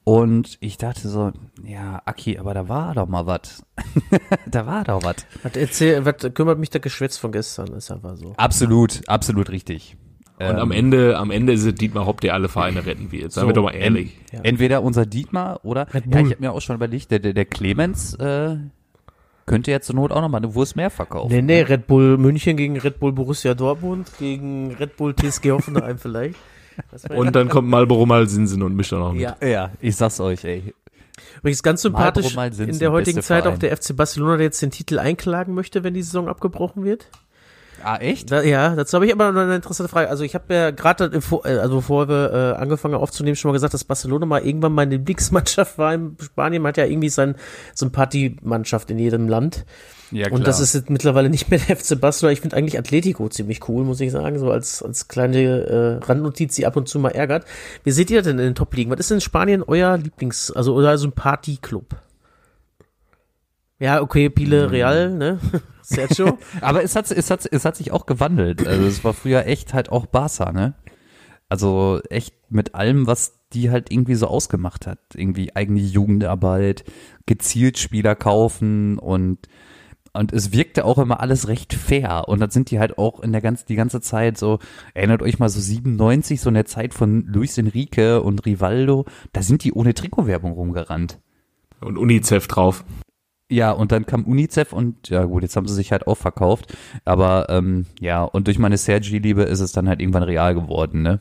Und 0.05 0.57
ich 0.59 0.77
dachte 0.77 1.07
so, 1.07 1.31
ja, 1.63 2.01
Aki, 2.03 2.37
aber 2.37 2.53
da 2.53 2.67
war 2.67 2.93
doch 2.93 3.07
mal 3.07 3.25
was. 3.25 3.63
da 4.45 4.65
war 4.65 4.83
doch 4.83 5.01
was. 5.03 5.25
Was 5.43 5.55
erzähl, 5.55 6.03
was 6.03 6.15
kümmert 6.33 6.59
mich 6.59 6.69
der 6.69 6.81
Geschwätz 6.81 7.17
von 7.17 7.31
gestern, 7.31 7.69
ist 7.69 7.89
einfach 7.89 8.17
so. 8.17 8.33
Absolut, 8.35 9.07
absolut 9.07 9.49
richtig. 9.49 9.95
Und 10.39 10.45
ähm, 10.45 10.55
am 10.55 10.71
Ende, 10.71 11.17
am 11.17 11.31
Ende 11.31 11.53
ist 11.53 11.63
es 11.63 11.75
Dietmar 11.75 12.05
Hopp, 12.05 12.21
der 12.21 12.33
alle 12.33 12.49
Vereine 12.49 12.85
retten 12.85 13.11
wird. 13.11 13.31
Sagen 13.31 13.45
so, 13.45 13.49
wir 13.49 13.53
doch 13.53 13.63
mal 13.63 13.75
ehrlich. 13.75 14.17
Ent, 14.17 14.33
ja. 14.33 14.39
Entweder 14.43 14.83
unser 14.83 15.05
Dietmar 15.05 15.59
oder, 15.63 15.87
ja, 15.93 16.19
ich 16.19 16.31
habe 16.31 16.37
mir 16.39 16.51
auch 16.51 16.61
schon 16.61 16.75
überlegt, 16.75 17.11
der, 17.11 17.19
der, 17.19 17.33
der 17.33 17.45
Clemens, 17.45 18.15
äh, 18.15 18.57
könnte 19.45 19.71
jetzt 19.71 19.87
zur 19.87 19.95
Not 19.95 20.11
auch 20.11 20.21
nochmal 20.21 20.41
eine 20.41 20.55
Wurst 20.55 20.75
mehr 20.75 20.89
verkaufen. 20.89 21.33
Nee, 21.33 21.41
nee, 21.41 21.61
ne? 21.63 21.69
Red 21.69 21.87
Bull 21.87 22.17
München 22.17 22.57
gegen 22.57 22.79
Red 22.79 22.99
Bull 22.99 23.11
Borussia 23.11 23.53
Dortmund, 23.53 24.11
gegen 24.17 24.73
Red 24.75 24.95
Bull 24.95 25.13
TSG 25.13 25.51
Hoffenheim 25.51 25.97
vielleicht. 25.99 26.35
Und 27.09 27.35
dann 27.35 27.49
kommt 27.49 27.67
Marlboro 27.67 28.05
Malzinsen 28.05 28.63
und 28.63 28.75
mischt 28.75 28.93
dann 28.93 29.01
auch 29.01 29.13
mit. 29.13 29.21
Ja, 29.21 29.35
ja, 29.45 29.71
ich 29.79 29.95
sag's 29.95 30.19
euch, 30.19 30.43
ey. 30.43 30.73
Übrigens 31.37 31.61
ganz 31.61 31.81
sympathisch 31.81 32.35
in 32.35 32.79
der 32.79 32.91
heutigen 32.91 33.21
Zeit 33.21 33.45
auch 33.45 33.57
der 33.57 33.75
FC 33.75 33.95
Barcelona, 33.95 34.37
der 34.37 34.45
jetzt 34.45 34.61
den 34.61 34.71
Titel 34.71 34.97
einklagen 34.97 35.53
möchte, 35.53 35.83
wenn 35.83 35.93
die 35.93 36.01
Saison 36.01 36.27
abgebrochen 36.27 36.83
wird. 36.83 37.09
Ah, 37.83 37.97
echt? 37.97 38.31
Da, 38.31 38.41
ja, 38.41 38.75
dazu 38.75 38.95
habe 38.95 39.05
ich 39.05 39.11
aber 39.11 39.31
noch 39.31 39.41
eine 39.41 39.55
interessante 39.55 39.89
Frage. 39.89 40.09
Also 40.09 40.23
ich 40.23 40.35
habe 40.35 40.53
ja 40.53 40.71
gerade, 40.71 41.05
äh, 41.05 41.57
also 41.57 41.75
bevor 41.75 42.07
wir 42.07 42.31
äh, 42.31 42.61
angefangen 42.61 42.93
haben 42.93 43.01
aufzunehmen, 43.01 43.35
schon 43.35 43.49
mal 43.49 43.53
gesagt, 43.53 43.73
dass 43.73 43.83
Barcelona 43.83 44.25
mal 44.25 44.45
irgendwann 44.45 44.73
meine 44.73 44.91
Lieblingsmannschaft 44.97 45.77
war 45.77 45.93
in 45.93 46.15
Spanien. 46.21 46.61
Man 46.61 46.69
hat 46.69 46.77
ja 46.77 46.85
irgendwie 46.85 47.09
sein, 47.09 47.35
so 47.73 47.85
eine 47.85 47.91
Partymannschaft 47.91 48.89
in 48.89 48.99
jedem 48.99 49.27
Land. 49.27 49.65
Ja, 50.11 50.27
klar. 50.27 50.39
Und 50.39 50.47
das 50.47 50.59
ist 50.59 50.73
jetzt 50.75 50.89
mittlerweile 50.89 51.29
nicht 51.29 51.49
mehr 51.49 51.59
der 51.59 51.75
FC 51.77 51.99
Barcelona. 51.99 52.33
Ich 52.33 52.41
finde 52.41 52.55
eigentlich 52.55 52.77
Atletico 52.77 53.27
ziemlich 53.29 53.67
cool, 53.67 53.83
muss 53.83 53.99
ich 53.99 54.11
sagen, 54.11 54.39
so 54.39 54.51
als, 54.51 54.81
als 54.81 55.07
kleine 55.07 55.99
äh, 56.01 56.05
Randnotiz, 56.05 56.55
die 56.55 56.65
ab 56.65 56.75
und 56.75 56.87
zu 56.87 56.99
mal 56.99 57.09
ärgert. 57.09 57.45
Wie 57.83 57.91
seht 57.91 58.11
ihr 58.11 58.21
denn 58.21 58.39
in 58.39 58.45
den 58.45 58.55
Top-Ligen? 58.55 58.91
Was 58.91 58.99
ist 58.99 59.11
in 59.11 59.21
Spanien 59.21 59.63
euer 59.65 59.97
Lieblings-, 59.97 60.51
also 60.51 60.73
oder 60.73 60.97
so 60.97 61.07
ein 61.07 61.13
Partyclub? 61.13 61.95
Ja, 63.83 64.01
okay, 64.01 64.29
Pile 64.29 64.63
hm. 64.63 64.69
Real, 64.69 65.11
ne? 65.11 65.39
Sergio. 65.81 66.37
Aber 66.61 66.83
es 66.83 66.95
hat, 66.95 67.11
es, 67.11 67.29
hat, 67.29 67.45
es 67.51 67.65
hat 67.65 67.75
sich 67.75 67.91
auch 67.91 68.05
gewandelt. 68.05 68.65
Also 68.65 68.85
es 68.85 69.03
war 69.03 69.13
früher 69.13 69.45
echt 69.45 69.73
halt 69.73 69.91
auch 69.91 70.05
Barca, 70.05 70.53
ne? 70.53 70.75
Also 71.49 71.99
echt 72.09 72.33
mit 72.49 72.75
allem, 72.75 73.07
was 73.07 73.41
die 73.51 73.71
halt 73.71 73.91
irgendwie 73.91 74.15
so 74.15 74.27
ausgemacht 74.27 74.87
hat. 74.87 74.99
Irgendwie 75.15 75.53
eigene 75.53 75.81
Jugendarbeit, 75.81 76.85
gezielt 77.25 77.77
Spieler 77.77 78.15
kaufen 78.15 78.99
und 78.99 79.49
und 80.13 80.31
es 80.31 80.53
wirkte 80.53 80.85
auch 80.85 80.99
immer 80.99 81.19
alles 81.19 81.49
recht 81.49 81.73
fair. 81.73 82.29
Und 82.29 82.39
dann 82.39 82.51
sind 82.51 82.71
die 82.71 82.79
halt 82.79 82.97
auch 82.97 83.19
in 83.19 83.33
der 83.33 83.41
ganzen, 83.41 83.65
die 83.67 83.75
ganze 83.75 83.99
Zeit 83.99 84.37
so, 84.37 84.59
erinnert 84.93 85.23
euch 85.23 85.39
mal 85.39 85.49
so 85.49 85.59
97, 85.59 86.39
so 86.39 86.49
in 86.49 86.53
der 86.55 86.65
Zeit 86.65 86.93
von 86.93 87.25
Luis 87.25 87.57
Enrique 87.57 88.21
und 88.21 88.45
Rivaldo, 88.45 89.05
da 89.33 89.41
sind 89.41 89.63
die 89.65 89.73
ohne 89.73 89.93
Trikotwerbung 89.93 90.53
rumgerannt. 90.53 91.19
Und 91.81 91.97
UNICEF 91.97 92.47
drauf. 92.47 92.85
Ja, 93.53 93.69
und 93.69 93.91
dann 93.91 94.07
kam 94.07 94.23
UNICEF 94.23 94.73
und 94.73 95.09
ja 95.09 95.25
gut, 95.25 95.43
jetzt 95.43 95.55
haben 95.55 95.67
sie 95.67 95.75
sich 95.75 95.91
halt 95.91 96.07
auch 96.07 96.17
verkauft. 96.17 96.75
Aber 97.05 97.45
ähm, 97.49 97.85
ja, 97.99 98.23
und 98.23 98.47
durch 98.47 98.57
meine 98.57 98.77
Sergi-Liebe 98.77 99.43
ist 99.43 99.59
es 99.59 99.71
dann 99.71 99.87
halt 99.87 100.01
irgendwann 100.01 100.23
real 100.23 100.55
geworden, 100.55 101.03
ne? 101.03 101.19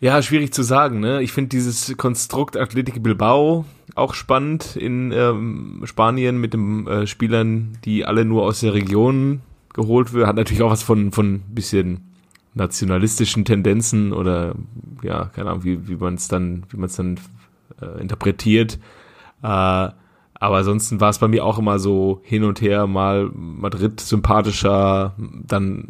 Ja, 0.00 0.20
schwierig 0.22 0.52
zu 0.52 0.64
sagen, 0.64 0.98
ne? 0.98 1.22
Ich 1.22 1.30
finde 1.30 1.50
dieses 1.50 1.96
Konstrukt 1.96 2.56
Athletic 2.56 3.00
Bilbao 3.00 3.64
auch 3.94 4.14
spannend 4.14 4.74
in 4.74 5.12
ähm, 5.12 5.82
Spanien 5.84 6.40
mit 6.40 6.52
den 6.52 6.88
äh, 6.88 7.06
Spielern, 7.06 7.78
die 7.84 8.04
alle 8.04 8.24
nur 8.24 8.42
aus 8.42 8.58
der 8.58 8.74
Region 8.74 9.40
geholt 9.72 10.12
werden. 10.14 10.26
Hat 10.26 10.36
natürlich 10.36 10.64
auch 10.64 10.70
was 10.72 10.82
von, 10.82 11.12
von 11.12 11.42
bisschen 11.48 12.08
nationalistischen 12.54 13.44
Tendenzen 13.44 14.12
oder 14.12 14.56
ja, 15.02 15.26
keine 15.26 15.50
Ahnung, 15.50 15.62
wie, 15.62 15.86
wie 15.86 15.94
man 15.94 16.14
es 16.14 16.26
dann, 16.26 16.64
wie 16.70 16.76
man 16.76 16.86
es 16.86 16.96
dann 16.96 17.20
äh, 17.80 18.00
interpretiert. 18.00 18.78
Äh, 19.42 19.88
aber 20.40 20.58
ansonsten 20.58 21.00
war 21.00 21.10
es 21.10 21.18
bei 21.18 21.26
mir 21.26 21.44
auch 21.44 21.58
immer 21.58 21.78
so 21.78 22.20
hin 22.22 22.44
und 22.44 22.60
her, 22.60 22.86
mal 22.86 23.30
Madrid 23.34 24.00
sympathischer, 24.00 25.14
dann 25.16 25.88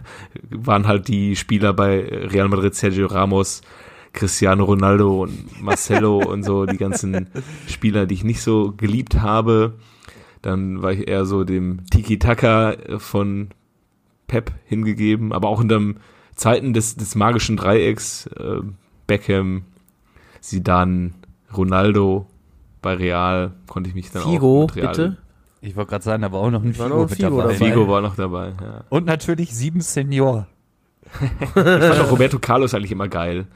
waren 0.50 0.86
halt 0.86 1.08
die 1.08 1.36
Spieler 1.36 1.74
bei 1.74 2.00
Real 2.00 2.48
Madrid, 2.48 2.74
Sergio 2.74 3.06
Ramos, 3.06 3.60
Cristiano 4.14 4.64
Ronaldo 4.64 5.24
und 5.24 5.62
Marcelo 5.62 6.18
und 6.26 6.42
so, 6.42 6.64
die 6.64 6.78
ganzen 6.78 7.28
Spieler, 7.68 8.06
die 8.06 8.14
ich 8.14 8.24
nicht 8.24 8.40
so 8.40 8.72
geliebt 8.72 9.20
habe. 9.20 9.74
Dann 10.40 10.82
war 10.82 10.92
ich 10.92 11.06
eher 11.06 11.26
so 11.26 11.44
dem 11.44 11.84
Tiki-Taka 11.90 12.98
von 12.98 13.50
Pep 14.26 14.52
hingegeben, 14.64 15.32
aber 15.32 15.48
auch 15.48 15.60
in 15.60 15.68
den 15.68 16.00
Zeiten 16.34 16.72
des, 16.72 16.96
des 16.96 17.14
magischen 17.14 17.58
Dreiecks, 17.58 18.26
äh, 18.28 18.60
Beckham, 19.06 19.64
Zidane, 20.42 21.12
Ronaldo 21.56 22.26
bei 22.82 22.94
Real 22.94 23.52
konnte 23.68 23.88
ich 23.88 23.94
mich 23.94 24.10
dann 24.10 24.24
Figo, 24.24 24.64
auch 24.64 24.66
mit 24.66 24.76
Real 24.76 24.88
bitte? 24.88 25.16
Ich 25.60 25.76
wollte 25.76 25.90
gerade 25.90 26.04
sagen, 26.04 26.22
da 26.22 26.32
war 26.32 26.40
auch 26.40 26.50
noch 26.50 26.62
ein 26.62 26.74
Figo, 26.74 26.88
noch 26.88 27.02
ein 27.02 27.08
Figo 27.08 27.40
dabei. 27.40 27.54
Figo 27.54 27.88
war 27.88 28.00
noch 28.00 28.16
dabei, 28.16 28.48
ja. 28.60 28.84
Und 28.90 29.06
natürlich 29.06 29.54
sieben 29.54 29.80
Senior. 29.80 30.48
ich 31.20 31.60
fand 31.60 32.00
auch 32.00 32.10
Roberto 32.10 32.38
Carlos 32.38 32.74
eigentlich 32.74 32.90
immer 32.90 33.08
geil. 33.08 33.46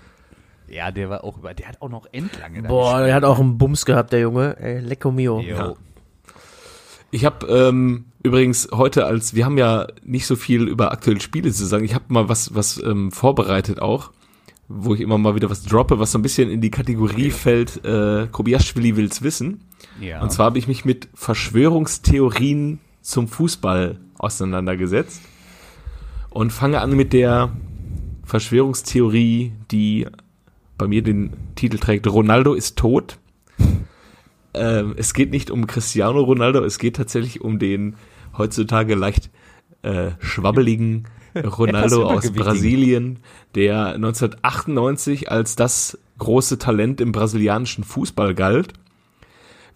Ja, 0.69 0.91
der 0.91 1.11
war 1.11 1.25
auch 1.25 1.39
über, 1.39 1.55
der 1.55 1.69
hat 1.69 1.83
auch 1.83 1.89
noch 1.89 2.07
endlange. 2.13 2.63
Boah, 2.63 3.01
der 3.01 3.15
hat 3.15 3.25
auch 3.25 3.41
einen 3.41 3.59
Bums 3.59 3.85
gehabt, 3.85 4.13
der 4.13 4.21
Junge. 4.21 4.57
Ey, 4.59 4.81
Lecco 4.81 5.11
mio. 5.11 5.41
Ja. 5.41 5.75
Ich 7.11 7.25
habe 7.25 7.47
ähm, 7.47 8.07
übrigens 8.23 8.69
heute 8.73 9.07
als, 9.07 9.35
wir 9.35 9.45
haben 9.45 9.59
ja 9.59 9.87
nicht 10.05 10.27
so 10.27 10.37
viel 10.37 10.69
über 10.69 10.93
aktuelle 10.93 11.21
Spiele 11.21 11.51
zu 11.53 11.65
sagen. 11.67 11.85
Ich 11.85 11.95
habe 11.95 12.05
mal 12.09 12.29
was, 12.29 12.55
was 12.55 12.81
ähm, 12.83 13.11
vorbereitet 13.11 13.81
auch 13.81 14.11
wo 14.69 14.95
ich 14.95 15.01
immer 15.01 15.19
mal 15.19 15.35
wieder 15.35 15.49
was 15.51 15.63
droppe, 15.65 15.99
was 15.99 16.13
so 16.13 16.19
ein 16.19 16.23
bisschen 16.23 16.51
in 16.51 16.61
die 16.61 16.71
Kategorie 16.71 17.31
fällt, 17.31 17.85
äh, 17.85 18.27
Kobiaschwili 18.31 18.97
will's 18.97 19.23
wissen. 19.23 19.65
Ja. 20.01 20.21
Und 20.21 20.33
zwar 20.33 20.47
habe 20.47 20.59
ich 20.59 20.67
mich 20.67 20.85
mit 20.85 21.09
Verschwörungstheorien 21.15 22.81
zum 23.01 23.29
Fußball 23.29 24.01
auseinandergesetzt 24.19 25.23
und 26.31 26.53
fange 26.53 26.81
an 26.81 26.97
mit 26.97 27.13
der 27.13 27.53
Verschwörungstheorie, 28.25 29.53
die 29.71 30.07
bei 30.77 30.89
mir 30.89 31.03
den 31.03 31.31
Titel 31.55 31.79
trägt, 31.79 32.07
Ronaldo 32.07 32.55
ist 32.55 32.77
tot. 32.77 33.19
ähm, 34.55 34.95
es 34.97 35.15
geht 35.15 35.31
nicht 35.31 35.51
um 35.51 35.67
Cristiano 35.67 36.21
Ronaldo, 36.21 36.65
es 36.65 36.79
geht 36.79 36.97
tatsächlich 36.97 37.41
um 37.41 37.59
den 37.59 37.97
heutzutage 38.37 38.95
leicht 38.95 39.31
äh, 39.83 40.11
schwabbeligen 40.19 41.09
Ronaldo 41.45 42.05
aus 42.05 42.31
Brasilien, 42.33 43.21
der 43.57 43.95
1998 43.95 45.31
als 45.31 45.57
das 45.57 45.99
große 46.19 46.59
Talent 46.59 47.01
im 47.01 47.13
brasilianischen 47.13 47.85
Fußball 47.85 48.35
galt. 48.35 48.75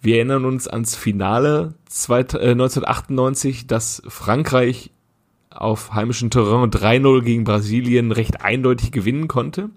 Wir 0.01 0.15
erinnern 0.15 0.45
uns 0.45 0.67
ans 0.67 0.95
Finale 0.95 1.73
1998, 1.87 3.63
äh, 3.63 3.67
dass 3.67 4.01
Frankreich 4.07 4.91
auf 5.49 5.93
heimischem 5.93 6.29
Terrain 6.29 6.71
3-0 6.71 7.21
gegen 7.23 7.43
Brasilien 7.43 8.11
recht 8.11 8.41
eindeutig 8.41 8.91
gewinnen 8.91 9.27
konnte. 9.27 9.69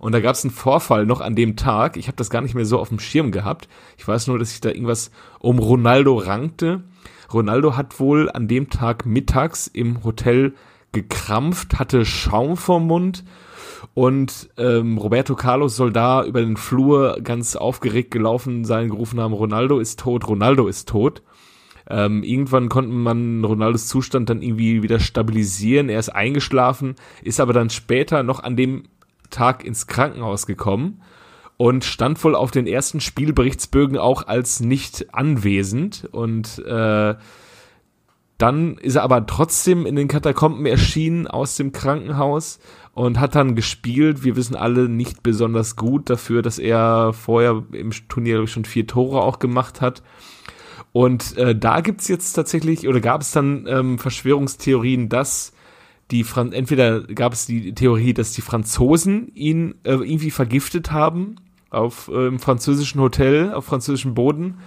Und 0.00 0.12
da 0.12 0.20
gab 0.20 0.34
es 0.34 0.44
einen 0.44 0.52
Vorfall 0.52 1.06
noch 1.06 1.20
an 1.20 1.34
dem 1.34 1.56
Tag. 1.56 1.96
Ich 1.96 2.06
habe 2.06 2.16
das 2.16 2.30
gar 2.30 2.40
nicht 2.40 2.54
mehr 2.54 2.64
so 2.64 2.78
auf 2.78 2.88
dem 2.88 3.00
Schirm 3.00 3.32
gehabt. 3.32 3.68
Ich 3.96 4.06
weiß 4.06 4.28
nur, 4.28 4.38
dass 4.38 4.50
sich 4.50 4.60
da 4.60 4.70
irgendwas 4.70 5.10
um 5.40 5.58
Ronaldo 5.58 6.16
rankte. 6.16 6.82
Ronaldo 7.32 7.76
hat 7.76 7.98
wohl 7.98 8.30
an 8.30 8.48
dem 8.48 8.70
Tag 8.70 9.04
mittags 9.04 9.66
im 9.66 10.04
Hotel 10.04 10.54
gekrampft, 10.92 11.78
hatte 11.78 12.04
Schaum 12.04 12.56
vorm 12.56 12.86
Mund 12.86 13.24
und 13.94 14.50
ähm, 14.56 14.98
Roberto 14.98 15.34
Carlos 15.34 15.76
soll 15.76 15.92
da 15.92 16.24
über 16.24 16.40
den 16.40 16.56
Flur 16.56 17.18
ganz 17.22 17.56
aufgeregt 17.56 18.10
gelaufen 18.10 18.64
sein, 18.64 18.88
gerufen 18.88 19.20
haben, 19.20 19.32
Ronaldo 19.32 19.78
ist 19.78 20.00
tot, 20.00 20.26
Ronaldo 20.28 20.68
ist 20.68 20.88
tot. 20.88 21.22
Ähm, 21.90 22.22
irgendwann 22.22 22.68
konnte 22.68 22.90
man 22.90 23.44
Ronaldos 23.44 23.88
Zustand 23.88 24.28
dann 24.28 24.42
irgendwie 24.42 24.82
wieder 24.82 25.00
stabilisieren. 25.00 25.88
Er 25.88 25.98
ist 25.98 26.10
eingeschlafen, 26.10 26.96
ist 27.22 27.40
aber 27.40 27.54
dann 27.54 27.70
später 27.70 28.22
noch 28.22 28.42
an 28.42 28.56
dem 28.56 28.84
Tag 29.30 29.64
ins 29.64 29.86
Krankenhaus 29.86 30.46
gekommen 30.46 31.00
und 31.56 31.84
stand 31.84 32.22
wohl 32.22 32.34
auf 32.34 32.50
den 32.50 32.66
ersten 32.66 33.00
Spielberichtsbögen 33.00 33.98
auch 33.98 34.26
als 34.26 34.60
nicht 34.60 35.12
anwesend 35.14 36.08
und 36.12 36.58
äh, 36.64 37.14
dann 38.38 38.78
ist 38.78 38.94
er 38.94 39.02
aber 39.02 39.26
trotzdem 39.26 39.84
in 39.84 39.96
den 39.96 40.08
Katakomben 40.08 40.64
erschienen 40.64 41.26
aus 41.26 41.56
dem 41.56 41.72
Krankenhaus 41.72 42.60
und 42.94 43.18
hat 43.18 43.34
dann 43.34 43.56
gespielt. 43.56 44.22
Wir 44.22 44.36
wissen 44.36 44.54
alle 44.54 44.88
nicht 44.88 45.22
besonders 45.24 45.74
gut 45.74 46.08
dafür, 46.08 46.40
dass 46.42 46.58
er 46.58 47.12
vorher 47.12 47.64
im 47.72 47.90
Turnier 48.08 48.46
schon 48.46 48.64
vier 48.64 48.86
Tore 48.86 49.22
auch 49.22 49.40
gemacht 49.40 49.80
hat. 49.80 50.02
Und 50.92 51.36
äh, 51.36 51.56
da 51.56 51.80
gibt's 51.80 52.08
jetzt 52.08 52.32
tatsächlich, 52.32 52.88
oder 52.88 53.00
gab 53.00 53.20
es 53.20 53.32
dann 53.32 53.66
ähm, 53.68 53.98
Verschwörungstheorien, 53.98 55.08
dass 55.08 55.52
die 56.10 56.24
Fran 56.24 56.52
entweder 56.52 57.02
gab 57.02 57.32
es 57.32 57.46
die 57.46 57.74
Theorie, 57.74 58.14
dass 58.14 58.32
die 58.32 58.40
Franzosen 58.40 59.28
ihn 59.34 59.74
äh, 59.82 59.92
irgendwie 59.92 60.30
vergiftet 60.30 60.90
haben 60.90 61.36
auf 61.70 62.08
äh, 62.08 62.28
im 62.28 62.38
französischen 62.38 63.00
Hotel, 63.00 63.52
auf 63.52 63.66
französischem 63.66 64.14
Boden. 64.14 64.58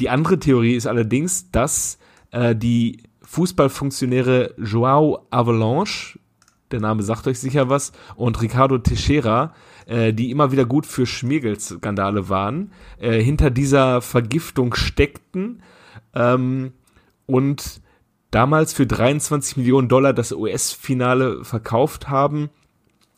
Die 0.00 0.08
andere 0.08 0.38
Theorie 0.38 0.74
ist 0.74 0.86
allerdings, 0.86 1.50
dass 1.50 1.98
äh, 2.30 2.56
die 2.56 3.02
Fußballfunktionäre 3.36 4.54
Joao 4.56 5.26
Avalanche, 5.28 6.18
der 6.70 6.80
Name 6.80 7.02
sagt 7.02 7.26
euch 7.26 7.38
sicher 7.38 7.68
was, 7.68 7.92
und 8.14 8.40
Ricardo 8.40 8.78
Teixeira, 8.78 9.52
äh, 9.84 10.14
die 10.14 10.30
immer 10.30 10.52
wieder 10.52 10.64
gut 10.64 10.86
für 10.86 11.04
Schmiergeldskandale 11.04 12.30
waren, 12.30 12.72
äh, 12.98 13.20
hinter 13.20 13.50
dieser 13.50 14.00
Vergiftung 14.00 14.72
steckten 14.72 15.62
ähm, 16.14 16.72
und 17.26 17.82
damals 18.30 18.72
für 18.72 18.86
23 18.86 19.58
Millionen 19.58 19.88
Dollar 19.88 20.14
das 20.14 20.32
US-Finale 20.32 21.44
verkauft 21.44 22.08
haben. 22.08 22.48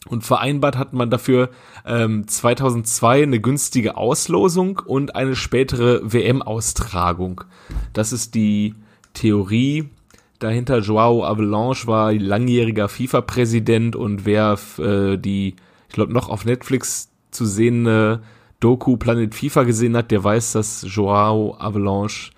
Und 0.09 0.24
vereinbart 0.24 0.76
hat 0.76 0.94
man 0.94 1.11
dafür 1.11 1.50
ähm, 1.87 2.26
2002 2.26 3.22
eine 3.22 3.40
günstige 3.40 3.96
Auslosung 3.96 4.81
und 4.85 5.14
eine 5.14 5.37
spätere 5.37 6.00
WM-Austragung. 6.12 7.44
Das 7.92 8.12
ist 8.12 8.35
die 8.35 8.74
Theorie, 9.14 9.90
dahinter 10.38 10.79
Joao 10.79 11.24
Avalanche 11.24 11.87
war 11.87 12.12
langjähriger 12.12 12.88
FIFA-Präsident 12.88 13.96
und 13.96 14.24
wer 14.24 14.59
äh, 14.79 15.16
die, 15.16 15.57
ich 15.88 15.94
glaube, 15.94 16.12
noch 16.12 16.29
auf 16.29 16.44
Netflix 16.44 17.11
zu 17.31 17.44
sehende 17.46 18.22
Doku 18.61 18.96
Planet 18.96 19.35
FIFA 19.35 19.64
gesehen 19.64 19.96
hat, 19.96 20.11
der 20.11 20.24
weiß, 20.24 20.53
dass 20.53 20.85
Joao 20.88 21.57
Avalanche 21.59 22.31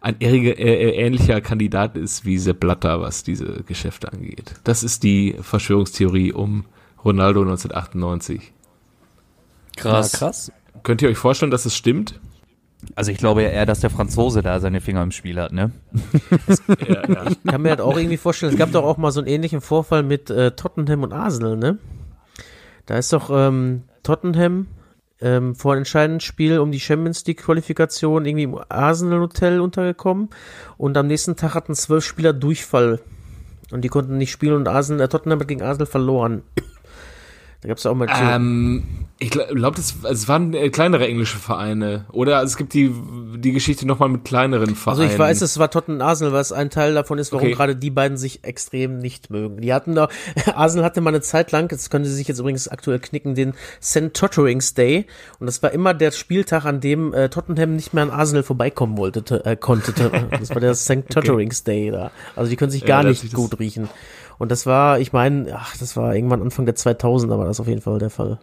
ein 0.00 0.20
äh, 0.20 0.90
ähnlicher 0.90 1.40
Kandidat 1.40 1.96
ist 1.96 2.26
wie 2.26 2.36
Sepp 2.36 2.60
Blatter, 2.60 3.00
was 3.00 3.22
diese 3.22 3.62
Geschäfte 3.66 4.12
angeht. 4.12 4.54
Das 4.64 4.82
ist 4.82 5.02
die 5.02 5.36
Verschwörungstheorie 5.40 6.32
um 6.32 6.66
Ronaldo 7.02 7.40
1998. 7.40 8.52
Krass. 9.76 10.12
Ja, 10.12 10.18
krass. 10.18 10.52
Könnt 10.82 11.00
ihr 11.00 11.08
euch 11.08 11.16
vorstellen, 11.16 11.50
dass 11.50 11.64
es 11.64 11.74
stimmt? 11.74 12.20
Also 12.96 13.10
ich 13.10 13.18
glaube 13.18 13.42
ja 13.42 13.48
eher, 13.48 13.66
dass 13.66 13.80
der 13.80 13.90
Franzose 13.90 14.42
da 14.42 14.60
seine 14.60 14.80
Finger 14.80 15.02
im 15.02 15.10
Spiel 15.10 15.40
hat, 15.40 15.52
ne? 15.52 15.72
ja, 16.88 17.08
ja. 17.08 17.24
Ich 17.30 17.42
kann 17.42 17.62
mir 17.62 17.70
halt 17.70 17.80
auch 17.80 17.96
irgendwie 17.96 18.16
vorstellen, 18.16 18.52
es 18.52 18.58
gab 18.58 18.70
doch 18.72 18.84
auch 18.84 18.98
mal 18.98 19.10
so 19.10 19.20
einen 19.20 19.28
ähnlichen 19.28 19.60
Vorfall 19.60 20.02
mit 20.02 20.30
äh, 20.30 20.52
Tottenham 20.52 21.02
und 21.02 21.12
Arsenal, 21.12 21.56
ne? 21.56 21.78
Da 22.86 22.96
ist 22.96 23.12
doch 23.12 23.30
ähm, 23.32 23.82
Tottenham 24.02 24.66
ähm, 25.20 25.54
vor 25.54 25.72
einem 25.72 25.80
entscheidenden 25.80 26.20
Spiel 26.20 26.58
um 26.58 26.70
die 26.70 26.80
Champions 26.80 27.24
League 27.26 27.42
Qualifikation 27.42 28.26
irgendwie 28.26 28.44
im 28.44 28.60
Arsenal 28.68 29.20
Hotel 29.20 29.60
untergekommen 29.60 30.28
und 30.76 30.96
am 30.96 31.06
nächsten 31.06 31.34
Tag 31.34 31.54
hatten 31.54 31.74
zwölf 31.74 32.04
Spieler 32.04 32.32
Durchfall 32.32 33.00
und 33.72 33.82
die 33.82 33.88
konnten 33.88 34.18
nicht 34.18 34.30
spielen 34.30 34.54
und 34.54 34.68
Arsenal, 34.68 35.06
äh, 35.06 35.08
Tottenham 35.08 35.40
hat 35.40 35.48
gegen 35.48 35.62
Arsenal 35.62 35.86
verloren. 35.86 36.42
Da 37.64 37.68
gab 37.68 37.78
es 37.78 37.86
auch 37.86 37.94
mal. 37.94 38.06
Ähm, 38.10 38.82
ich 39.18 39.30
glaube, 39.30 39.76
das, 39.76 39.94
es 40.10 40.28
waren 40.28 40.52
äh, 40.52 40.68
kleinere 40.68 41.08
englische 41.08 41.38
Vereine. 41.38 42.04
Oder 42.12 42.42
es 42.42 42.58
gibt 42.58 42.74
die, 42.74 42.94
die 43.38 43.52
Geschichte 43.52 43.86
nochmal 43.86 44.10
mit 44.10 44.26
kleineren 44.26 44.74
Vereinen. 44.74 45.00
Also 45.00 45.12
ich 45.14 45.18
weiß, 45.18 45.40
es 45.40 45.58
war 45.58 45.70
Tottenham 45.70 46.06
Arsenal, 46.06 46.34
was 46.34 46.52
ein 46.52 46.68
Teil 46.68 46.92
davon 46.92 47.16
ist, 47.16 47.32
warum 47.32 47.46
okay. 47.46 47.54
gerade 47.54 47.74
die 47.74 47.88
beiden 47.88 48.18
sich 48.18 48.44
extrem 48.44 48.98
nicht 48.98 49.30
mögen. 49.30 49.62
Die 49.62 49.72
hatten 49.72 49.94
da, 49.94 50.10
Arsenal 50.54 50.84
hatte 50.84 51.00
mal 51.00 51.08
eine 51.08 51.22
Zeit 51.22 51.52
lang, 51.52 51.68
das 51.68 51.88
können 51.88 52.04
sie 52.04 52.12
sich 52.12 52.28
jetzt 52.28 52.38
übrigens 52.38 52.68
aktuell 52.68 52.98
knicken, 52.98 53.34
den 53.34 53.54
St. 53.82 54.12
Totterings 54.12 54.74
Day. 54.74 55.06
Und 55.38 55.46
das 55.46 55.62
war 55.62 55.72
immer 55.72 55.94
der 55.94 56.10
Spieltag, 56.10 56.66
an 56.66 56.80
dem 56.82 57.14
äh, 57.14 57.30
Tottenham 57.30 57.76
nicht 57.76 57.94
mehr 57.94 58.02
an 58.02 58.10
Arsenal 58.10 58.42
vorbeikommen 58.42 58.98
wollte, 58.98 59.42
äh, 59.46 59.56
konnte. 59.56 59.94
Das 60.38 60.50
war 60.50 60.60
der 60.60 60.74
St. 60.74 61.08
Totterings 61.08 61.62
okay. 61.62 61.84
Day 61.84 61.90
da. 61.92 62.10
Also 62.36 62.50
die 62.50 62.56
können 62.56 62.70
sich 62.70 62.84
gar 62.84 63.04
ja, 63.04 63.08
nicht 63.08 63.32
gut 63.32 63.58
riechen. 63.58 63.88
Und 64.38 64.50
das 64.50 64.66
war, 64.66 64.98
ich 64.98 65.12
meine, 65.12 65.54
ach, 65.56 65.76
das 65.76 65.96
war 65.96 66.14
irgendwann 66.14 66.42
Anfang 66.42 66.66
der 66.66 66.76
2000er 66.76 67.38
war 67.38 67.46
das 67.46 67.60
auf 67.60 67.68
jeden 67.68 67.80
Fall 67.80 67.98
der 67.98 68.10
Fall. 68.10 68.38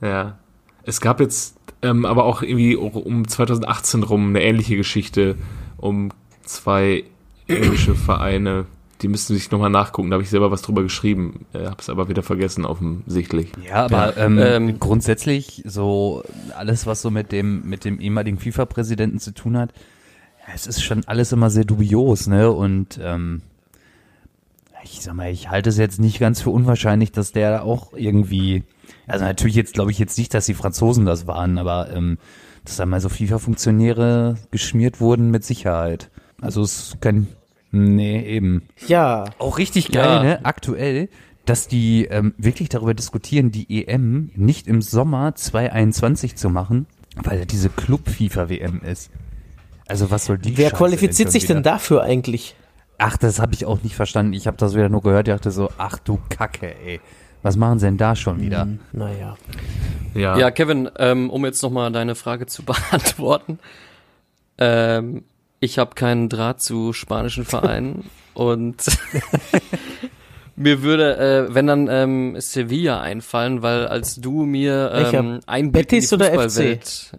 Ja. 0.00 0.38
Es 0.84 1.00
gab 1.00 1.20
jetzt 1.20 1.56
ähm, 1.84 2.04
aber 2.06 2.24
auch 2.24 2.42
irgendwie 2.42 2.76
um 2.76 3.28
2018 3.28 4.02
rum 4.02 4.30
eine 4.30 4.42
ähnliche 4.42 4.76
Geschichte 4.76 5.36
um 5.76 6.10
zwei 6.44 7.04
englische 7.46 7.94
Vereine. 7.94 8.66
Die 9.02 9.08
müssten 9.08 9.34
sich 9.34 9.50
nochmal 9.50 9.70
nachgucken. 9.70 10.08
Da 10.10 10.14
habe 10.14 10.22
ich 10.22 10.30
selber 10.30 10.50
was 10.50 10.62
drüber 10.62 10.82
geschrieben. 10.82 11.44
Äh, 11.52 11.66
habe 11.66 11.76
es 11.78 11.90
aber 11.90 12.08
wieder 12.08 12.22
vergessen, 12.22 12.64
offensichtlich. 12.64 13.52
Ja, 13.62 13.84
aber 13.84 14.16
ja. 14.16 14.24
Ähm, 14.24 14.38
ähm, 14.38 14.80
grundsätzlich 14.80 15.62
so 15.66 16.22
alles, 16.56 16.86
was 16.86 17.02
so 17.02 17.10
mit 17.10 17.32
dem 17.32 17.68
mit 17.68 17.84
dem 17.84 18.00
ehemaligen 18.00 18.38
FIFA-Präsidenten 18.38 19.18
zu 19.18 19.34
tun 19.34 19.58
hat, 19.58 19.74
es 20.54 20.66
ist 20.66 20.82
schon 20.82 21.02
alles 21.06 21.32
immer 21.32 21.50
sehr 21.50 21.64
dubios, 21.64 22.26
ne? 22.26 22.50
Und 22.50 22.98
ähm, 23.02 23.42
ich 24.84 25.00
sag 25.00 25.14
mal, 25.14 25.30
ich 25.30 25.50
halte 25.50 25.70
es 25.70 25.78
jetzt 25.78 25.98
nicht 25.98 26.20
ganz 26.20 26.40
für 26.40 26.50
unwahrscheinlich, 26.50 27.12
dass 27.12 27.32
der 27.32 27.64
auch 27.64 27.92
irgendwie, 27.94 28.64
also 29.06 29.24
natürlich 29.24 29.56
jetzt 29.56 29.74
glaube 29.74 29.90
ich 29.90 29.98
jetzt 29.98 30.18
nicht, 30.18 30.34
dass 30.34 30.46
die 30.46 30.54
Franzosen 30.54 31.06
das 31.06 31.26
waren, 31.26 31.58
aber 31.58 31.90
ähm, 31.92 32.18
dass 32.64 32.76
da 32.76 32.86
mal 32.86 33.00
so 33.00 33.08
FIFA-Funktionäre 33.08 34.36
geschmiert 34.50 35.00
wurden 35.00 35.30
mit 35.30 35.44
Sicherheit. 35.44 36.10
Also 36.40 36.62
es 36.62 36.96
kann, 37.00 37.28
nee, 37.70 38.22
eben. 38.22 38.62
Ja. 38.86 39.24
Auch 39.38 39.58
richtig 39.58 39.92
geil, 39.92 40.04
ja. 40.04 40.22
ne, 40.22 40.44
aktuell, 40.44 41.08
dass 41.44 41.68
die 41.68 42.06
ähm, 42.06 42.34
wirklich 42.38 42.68
darüber 42.68 42.94
diskutieren, 42.94 43.50
die 43.50 43.86
EM 43.86 44.30
nicht 44.34 44.66
im 44.66 44.80
Sommer 44.82 45.34
2021 45.34 46.36
zu 46.36 46.48
machen, 46.48 46.86
weil 47.22 47.44
diese 47.46 47.68
Club-FIFA-WM 47.68 48.80
ist. 48.80 49.10
Also 49.86 50.10
was 50.10 50.24
soll 50.24 50.38
die 50.38 50.56
Wer 50.56 50.70
Scheiße 50.70 50.76
qualifiziert 50.76 51.30
sich 51.30 51.46
denn 51.46 51.62
dafür 51.62 52.02
eigentlich? 52.02 52.54
Ach, 53.06 53.18
das 53.18 53.38
habe 53.38 53.52
ich 53.52 53.66
auch 53.66 53.82
nicht 53.82 53.96
verstanden. 53.96 54.32
Ich 54.32 54.46
habe 54.46 54.56
das 54.56 54.74
wieder 54.74 54.88
nur 54.88 55.02
gehört. 55.02 55.28
Ich 55.28 55.34
dachte 55.34 55.50
so, 55.50 55.70
ach 55.76 55.98
du 55.98 56.18
Kacke, 56.30 56.74
ey. 56.86 57.02
Was 57.42 57.54
machen 57.54 57.78
sie 57.78 57.84
denn 57.84 57.98
da 57.98 58.16
schon 58.16 58.40
wieder? 58.40 58.62
Hm, 58.62 58.78
naja. 58.92 59.36
Ja. 60.14 60.38
ja, 60.38 60.50
Kevin, 60.50 60.88
ähm, 60.98 61.28
um 61.28 61.44
jetzt 61.44 61.62
nochmal 61.62 61.92
deine 61.92 62.14
Frage 62.14 62.46
zu 62.46 62.62
beantworten. 62.64 63.58
Ähm, 64.56 65.24
ich 65.60 65.78
habe 65.78 65.94
keinen 65.94 66.30
Draht 66.30 66.62
zu 66.62 66.94
spanischen 66.94 67.44
Vereinen 67.44 68.08
und 68.32 68.82
mir 70.56 70.82
würde, 70.82 71.18
äh, 71.18 71.54
wenn 71.54 71.66
dann 71.66 71.88
ähm, 71.90 72.36
Sevilla 72.40 73.02
einfallen, 73.02 73.60
weil 73.60 73.86
als 73.86 74.14
du 74.14 74.46
mir 74.46 75.10
ähm, 75.12 75.40
Einblick 75.44 75.88
Betis 75.90 76.10
in 76.10 76.20
die 76.20 76.24
Fußballwelt, 76.24 77.18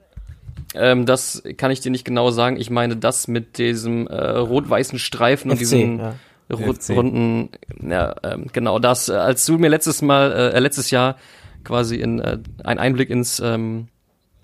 ähm, 0.78 1.06
das 1.06 1.44
kann 1.58 1.72
ich 1.72 1.80
dir 1.80 1.92
nicht 1.92 2.06
genau 2.06 2.32
sagen. 2.32 2.58
Ich 2.58 2.70
meine 2.70 2.96
das 2.96 3.28
mit 3.28 3.58
diesem 3.58 4.08
äh, 4.08 4.38
rot-weißen 4.38 5.00
Streifen 5.00 5.50
FC, 5.50 5.54
und 5.54 5.60
diesen 5.60 6.00
ja. 6.00 6.16
runden, 6.50 7.50
ja, 7.82 8.16
ähm, 8.24 8.48
genau 8.54 8.80
das. 8.80 9.10
Äh, 9.10 9.14
als 9.14 9.46
du 9.46 9.58
mir 9.58 9.70
letztes 9.70 10.02
Mal, 10.02 10.32
äh, 10.32 10.60
letztes 10.60 10.92
Jahr 10.92 11.18
quasi 11.64 11.96
in 11.96 12.20
äh, 12.20 12.40
einen 12.64 12.80
Einblick 12.80 13.10
ins 13.10 13.40
ähm, 13.40 13.88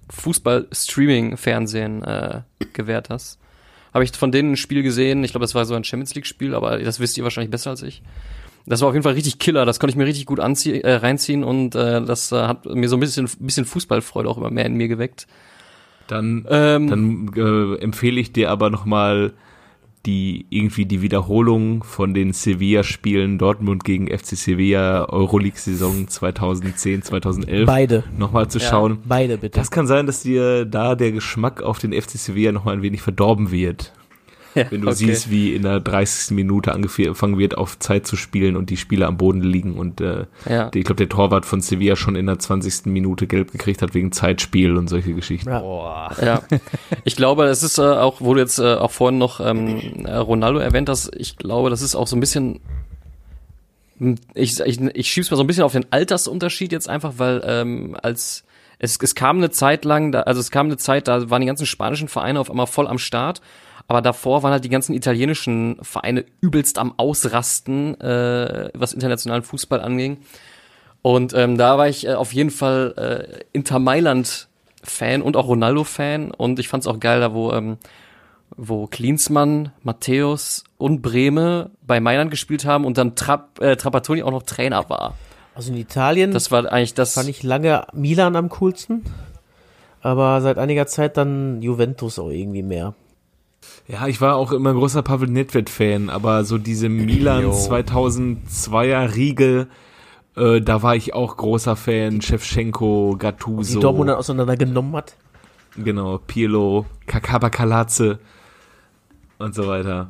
Fußball-Streaming-Fernsehen 0.10 2.04
äh, 2.04 2.42
gewährt 2.74 3.10
hast, 3.10 3.40
habe 3.94 4.04
ich 4.04 4.12
von 4.12 4.32
denen 4.32 4.54
ein 4.54 4.58
Spiel 4.58 4.84
gesehen. 4.84 5.24
Ich 5.24 5.32
glaube, 5.32 5.44
das 5.44 5.56
war 5.56 5.66
so 5.66 5.76
ein 5.76 5.84
Champions 5.84 6.16
League-Spiel, 6.16 6.56
aber 6.56 6.80
das 6.80 7.00
wisst 7.00 7.18
ihr 7.18 7.24
wahrscheinlich 7.24 7.52
besser 7.52 7.72
als 7.72 7.84
ich. 7.84 8.02
Das 8.66 8.82
war 8.82 8.90
auf 8.90 8.94
jeden 8.94 9.04
Fall 9.04 9.14
richtig 9.14 9.40
Killer. 9.40 9.66
Das 9.66 9.80
konnte 9.80 9.92
ich 9.92 9.98
mir 9.98 10.06
richtig 10.06 10.26
gut 10.26 10.40
anziehen, 10.40 10.82
äh, 10.82 10.94
reinziehen 10.94 11.44
und 11.44 11.76
äh, 11.76 12.04
das 12.04 12.32
äh, 12.32 12.42
hat 12.44 12.66
mir 12.66 12.90
so 12.90 12.98
ein 12.98 13.00
bisschen, 13.00 13.30
bisschen 13.40 13.66
Fußballfreude 13.66 14.30
auch 14.30 14.38
immer 14.38 14.52
mehr 14.52 14.66
in 14.66 14.76
mir 14.76 14.88
geweckt. 14.88 15.28
Dann, 16.12 16.46
ähm, 16.50 16.88
dann 16.90 17.32
äh, 17.38 17.76
empfehle 17.82 18.20
ich 18.20 18.34
dir 18.34 18.52
aber 18.52 18.70
nochmal 18.70 19.32
die 20.06 20.46
irgendwie 20.50 20.86
die 20.86 21.02
Wiederholung 21.02 21.84
von 21.84 22.14
den 22.14 22.34
Sevilla-Spielen 22.34 23.38
Dortmund 23.38 23.86
gegen 23.86 24.08
FC 24.08 24.36
Sevilla 24.36 25.08
Euroleague-Saison 25.08 26.08
2010, 26.08 27.04
2011 27.04 27.66
beide 27.66 28.04
nochmal 28.18 28.50
zu 28.50 28.58
ja, 28.58 28.68
schauen. 28.68 28.98
Beide 29.06 29.38
bitte. 29.38 29.58
Das 29.58 29.72
kann 29.72 29.88
sein, 29.88 30.06
dass 30.06 30.24
dir 30.24 30.66
da 30.66 30.96
der 30.96 31.12
Geschmack 31.14 31.62
auf 31.62 31.80
den 31.80 31.94
FC 31.94 32.18
Sevilla 32.18 32.52
nochmal 32.52 32.76
ein 32.76 32.82
wenig 32.82 33.02
verdorben 33.02 33.52
wird. 33.52 33.94
Ja, 34.56 34.70
wenn 34.70 34.82
du 34.82 34.88
okay. 34.88 34.98
siehst, 34.98 35.30
wie 35.30 35.56
in 35.56 35.62
der 35.62 35.80
30. 35.80 36.36
Minute 36.36 36.74
angefangen 36.74 37.38
wird, 37.38 37.58
auf 37.58 37.80
Zeit 37.80 38.06
zu 38.06 38.18
spielen 38.18 38.58
und 38.58 38.70
die 38.70 38.76
Spieler 38.76 39.08
am 39.08 39.18
Boden 39.18 39.42
liegen 39.42 39.76
und 39.76 40.02
äh, 40.02 40.26
ja. 40.50 40.70
ich 40.74 40.84
glaube, 40.84 40.96
der 40.96 41.10
Torwart 41.10 41.46
von 41.46 41.62
Sevilla 41.62 41.96
schon 41.96 42.16
in 42.16 42.26
der 42.26 42.38
20. 42.38 42.88
Minute 42.88 43.28
gelb 43.28 43.52
gekriegt 43.52 43.82
hat 43.82 43.94
wegen 43.94 44.12
Zeitspiel 44.12 44.76
und 44.76 44.90
solche 44.90 45.14
Geschichten. 45.14 45.50
Ja. 45.50 45.60
Boah. 45.60 46.16
ja. 46.22 46.42
Ich 47.04 47.16
glaube, 47.16 47.46
es 47.46 47.64
ist 47.64 47.78
äh, 47.78 47.82
auch, 47.82 48.18
wo 48.20 48.34
du 48.34 48.42
jetzt 48.42 48.60
äh, 48.60 48.76
auch 48.76 48.92
vorhin 48.92 49.18
noch 49.18 49.40
ähm, 49.40 50.06
Ronaldo 50.06 50.60
erwähnt 50.60 50.90
hast, 50.90 51.12
ich 51.16 51.38
glaube, 51.38 51.70
das 51.70 51.82
ist 51.82 51.96
auch 51.96 52.08
so 52.08 52.16
ein 52.16 52.20
bisschen 52.20 52.60
ich, 54.34 54.60
ich, 54.60 54.82
ich 54.82 55.12
schieb's 55.12 55.30
mal 55.30 55.38
so 55.38 55.44
ein 55.44 55.48
bisschen 55.48 55.64
auf 55.64 55.74
den 55.74 55.86
Altersunterschied 55.92 56.72
jetzt 56.72 56.90
einfach, 56.90 57.14
weil 57.18 57.42
ähm, 57.46 57.96
als 58.02 58.44
es, 58.84 58.98
es 59.00 59.14
kam 59.14 59.38
eine 59.38 59.52
Zeit 59.52 59.86
lang, 59.86 60.12
da, 60.12 60.22
also 60.22 60.40
es 60.40 60.50
kam 60.50 60.66
eine 60.66 60.78
Zeit, 60.78 61.08
da 61.08 61.30
waren 61.30 61.42
die 61.42 61.48
ganzen 61.48 61.68
spanischen 61.68 62.08
Vereine 62.08 62.40
auf 62.40 62.50
einmal 62.50 62.66
voll 62.66 62.88
am 62.88 62.98
Start. 62.98 63.42
Aber 63.88 64.02
davor 64.02 64.42
waren 64.42 64.52
halt 64.52 64.64
die 64.64 64.70
ganzen 64.70 64.94
italienischen 64.94 65.78
Vereine 65.82 66.26
übelst 66.40 66.80
am 66.80 66.94
Ausrasten, 66.98 68.00
äh, 68.00 68.70
was 68.74 68.94
internationalen 68.94 69.44
Fußball 69.44 69.82
anging. 69.82 70.18
Und 71.02 71.34
ähm, 71.34 71.58
da 71.58 71.78
war 71.78 71.90
ich 71.90 72.08
äh, 72.08 72.14
auf 72.14 72.34
jeden 72.34 72.50
Fall 72.50 72.94
äh, 72.98 73.44
Inter 73.54 73.80
Mailand 73.80 74.48
Fan 74.84 75.22
und 75.22 75.36
auch 75.38 75.48
Ronaldo 75.48 75.84
Fan. 75.84 76.32
Und 76.32 76.58
ich 76.58 76.68
fand 76.68 76.84
es 76.84 76.88
auch 76.88 77.00
geil, 77.00 77.20
da 77.20 77.34
wo 77.34 77.52
ähm, 77.52 77.78
wo 78.58 78.88
Klinsmann, 78.88 79.72
Matthäus 79.84 80.64
und 80.78 81.02
Breme 81.02 81.70
bei 81.86 82.00
Mailand 82.00 82.32
gespielt 82.32 82.66
haben 82.66 82.86
und 82.86 82.98
dann 82.98 83.16
Trapp, 83.16 83.62
äh, 83.62 83.76
Trapattoni 83.76 84.24
auch 84.24 84.32
noch 84.32 84.44
Trainer 84.44 84.90
war. 84.90 85.16
Also 85.54 85.72
in 85.72 85.78
Italien. 85.78 86.32
Das 86.32 86.52
war 86.52 86.72
eigentlich 86.72 86.94
das. 86.94 87.14
Fand 87.14 87.30
ich 87.30 87.44
lange 87.44 87.86
Milan 87.94 88.36
am 88.36 88.50
coolsten. 88.50 89.04
Aber 90.02 90.42
seit 90.42 90.58
einiger 90.58 90.88
Zeit 90.88 91.18
dann 91.18 91.62
Juventus 91.62 92.18
auch 92.18 92.30
irgendwie 92.30 92.64
mehr. 92.64 92.96
Ja, 93.88 94.08
ich 94.08 94.22
war 94.22 94.36
auch 94.36 94.52
immer 94.52 94.72
ein 94.72 94.78
großer 94.78 95.04
Pavel 95.04 95.30
Nedved-Fan, 95.30 96.10
aber 96.10 96.44
so 96.44 96.58
diese 96.58 96.90
Milan 96.90 97.46
2002er 97.52 99.16
Riege, 99.16 99.68
äh, 100.36 100.62
da 100.62 100.82
war 100.82 100.96
ich 100.96 101.14
auch 101.14 101.38
großer 101.38 101.76
Fan. 101.76 102.22
Shevchenko, 102.22 103.16
Gattuso. 103.20 103.76
Die 103.76 103.80
Dortmund 103.80 104.10
dann 104.10 104.18
auseinandergenommen 104.18 104.96
hat. 104.96 105.16
Genau, 105.78 106.18
Pirlo, 106.18 106.86
Kakaba 107.06 107.50
und 109.38 109.56
so 109.56 109.68
weiter. 109.68 110.10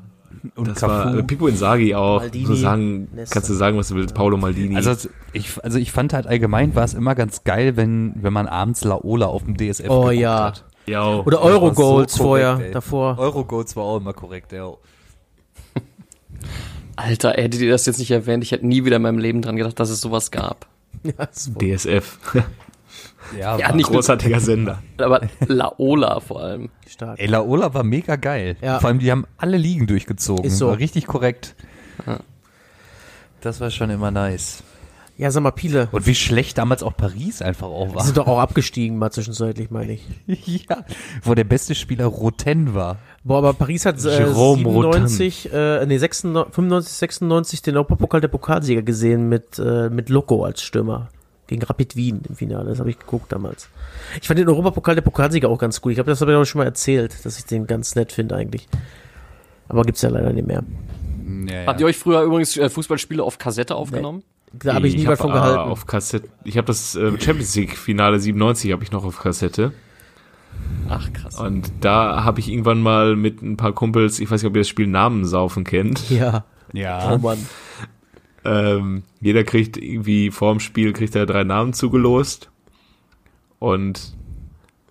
Und 0.55 0.67
das 0.67 0.79
Cafu. 0.79 0.91
war 0.93 1.17
äh, 1.17 1.23
Pipo 1.23 1.47
Inzaghi 1.47 1.95
auch. 1.95 2.19
Maldini, 2.19 2.45
so 2.45 2.55
sagen, 2.55 3.07
kannst 3.29 3.49
du 3.49 3.53
sagen, 3.53 3.77
was 3.77 3.89
du 3.89 3.95
willst. 3.95 4.15
Paulo 4.15 4.37
Maldini. 4.37 4.75
Also 4.75 5.09
ich, 5.33 5.63
also 5.63 5.77
ich 5.77 5.91
fand 5.91 6.13
halt 6.13 6.27
allgemein 6.27 6.75
war 6.75 6.83
es 6.83 6.93
immer 6.93 7.15
ganz 7.15 7.43
geil, 7.43 7.77
wenn 7.77 8.13
wenn 8.15 8.33
man 8.33 8.47
abends 8.47 8.83
Laola 8.83 9.27
auf 9.27 9.43
dem 9.43 9.57
DSF 9.57 9.89
oh, 9.89 10.09
ja. 10.09 10.45
hat. 10.45 10.65
Ja. 10.87 11.19
Oder 11.19 11.41
Eurogoals 11.41 12.13
so 12.13 12.23
vorher, 12.23 12.59
ey. 12.61 12.71
davor. 12.71 13.17
Eurogoals 13.19 13.75
war 13.75 13.83
auch 13.83 13.97
immer 13.97 14.13
korrekt, 14.13 14.51
ja. 14.51 14.71
Alter, 16.95 17.31
hättet 17.31 17.61
ihr 17.61 17.71
das 17.71 17.85
jetzt 17.85 17.99
nicht 17.99 18.11
erwähnt, 18.11 18.43
ich 18.43 18.51
hätte 18.51 18.67
nie 18.67 18.83
wieder 18.83 18.97
in 18.97 19.01
meinem 19.01 19.19
Leben 19.19 19.41
dran 19.41 19.55
gedacht, 19.55 19.79
dass 19.79 19.89
es 19.89 20.01
sowas 20.01 20.31
gab. 20.31 20.67
Ja, 21.03 21.25
DSF. 21.25 22.19
Ja, 23.37 23.57
ja 23.57 23.71
nicht 23.73 23.89
großartiger 23.89 24.39
Sender. 24.39 24.81
Aber 24.97 25.21
Laola 25.47 26.19
vor 26.19 26.41
allem. 26.41 26.69
Stark. 26.87 27.19
Ey, 27.19 27.27
Laola 27.27 27.73
war 27.73 27.83
mega 27.83 28.15
geil. 28.15 28.57
Ja. 28.61 28.79
Vor 28.79 28.89
allem, 28.89 28.99
die 28.99 29.11
haben 29.11 29.25
alle 29.37 29.57
Ligen 29.57 29.87
durchgezogen. 29.87 30.45
Ist 30.45 30.57
so. 30.57 30.67
War 30.67 30.77
richtig 30.77 31.07
korrekt. 31.07 31.55
Ja. 32.05 32.19
Das 33.41 33.59
war 33.59 33.71
schon 33.71 33.89
immer 33.89 34.11
nice. 34.11 34.63
Ja, 35.17 35.29
sag 35.29 35.43
mal, 35.43 35.51
Piele. 35.51 35.87
Und 35.91 36.07
wie 36.07 36.15
schlecht 36.15 36.57
damals 36.57 36.81
auch 36.81 36.95
Paris 36.97 37.41
einfach 37.41 37.67
auch 37.67 37.93
war. 37.93 38.01
Die 38.01 38.05
sind 38.05 38.17
doch 38.17 38.27
auch 38.27 38.39
abgestiegen, 38.39 38.97
mal 38.97 39.11
zwischenzeitlich, 39.11 39.69
meine 39.69 39.93
ich. 39.93 40.07
ja, 40.67 40.83
wo 41.23 41.35
der 41.35 41.43
beste 41.43 41.75
Spieler 41.75 42.05
Roten 42.05 42.73
war. 42.73 42.97
Boah, 43.23 43.37
aber 43.37 43.53
Paris 43.53 43.85
hat 43.85 43.97
äh, 43.97 43.99
97, 43.99 45.53
äh, 45.53 45.85
nee, 45.85 45.97
96, 45.99 46.55
95, 46.55 46.93
96 46.93 47.61
den 47.61 47.75
Europapokal 47.75 48.21
der 48.21 48.29
Pokalsieger 48.29 48.81
gesehen 48.81 49.29
mit, 49.29 49.59
äh, 49.59 49.89
mit 49.89 50.09
Loco 50.09 50.43
als 50.43 50.63
Stürmer 50.63 51.09
gegen 51.51 51.63
Rapid 51.63 51.97
Wien 51.97 52.21
im 52.29 52.35
Finale. 52.35 52.69
Das 52.69 52.79
habe 52.79 52.89
ich 52.89 52.97
geguckt 52.97 53.29
damals. 53.31 53.67
Ich 54.21 54.27
fand 54.27 54.39
den 54.39 54.47
Europapokal 54.47 54.95
der 54.95 55.01
Pokalsieger 55.01 55.49
auch 55.49 55.57
ganz 55.59 55.81
gut. 55.81 55.91
Ich 55.91 55.95
glaube, 55.97 56.09
das 56.09 56.21
habe 56.21 56.31
ich 56.31 56.37
auch 56.37 56.45
schon 56.45 56.59
mal 56.59 56.65
erzählt, 56.65 57.25
dass 57.25 57.37
ich 57.37 57.43
den 57.45 57.67
ganz 57.67 57.93
nett 57.95 58.13
finde 58.13 58.35
eigentlich. 58.35 58.69
Aber 59.67 59.83
gibt's 59.83 60.01
ja 60.01 60.09
leider 60.09 60.31
nicht 60.31 60.47
mehr. 60.47 60.63
Ja, 61.47 61.53
ja. 61.53 61.67
Habt 61.67 61.81
ihr 61.81 61.87
euch 61.87 61.97
früher 61.97 62.21
übrigens 62.21 62.55
äh, 62.55 62.69
Fußballspiele 62.69 63.21
auf 63.21 63.37
Kassette 63.37 63.75
aufgenommen? 63.75 64.23
Nee. 64.53 64.59
Da 64.63 64.73
habe 64.75 64.87
ich 64.87 64.95
nie 64.95 65.05
was 65.05 65.19
von 65.19 65.33
gehalten. 65.33 65.59
Auf 65.59 65.85
Kassette. 65.85 66.29
Ich 66.45 66.55
habe 66.57 66.67
das 66.67 66.95
äh, 66.95 67.19
Champions 67.19 67.53
League 67.55 67.77
Finale 67.77 68.17
97 68.17 68.71
habe 68.71 68.83
ich 68.85 68.91
noch 68.91 69.03
auf 69.03 69.19
Kassette. 69.19 69.73
Ach 70.87 71.11
krass. 71.11 71.37
Und 71.37 71.69
da 71.81 72.23
habe 72.23 72.39
ich 72.39 72.49
irgendwann 72.49 72.81
mal 72.81 73.17
mit 73.17 73.41
ein 73.41 73.57
paar 73.57 73.73
Kumpels, 73.73 74.19
ich 74.19 74.31
weiß 74.31 74.41
nicht, 74.41 74.49
ob 74.49 74.55
ihr 74.55 74.61
das 74.61 74.69
Spiel 74.69 74.87
Namensaufen 74.87 75.65
kennt. 75.65 76.09
Ja. 76.09 76.45
Ja. 76.73 77.11
Oh 77.11 77.17
Mann. 77.17 77.37
Ähm, 78.43 79.03
jeder 79.19 79.43
kriegt 79.43 79.77
irgendwie 79.77 80.31
vor 80.31 80.51
dem 80.51 80.59
Spiel 80.59 80.93
kriegt 80.93 81.15
er 81.15 81.25
drei 81.25 81.43
Namen 81.43 81.73
zugelost 81.73 82.49
und 83.59 84.15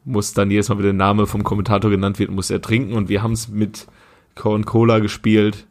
muss 0.04 0.32
dann 0.32 0.50
jedes 0.50 0.68
Mal, 0.68 0.78
wenn 0.78 0.84
der 0.84 0.92
Name 0.92 1.26
vom 1.26 1.44
Kommentator 1.44 1.90
genannt 1.90 2.18
wird, 2.18 2.30
muss 2.30 2.50
er 2.50 2.60
trinken 2.60 2.94
und 2.94 3.08
wir 3.08 3.22
haben 3.22 3.32
es 3.32 3.48
mit 3.48 3.86
Corn 4.34 4.64
Cola 4.64 4.98
gespielt. 5.00 5.66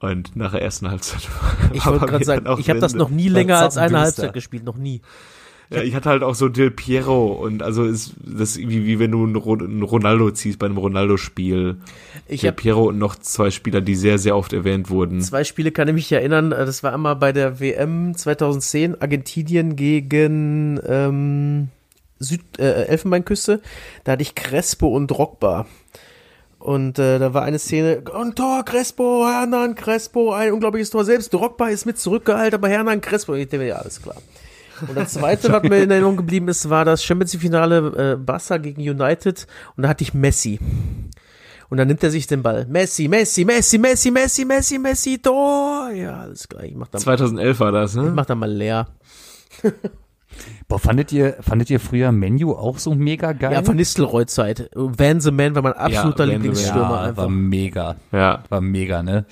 Und 0.00 0.34
nach 0.34 0.50
der 0.50 0.62
ersten 0.62 0.90
Halbzeit. 0.90 1.28
Ich 1.72 1.86
wollte 1.86 2.06
gerade 2.06 2.24
sagen, 2.24 2.58
ich 2.58 2.68
habe 2.68 2.80
das 2.80 2.94
noch 2.94 3.08
nie 3.08 3.28
länger 3.28 3.58
als 3.58 3.76
eine 3.76 4.00
Halbzeit 4.00 4.32
gespielt, 4.32 4.64
noch 4.64 4.76
nie. 4.76 5.00
Ja, 5.74 5.82
ich 5.82 5.94
hatte 5.94 6.10
halt 6.10 6.22
auch 6.22 6.34
so 6.34 6.48
Del 6.48 6.70
Piero 6.70 7.32
und 7.32 7.62
also 7.62 7.84
ist 7.84 8.14
das 8.18 8.56
irgendwie 8.56 8.84
wie 8.86 8.98
wenn 8.98 9.10
du 9.10 9.24
einen 9.24 9.82
Ronaldo 9.82 10.30
ziehst 10.30 10.58
bei 10.58 10.66
einem 10.66 10.78
Ronaldo-Spiel. 10.78 11.76
Del 12.28 12.52
Piero 12.52 12.84
und 12.88 12.98
noch 12.98 13.16
zwei 13.16 13.50
Spieler, 13.50 13.80
die 13.80 13.94
sehr, 13.94 14.18
sehr 14.18 14.36
oft 14.36 14.52
erwähnt 14.52 14.90
wurden. 14.90 15.20
Zwei 15.20 15.44
Spiele 15.44 15.72
kann 15.72 15.88
ich 15.88 15.94
mich 15.94 16.12
erinnern. 16.12 16.52
Äh, 16.52 16.66
das 16.66 16.82
war 16.82 16.92
einmal 16.92 17.16
bei 17.16 17.32
der 17.32 17.60
WM 17.60 18.14
2010 18.16 19.00
Argentinien 19.00 19.76
gegen 19.76 20.80
ähm, 20.86 21.68
Süd 22.18 22.42
äh, 22.58 22.84
Elfenbeinküste. 22.84 23.60
Da 24.04 24.12
hatte 24.12 24.22
ich 24.22 24.34
Crespo 24.34 24.88
und 24.88 25.08
Drogba. 25.08 25.66
Und 26.58 27.00
äh, 27.00 27.18
da 27.18 27.34
war 27.34 27.42
eine 27.42 27.58
Szene, 27.58 28.04
ein 28.14 28.36
Tor, 28.36 28.64
Crespo, 28.64 29.26
Hernan, 29.26 29.74
Crespo, 29.74 30.32
ein 30.32 30.52
unglaubliches 30.52 30.90
Tor. 30.90 31.04
Selbst 31.04 31.34
Drogba 31.34 31.68
ist 31.68 31.86
mit 31.86 31.98
zurückgehalten, 31.98 32.54
aber 32.54 32.68
Hernan, 32.68 33.00
Crespo, 33.00 33.34
ich 33.34 33.48
denke, 33.48 33.66
ja, 33.66 33.76
alles 33.76 34.00
klar. 34.00 34.16
Und 34.80 34.96
das 34.96 35.14
zweite, 35.14 35.52
was 35.52 35.62
mir 35.62 35.82
in 35.82 35.90
Erinnerung 35.90 36.16
geblieben 36.16 36.48
ist, 36.48 36.68
war 36.68 36.84
das 36.84 37.04
Champions 37.04 37.32
League-Finale 37.34 38.12
äh, 38.12 38.16
Barca 38.16 38.56
gegen 38.58 38.82
United. 38.82 39.46
Und 39.76 39.82
da 39.82 39.88
hatte 39.88 40.02
ich 40.02 40.14
Messi. 40.14 40.58
Und 41.68 41.78
dann 41.78 41.88
nimmt 41.88 42.02
er 42.02 42.10
sich 42.10 42.26
den 42.26 42.42
Ball. 42.42 42.66
Messi, 42.66 43.08
Messi, 43.08 43.44
Messi, 43.44 43.78
Messi, 43.78 44.10
Messi, 44.10 44.44
Messi, 44.44 44.78
Messi, 44.78 45.18
Tor. 45.22 45.90
Ja, 45.90 46.20
alles 46.20 46.48
klar. 46.48 46.64
Ich 46.64 46.74
mach 46.74 46.88
dann 46.88 47.00
2011 47.00 47.60
war 47.60 47.72
das, 47.72 47.94
ne? 47.94 48.08
Ich 48.08 48.14
mach 48.14 48.26
da 48.26 48.34
mal 48.34 48.50
leer. 48.50 48.88
Boah, 50.68 50.78
fandet 50.78 51.12
ihr, 51.12 51.36
fandet 51.40 51.70
ihr 51.70 51.80
früher 51.80 52.12
Menu 52.12 52.52
auch 52.52 52.78
so 52.78 52.94
mega 52.94 53.32
geil? 53.32 53.52
Ja, 53.52 53.62
von 53.62 53.76
Nistelrooy-Zeit. 53.76 54.70
Van 54.74 55.20
the 55.20 55.30
Man 55.30 55.54
war 55.54 55.62
mein 55.62 55.72
absoluter 55.74 56.24
ja, 56.24 56.32
Lieblingsstürmer 56.32 56.90
ja, 56.90 57.02
einfach. 57.02 57.22
War 57.22 57.30
mega. 57.30 57.96
Ja. 58.10 58.42
War 58.48 58.60
mega, 58.60 59.02
ne? 59.02 59.24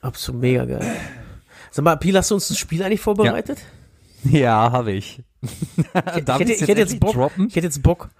Absolut 0.00 0.40
mega 0.40 0.64
geil. 0.64 0.96
Sag 1.72 1.86
mal, 1.86 1.96
Pil, 1.96 2.14
hast 2.18 2.30
du 2.30 2.34
uns 2.34 2.50
ein 2.50 2.56
Spiel 2.56 2.82
eigentlich 2.82 3.00
vorbereitet? 3.00 3.58
Ja, 4.24 4.38
ja 4.38 4.72
habe 4.72 4.92
ich. 4.92 5.22
ich, 5.40 5.50
ich, 5.80 6.16
hätte, 6.16 6.52
ich, 6.52 6.60
hätte 6.60 6.80
jetzt 6.80 7.00
Bock. 7.00 7.14
Droppen? 7.14 7.48
Ich 7.48 7.56
hätte 7.56 7.66
jetzt 7.66 7.82
Bock. 7.82 8.10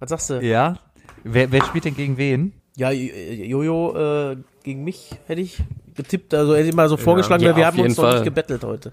Was 0.00 0.10
sagst 0.10 0.30
du? 0.30 0.40
Ja. 0.40 0.78
Wer, 1.22 1.52
wer 1.52 1.64
spielt 1.64 1.84
denn 1.84 1.94
gegen 1.94 2.16
wen? 2.16 2.54
Ja, 2.76 2.90
Jojo 2.90 4.32
äh, 4.32 4.36
gegen 4.64 4.82
mich 4.82 5.12
hätte 5.28 5.40
ich 5.40 5.62
getippt. 5.94 6.34
Also 6.34 6.56
hätte 6.56 6.70
ich 6.70 6.74
mal 6.74 6.88
so 6.88 6.96
vorgeschlagen, 6.96 7.44
ja, 7.44 7.50
weil 7.50 7.56
wir 7.56 7.66
haben 7.66 7.78
uns 7.78 7.94
Fall. 7.94 8.06
noch 8.06 8.14
nicht 8.14 8.24
gebettelt 8.24 8.64
heute. 8.64 8.92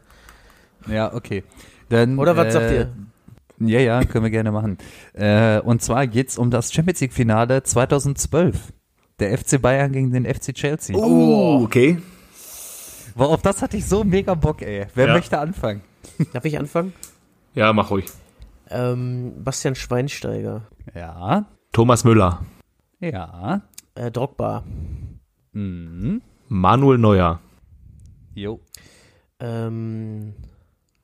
Ja, 0.87 1.11
okay. 1.11 1.43
Dann, 1.89 2.19
Oder 2.19 2.37
was 2.37 2.47
äh, 2.47 2.51
sagt 2.51 2.71
ihr? 2.71 2.93
Ja, 3.67 3.79
ja, 3.79 4.03
können 4.03 4.23
wir 4.23 4.31
gerne 4.31 4.51
machen. 4.51 4.77
Äh, 5.13 5.61
und 5.61 5.81
zwar 5.81 6.05
geht's 6.05 6.37
um 6.37 6.51
das 6.51 6.71
Champions 6.71 7.01
League 7.01 7.13
Finale 7.13 7.63
2012. 7.63 8.71
Der 9.19 9.35
FC 9.35 9.59
Bayern 9.59 9.91
gegen 9.91 10.11
den 10.11 10.25
FC 10.25 10.53
Chelsea. 10.53 10.95
Oh, 10.95 11.63
okay. 11.63 11.97
Boah, 13.19 13.31
auf 13.31 13.41
das 13.41 13.61
hatte 13.61 13.75
ich 13.75 13.85
so 13.85 14.05
mega 14.05 14.33
Bock, 14.33 14.61
ey. 14.61 14.87
Wer 14.95 15.07
ja. 15.07 15.13
möchte 15.13 15.37
anfangen? 15.37 15.81
Darf 16.33 16.45
ich 16.45 16.57
anfangen? 16.57 16.93
Ja, 17.53 17.73
mach 17.73 17.91
ruhig. 17.91 18.05
Ähm, 18.69 19.43
Bastian 19.43 19.75
Schweinsteiger. 19.75 20.61
Ja. 20.95 21.45
Thomas 21.73 22.05
Müller. 22.05 22.45
Ja. 23.01 23.61
Äh, 23.95 24.09
Drogba. 24.09 24.63
Mhm. 25.51 26.21
Manuel 26.47 26.97
Neuer. 26.97 27.41
Jo. 28.35 28.61
Ähm, 29.41 30.33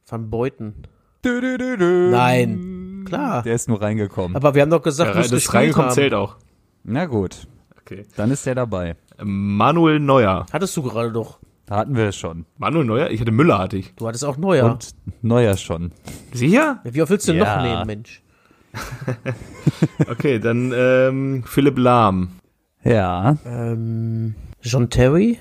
Van 0.08 0.30
Beuten. 0.30 0.84
Du, 1.21 1.41
du, 1.41 1.58
du, 1.58 2.12
Nein. 2.12 3.04
Klar. 3.06 3.43
Der 3.43 3.56
ist 3.56 3.67
nur 3.67 3.82
reingekommen. 3.82 4.38
Aber 4.38 4.56
wir 4.56 4.62
haben 4.62 4.69
doch 4.69 4.82
gesagt, 4.82 5.13
ja, 5.13 5.21
das 5.21 5.54
reingekommen 5.54 5.91
zählt 5.91 6.13
auch. 6.13 6.38
Na 6.86 7.08
gut. 7.08 7.45
Okay. 7.82 8.06
Dann 8.15 8.32
ist 8.32 8.45
der 8.45 8.56
dabei. 8.56 8.95
Manuel 9.21 9.99
Neuer. 9.99 10.45
Hattest 10.54 10.78
du 10.78 10.82
gerade 10.82 11.12
doch. 11.12 11.39
Da 11.65 11.78
hatten 11.78 11.95
wir 11.95 12.06
es 12.06 12.15
schon. 12.15 12.45
Manuel 12.58 12.86
Neuer? 12.86 13.10
Ich 13.10 13.19
hatte 13.19 13.32
Müller, 13.32 13.58
hatte 13.58 13.78
ich. 13.78 13.93
Du 13.95 14.08
hattest 14.08 14.23
auch 14.23 14.38
Neuer. 14.38 14.65
Und 14.65 14.91
Neuer 15.21 15.58
schon. 15.58 15.91
Sicher? 16.32 16.80
Wie 16.84 17.01
oft 17.01 17.10
willst 17.10 17.28
du 17.28 17.34
ja. 17.34 17.58
noch 17.58 17.63
nehmen, 17.63 17.88
Mensch? 17.88 18.21
okay, 20.08 20.39
dann 20.39 20.71
ähm, 20.75 21.43
Philipp 21.47 21.78
Lahm. 21.78 22.39
Ja. 22.84 23.38
Ähm, 23.45 24.36
John 24.62 24.89
Terry? 24.89 25.39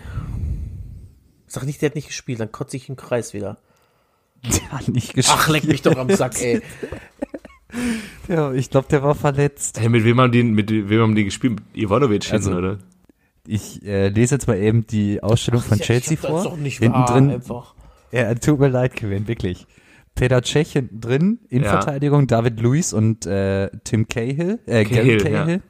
Sag 1.47 1.65
nicht, 1.65 1.83
der 1.83 1.91
hat 1.91 1.95
nicht 1.95 2.09
gespielt, 2.09 2.41
dann 2.41 2.53
kotze 2.53 2.77
ich 2.77 2.89
im 2.89 2.97
Kreis 2.97 3.35
wieder. 3.35 3.59
Der 4.45 4.73
hat 4.73 4.89
nicht 4.89 5.15
gespielt. 5.15 5.39
Ach, 5.39 5.49
leck 5.49 5.65
mich 5.65 5.83
doch 5.83 5.97
am 5.97 6.11
Sack, 6.11 6.41
ey. 6.41 6.63
ja, 8.29 8.53
ich 8.53 8.71
glaube, 8.71 8.89
der 8.89 9.03
war 9.03 9.15
verletzt. 9.15 9.79
Hey, 9.79 9.89
mit 9.89 10.05
wem 10.05 10.21
haben 10.21 10.33
die, 10.33 10.43
mit 10.43 10.71
wem 10.71 11.01
haben 11.01 11.15
die 11.15 11.25
gespielt? 11.25 11.55
Mit 11.55 11.65
Ivanovic 11.75 12.33
also, 12.33 12.51
hinten, 12.51 12.65
oder? 12.65 12.79
Ich 13.47 13.85
äh, 13.85 14.09
lese 14.09 14.37
jetzt 14.37 14.49
mal 14.49 14.57
eben 14.57 14.87
die 14.87 15.23
Ausstellung 15.23 15.61
Ach, 15.65 15.69
von 15.69 15.79
ja, 15.79 15.85
Chelsea 15.85 16.17
vor. 16.17 16.31
Das 16.31 16.45
doch 16.45 16.57
nicht 16.57 16.79
Hinten 16.79 16.99
wahr, 16.99 17.13
drin. 17.13 17.31
Einfach. 17.31 17.75
Ja, 18.11 18.35
tut 18.35 18.61
mir 18.61 18.69
leid, 18.69 18.95
Kevin, 18.95 19.29
wirklich. 19.29 19.67
Peter 20.15 20.43
Cech 20.43 20.73
hinten 20.73 21.01
drin, 21.01 21.39
Innenverteidigung, 21.49 22.21
ja. 22.21 22.27
David 22.27 22.61
Luiz 22.61 22.93
und 22.93 23.27
äh, 23.27 23.71
Tim 23.83 24.07
Cahill, 24.09 24.61
äh, 24.67 24.85
Cahill, 24.85 25.19
Cahill. 25.19 25.55
Ja. 25.57 25.61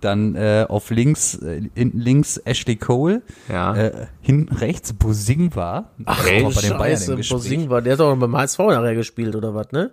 Dann 0.00 0.34
äh, 0.34 0.66
auf 0.68 0.90
links, 0.90 1.34
äh, 1.42 1.62
hinten 1.74 1.98
links 1.98 2.36
Ashley 2.38 2.76
Cole. 2.76 3.22
Ja. 3.48 3.74
Äh, 3.74 4.06
hinten 4.20 4.54
rechts 4.54 4.92
Bosingwa. 4.92 5.90
Ach, 6.04 6.26
ey, 6.26 6.42
bei 6.42 6.60
den 6.60 6.78
Bayern 6.78 7.16
Bosingwa, 7.16 7.80
der 7.80 7.92
hat 7.94 8.00
doch 8.00 8.16
beim 8.16 8.36
HSV 8.36 8.58
nachher 8.58 8.94
gespielt, 8.94 9.34
oder 9.36 9.54
was, 9.54 9.70
ne? 9.72 9.90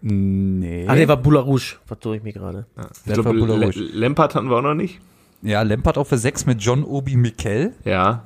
Nee. 0.00 0.86
Ah, 0.88 0.96
der 0.96 1.06
war 1.06 1.16
Boularouche, 1.16 1.76
vertue 1.86 2.16
ich 2.16 2.22
mir 2.24 2.32
gerade. 2.32 2.66
Ja. 2.76 2.88
Ich 3.06 3.94
Lampard 3.94 4.34
hatten 4.34 4.48
wir 4.48 4.56
auch 4.56 4.62
noch 4.62 4.74
nicht. 4.74 5.00
Ja, 5.42 5.62
Lampard 5.62 5.98
auf 5.98 6.08
der 6.08 6.18
6 6.18 6.46
mit 6.46 6.62
John 6.62 6.84
Obi 6.84 7.16
Mikel. 7.16 7.74
Ja. 7.84 8.24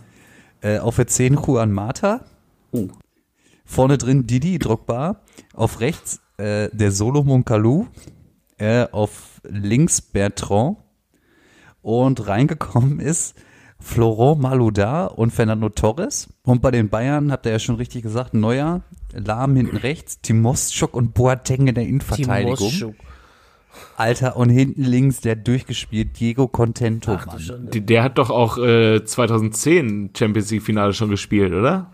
Äh, 0.60 0.78
auf 0.78 0.96
der 0.96 1.06
10 1.06 1.34
Juan 1.34 1.72
Mata. 1.72 2.20
Uh. 2.72 2.88
Vorne 3.64 3.98
drin 3.98 4.26
Didi 4.26 4.58
Drogba. 4.58 5.22
Auf 5.54 5.80
rechts 5.80 6.20
äh, 6.36 6.68
der 6.72 6.92
Solomon 6.92 7.44
Kalou. 7.44 7.86
Äh, 8.58 8.86
auf 8.92 9.40
links 9.44 10.00
Bertrand. 10.00 10.76
Und 11.80 12.26
reingekommen 12.26 13.00
ist 13.00 13.34
Florent 13.78 14.40
Malouda 14.40 15.06
und 15.06 15.32
Fernando 15.32 15.68
Torres. 15.68 16.28
Und 16.42 16.60
bei 16.60 16.70
den 16.70 16.88
Bayern, 16.88 17.30
habt 17.32 17.46
ihr 17.46 17.52
ja 17.52 17.58
schon 17.58 17.76
richtig 17.76 18.02
gesagt, 18.02 18.34
Neuer, 18.34 18.82
Lahm 19.12 19.56
hinten 19.56 19.76
rechts, 19.76 20.20
Timoschuk 20.20 20.94
und 20.94 21.14
Boateng 21.14 21.68
in 21.68 21.74
der 21.74 21.86
Innenverteidigung. 21.86 22.56
Timoschuk. 22.56 22.94
Alter, 23.96 24.36
und 24.36 24.50
hinten 24.50 24.84
links 24.84 25.20
der 25.20 25.36
durchgespielt 25.36 26.18
Diego 26.20 26.48
Contento. 26.48 27.12
Ach, 27.12 27.26
Mann. 27.26 27.68
Der, 27.72 27.80
der 27.80 28.02
hat 28.02 28.18
doch 28.18 28.30
auch 28.30 28.58
äh, 28.58 29.04
2010 29.04 30.10
Champions 30.16 30.50
League 30.50 30.62
Finale 30.62 30.92
schon 30.92 31.10
gespielt, 31.10 31.52
oder? 31.52 31.90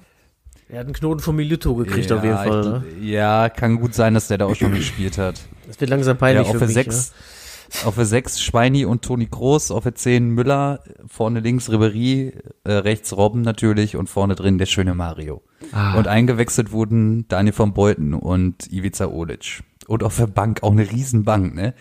Er 0.68 0.80
hat 0.80 0.86
einen 0.86 0.94
Knoten 0.94 1.20
von 1.20 1.36
Milito 1.36 1.74
gekriegt 1.74 2.08
ja, 2.08 2.16
auf 2.16 2.24
jeden 2.24 2.36
Fall. 2.36 2.62
Ne? 2.62 2.84
Ja, 3.02 3.50
kann 3.50 3.76
gut 3.76 3.94
sein, 3.94 4.14
dass 4.14 4.28
der 4.28 4.38
da 4.38 4.46
auch 4.46 4.54
schon 4.54 4.72
gespielt 4.74 5.18
hat. 5.18 5.40
Das 5.66 5.78
wird 5.80 5.90
langsam 5.90 6.16
peinlich 6.16 6.46
ja, 6.46 6.52
auf 6.54 6.58
für 6.58 6.64
mich. 6.64 6.74
Sechs, 6.74 7.12
ja. 7.12 7.88
Auf 7.88 7.94
der 7.94 8.06
6 8.06 8.40
Schweini 8.40 8.84
und 8.84 9.02
Toni 9.02 9.26
Groß, 9.26 9.70
auf 9.70 9.82
der 9.82 9.94
10 9.94 10.30
Müller, 10.30 10.80
vorne 11.06 11.40
links 11.40 11.70
Ribery, 11.70 12.32
äh, 12.64 12.72
rechts 12.72 13.16
Robben 13.16 13.42
natürlich 13.42 13.96
und 13.96 14.08
vorne 14.08 14.34
drin 14.34 14.58
der 14.58 14.66
schöne 14.66 14.94
Mario. 14.94 15.42
Ah. 15.72 15.96
Und 15.98 16.08
eingewechselt 16.08 16.72
wurden 16.72 17.26
Daniel 17.28 17.52
von 17.52 17.72
Beuten 17.72 18.14
und 18.14 18.70
Ivica 18.72 19.06
Olic. 19.06 19.62
Und 19.86 20.02
auf 20.02 20.16
der 20.16 20.26
Bank 20.26 20.62
auch 20.62 20.72
eine 20.72 20.90
Riesenbank, 20.90 21.54
ne? 21.54 21.74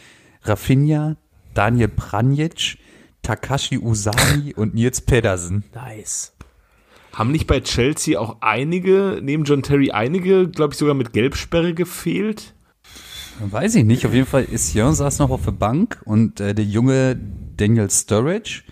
Rafinha, 0.43 1.17
Daniel 1.53 1.87
Pranjic, 1.87 2.77
Takashi 3.21 3.77
Usami 3.77 4.53
und 4.55 4.73
Nils 4.73 5.01
Pedersen. 5.01 5.63
Nice. 5.73 6.33
Haben 7.13 7.31
nicht 7.31 7.47
bei 7.47 7.59
Chelsea 7.59 8.19
auch 8.19 8.37
einige, 8.39 9.19
neben 9.21 9.43
John 9.43 9.63
Terry 9.63 9.91
einige, 9.91 10.47
glaube 10.49 10.73
ich, 10.73 10.79
sogar 10.79 10.95
mit 10.95 11.11
Gelbsperre 11.11 11.73
gefehlt? 11.73 12.55
Weiß 13.39 13.75
ich 13.75 13.83
nicht. 13.83 14.05
Auf 14.05 14.13
jeden 14.13 14.27
Fall 14.27 14.47
Sion 14.55 14.93
saß 14.93 15.19
noch 15.19 15.29
auf 15.29 15.43
der 15.43 15.51
Bank 15.51 16.01
und 16.05 16.39
äh, 16.39 16.53
der 16.53 16.65
junge 16.65 17.19
Daniel 17.57 17.89
Sturridge. 17.89 18.63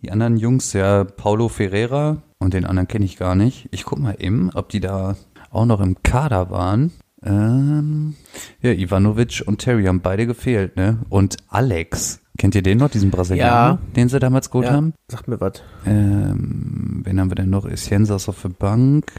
Die 0.00 0.10
anderen 0.10 0.36
Jungs, 0.36 0.72
ja, 0.72 1.04
Paulo 1.04 1.48
Ferreira 1.48 2.22
und 2.38 2.54
den 2.54 2.64
anderen 2.64 2.88
kenne 2.88 3.04
ich 3.04 3.16
gar 3.16 3.34
nicht. 3.34 3.68
Ich 3.70 3.84
guck 3.84 3.98
mal 3.98 4.16
eben, 4.18 4.50
ob 4.54 4.68
die 4.68 4.80
da 4.80 5.16
auch 5.50 5.66
noch 5.66 5.80
im 5.80 6.02
Kader 6.02 6.50
waren. 6.50 6.92
Ähm, 7.24 8.14
ja, 8.60 8.72
Ivanovic 8.72 9.42
und 9.46 9.58
Terry 9.58 9.84
haben 9.84 10.00
beide 10.00 10.26
gefehlt, 10.26 10.76
ne? 10.76 10.98
Und 11.08 11.36
Alex, 11.48 12.20
kennt 12.38 12.54
ihr 12.54 12.62
den 12.62 12.78
noch, 12.78 12.90
diesen 12.90 13.10
Brasilianer, 13.10 13.50
ja. 13.50 13.78
den 13.94 14.08
sie 14.08 14.18
damals 14.18 14.50
geholt 14.50 14.66
ja. 14.66 14.72
haben? 14.72 14.94
Sag 15.08 15.28
mir 15.28 15.40
was. 15.40 15.62
Ähm, 15.86 17.02
wen 17.04 17.20
haben 17.20 17.30
wir 17.30 17.36
denn 17.36 17.50
noch? 17.50 17.64
Isiensas 17.64 18.28
auf 18.28 18.42
der 18.42 18.48
Bank. 18.48 19.12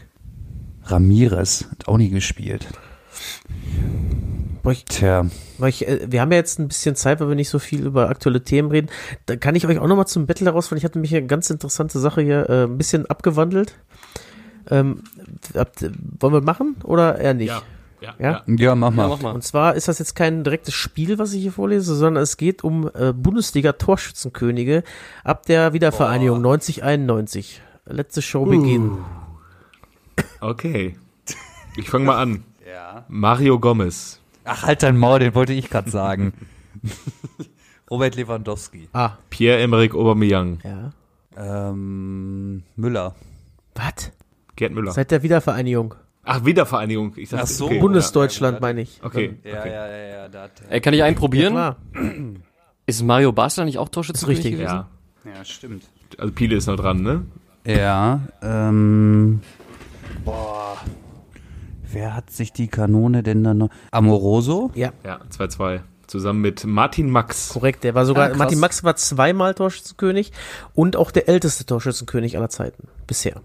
Ramirez 0.84 1.66
hat 1.70 1.88
auch 1.88 1.96
nie 1.96 2.10
gespielt. 2.10 2.66
Ich, 4.70 4.84
Tja. 4.86 5.26
Ich, 5.66 5.86
äh, 5.86 6.10
wir 6.10 6.20
haben 6.20 6.32
ja 6.32 6.38
jetzt 6.38 6.58
ein 6.58 6.68
bisschen 6.68 6.96
Zeit, 6.96 7.20
weil 7.20 7.28
wir 7.28 7.34
nicht 7.34 7.48
so 7.48 7.58
viel 7.58 7.84
über 7.84 8.08
aktuelle 8.08 8.42
Themen 8.42 8.70
reden. 8.70 8.88
Da 9.26 9.36
kann 9.36 9.54
ich 9.54 9.66
euch 9.66 9.78
auch 9.78 9.86
nochmal 9.86 10.06
zum 10.06 10.26
Battle 10.26 10.46
herausfinden. 10.46 10.78
Ich 10.78 10.84
hatte 10.84 10.98
mich 10.98 11.14
eine 11.14 11.26
ganz 11.26 11.50
interessante 11.50 11.98
Sache 11.98 12.22
hier 12.22 12.48
äh, 12.48 12.64
ein 12.64 12.78
bisschen 12.78 13.06
abgewandelt. 13.06 13.74
Ähm, 14.70 15.02
habt, 15.54 15.82
wollen 15.82 16.32
wir 16.32 16.40
machen 16.40 16.76
oder 16.82 17.18
eher 17.18 17.34
nicht? 17.34 17.48
Ja. 17.48 17.62
Ja, 18.00 18.14
ja? 18.18 18.42
ja 18.46 18.74
mach, 18.74 18.90
mal. 18.90 19.02
ja, 19.04 19.08
mach 19.08 19.22
mal. 19.22 19.34
Und 19.34 19.42
zwar 19.42 19.74
ist 19.74 19.88
das 19.88 19.98
jetzt 19.98 20.14
kein 20.14 20.44
direktes 20.44 20.74
Spiel, 20.74 21.18
was 21.18 21.32
ich 21.32 21.42
hier 21.42 21.52
vorlese, 21.52 21.94
sondern 21.94 22.22
es 22.22 22.36
geht 22.36 22.64
um 22.64 22.90
äh, 22.94 23.12
Bundesliga-Torschützenkönige 23.12 24.82
ab 25.22 25.46
der 25.46 25.72
Wiedervereinigung 25.72 26.38
oh. 26.38 26.42
9091. 26.42 27.62
Letzte 27.86 28.22
Show 28.22 28.42
uh. 28.42 28.50
beginnt. 28.50 28.98
Okay. 30.40 30.96
Ich 31.76 31.88
fange 31.90 32.06
mal 32.06 32.18
an. 32.18 32.44
Ja. 32.66 33.04
Mario 33.08 33.60
Gomez. 33.60 34.20
Ach, 34.44 34.62
halt 34.62 34.82
dein 34.82 34.96
Maul, 34.96 35.18
den 35.18 35.34
wollte 35.34 35.52
ich 35.52 35.68
gerade 35.68 35.90
sagen. 35.90 36.32
Robert 37.90 38.16
Lewandowski. 38.16 38.88
Ah. 38.92 39.18
Pierre-Emerick 39.28 39.94
Aubameyang. 39.94 40.60
Ja. 40.64 40.92
Ähm, 41.36 42.62
Müller. 42.74 43.14
Was? 43.74 44.12
Gerd 44.56 44.72
Müller. 44.72 44.92
Seit 44.92 45.10
der 45.10 45.22
Wiedervereinigung. 45.22 45.94
Ach, 46.24 46.44
Wiedervereinigung. 46.44 47.12
Ich 47.16 47.28
sag, 47.28 47.42
Ach 47.42 47.46
so. 47.46 47.66
Okay, 47.66 47.80
Bundesdeutschland 47.80 48.56
ja. 48.56 48.60
meine 48.60 48.80
ich. 48.80 49.00
Okay. 49.02 49.36
Ja, 49.44 49.60
okay. 49.60 49.70
ja, 49.70 49.88
ja, 49.88 50.06
ja. 50.06 50.28
Da 50.28 50.48
Ey, 50.68 50.80
kann 50.80 50.94
ich 50.94 51.02
einen 51.02 51.16
probieren? 51.16 51.54
Ja, 51.54 51.76
Ist 52.86 53.02
Mario 53.02 53.32
Basler 53.32 53.64
nicht 53.64 53.78
auch 53.78 53.88
Torschützenkönig 53.88 54.38
richtig, 54.44 54.52
gewesen? 54.58 54.74
Ja. 54.74 54.88
Ja, 55.24 55.44
stimmt. 55.44 55.84
Also 56.18 56.32
Pile 56.32 56.56
ist 56.56 56.66
noch 56.66 56.76
dran, 56.76 57.02
ne? 57.02 57.24
Ja, 57.66 58.20
ähm, 58.42 59.40
boah. 60.24 60.76
Wer 61.90 62.14
hat 62.14 62.30
sich 62.30 62.52
die 62.52 62.68
Kanone 62.68 63.22
denn 63.22 63.42
dann 63.42 63.58
noch? 63.58 63.70
Amoroso? 63.90 64.70
Ja. 64.74 64.92
Ja, 65.02 65.20
2-2. 65.30 65.80
Zusammen 66.06 66.42
mit 66.42 66.66
Martin 66.66 67.08
Max. 67.08 67.48
Korrekt, 67.48 67.84
der 67.84 67.94
war 67.94 68.04
sogar, 68.04 68.32
ah, 68.32 68.36
Martin 68.36 68.58
Max 68.58 68.84
war 68.84 68.96
zweimal 68.96 69.54
Torschützenkönig 69.54 70.32
und 70.74 70.96
auch 70.96 71.10
der 71.10 71.28
älteste 71.28 71.64
Torschützenkönig 71.64 72.36
aller 72.36 72.50
Zeiten. 72.50 72.88
Bisher. 73.06 73.40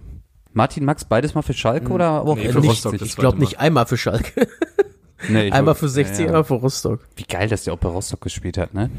Martin 0.53 0.85
Max 0.85 1.05
beides 1.05 1.35
mal 1.35 1.41
für 1.41 1.53
Schalke 1.53 1.85
hm. 1.85 1.91
oder 1.91 2.21
auch 2.21 2.35
nee, 2.35 2.49
für 2.49 2.59
nicht, 2.59 2.69
Rostock, 2.69 3.01
Ich 3.01 3.15
glaube 3.15 3.39
nicht 3.39 3.59
einmal 3.59 3.85
für 3.85 3.97
Schalke. 3.97 4.47
nee, 5.29 5.51
einmal 5.51 5.75
für 5.75 5.89
60, 5.89 6.19
ja, 6.19 6.25
einmal 6.27 6.43
für 6.43 6.55
Rostock. 6.55 7.01
Wie 7.15 7.23
geil, 7.23 7.47
dass 7.49 7.63
der 7.63 7.73
auch 7.73 7.77
bei 7.77 7.89
Rostock 7.89 8.21
gespielt 8.21 8.57
hat, 8.57 8.73
ne? 8.73 8.89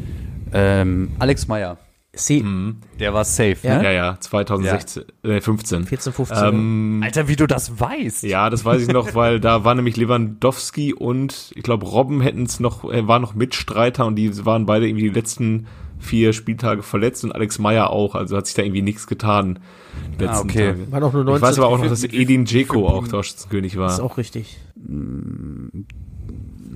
Ähm, 0.53 1.13
Alex 1.19 1.49
Meyer. 1.49 1.79
Sie. 2.13 2.43
Mhm. 2.43 2.79
Der 2.99 3.15
war 3.15 3.25
safe, 3.25 3.57
ja? 3.63 3.79
ne? 3.79 3.85
Ja, 3.85 3.91
ja, 3.93 4.17
2016, 4.19 5.05
ja. 5.25 5.31
Äh, 5.31 5.41
15. 5.41 5.87
14, 5.87 6.13
15. 6.13 6.49
Ähm, 6.49 7.01
Alter, 7.05 7.29
wie 7.29 7.37
du 7.37 7.47
das 7.47 7.79
weißt. 7.79 8.25
Ja, 8.25 8.51
das 8.51 8.65
weiß 8.65 8.83
ich 8.83 8.89
noch, 8.89 9.15
weil 9.15 9.39
da 9.39 9.65
war 9.65 9.77
nämlich 9.77 9.97
Lewandowski 9.97 10.93
und 10.93 11.53
ich 11.55 11.63
glaube 11.63 11.87
Robben 11.87 12.21
hätten 12.21 12.43
es 12.43 12.59
noch, 12.59 12.85
äh, 12.91 13.07
war 13.07 13.21
noch 13.21 13.35
Mitstreiter 13.35 14.07
und 14.07 14.17
die 14.17 14.45
waren 14.45 14.67
beide 14.67 14.89
irgendwie 14.89 15.09
die 15.09 15.15
letzten 15.15 15.69
vier 16.01 16.33
Spieltage 16.33 16.83
verletzt 16.83 17.25
und 17.25 17.33
Alex 17.33 17.59
Meyer 17.59 17.91
auch, 17.91 18.15
also 18.15 18.37
hat 18.37 18.47
sich 18.47 18.55
da 18.55 18.63
irgendwie 18.63 18.83
nichts 18.83 19.07
getan. 19.07 19.61
Die 20.19 20.25
letzten 20.25 20.37
ah, 20.37 20.41
okay. 20.41 20.73
Tage. 20.73 20.93
War 20.93 21.01
noch 21.01 21.13
nur 21.13 21.25
19, 21.25 21.37
ich 21.37 21.43
weiß 21.43 21.59
aber 21.59 21.69
auch 21.69 21.79
noch, 21.79 21.89
dass 21.89 22.05
Edin 22.05 22.47
Dzeko 22.47 22.89
auch 22.89 23.07
Torschützenkönig 23.07 23.77
war. 23.77 23.87
Das 23.87 23.95
ist 23.95 24.01
auch 24.01 24.17
richtig. 24.17 24.59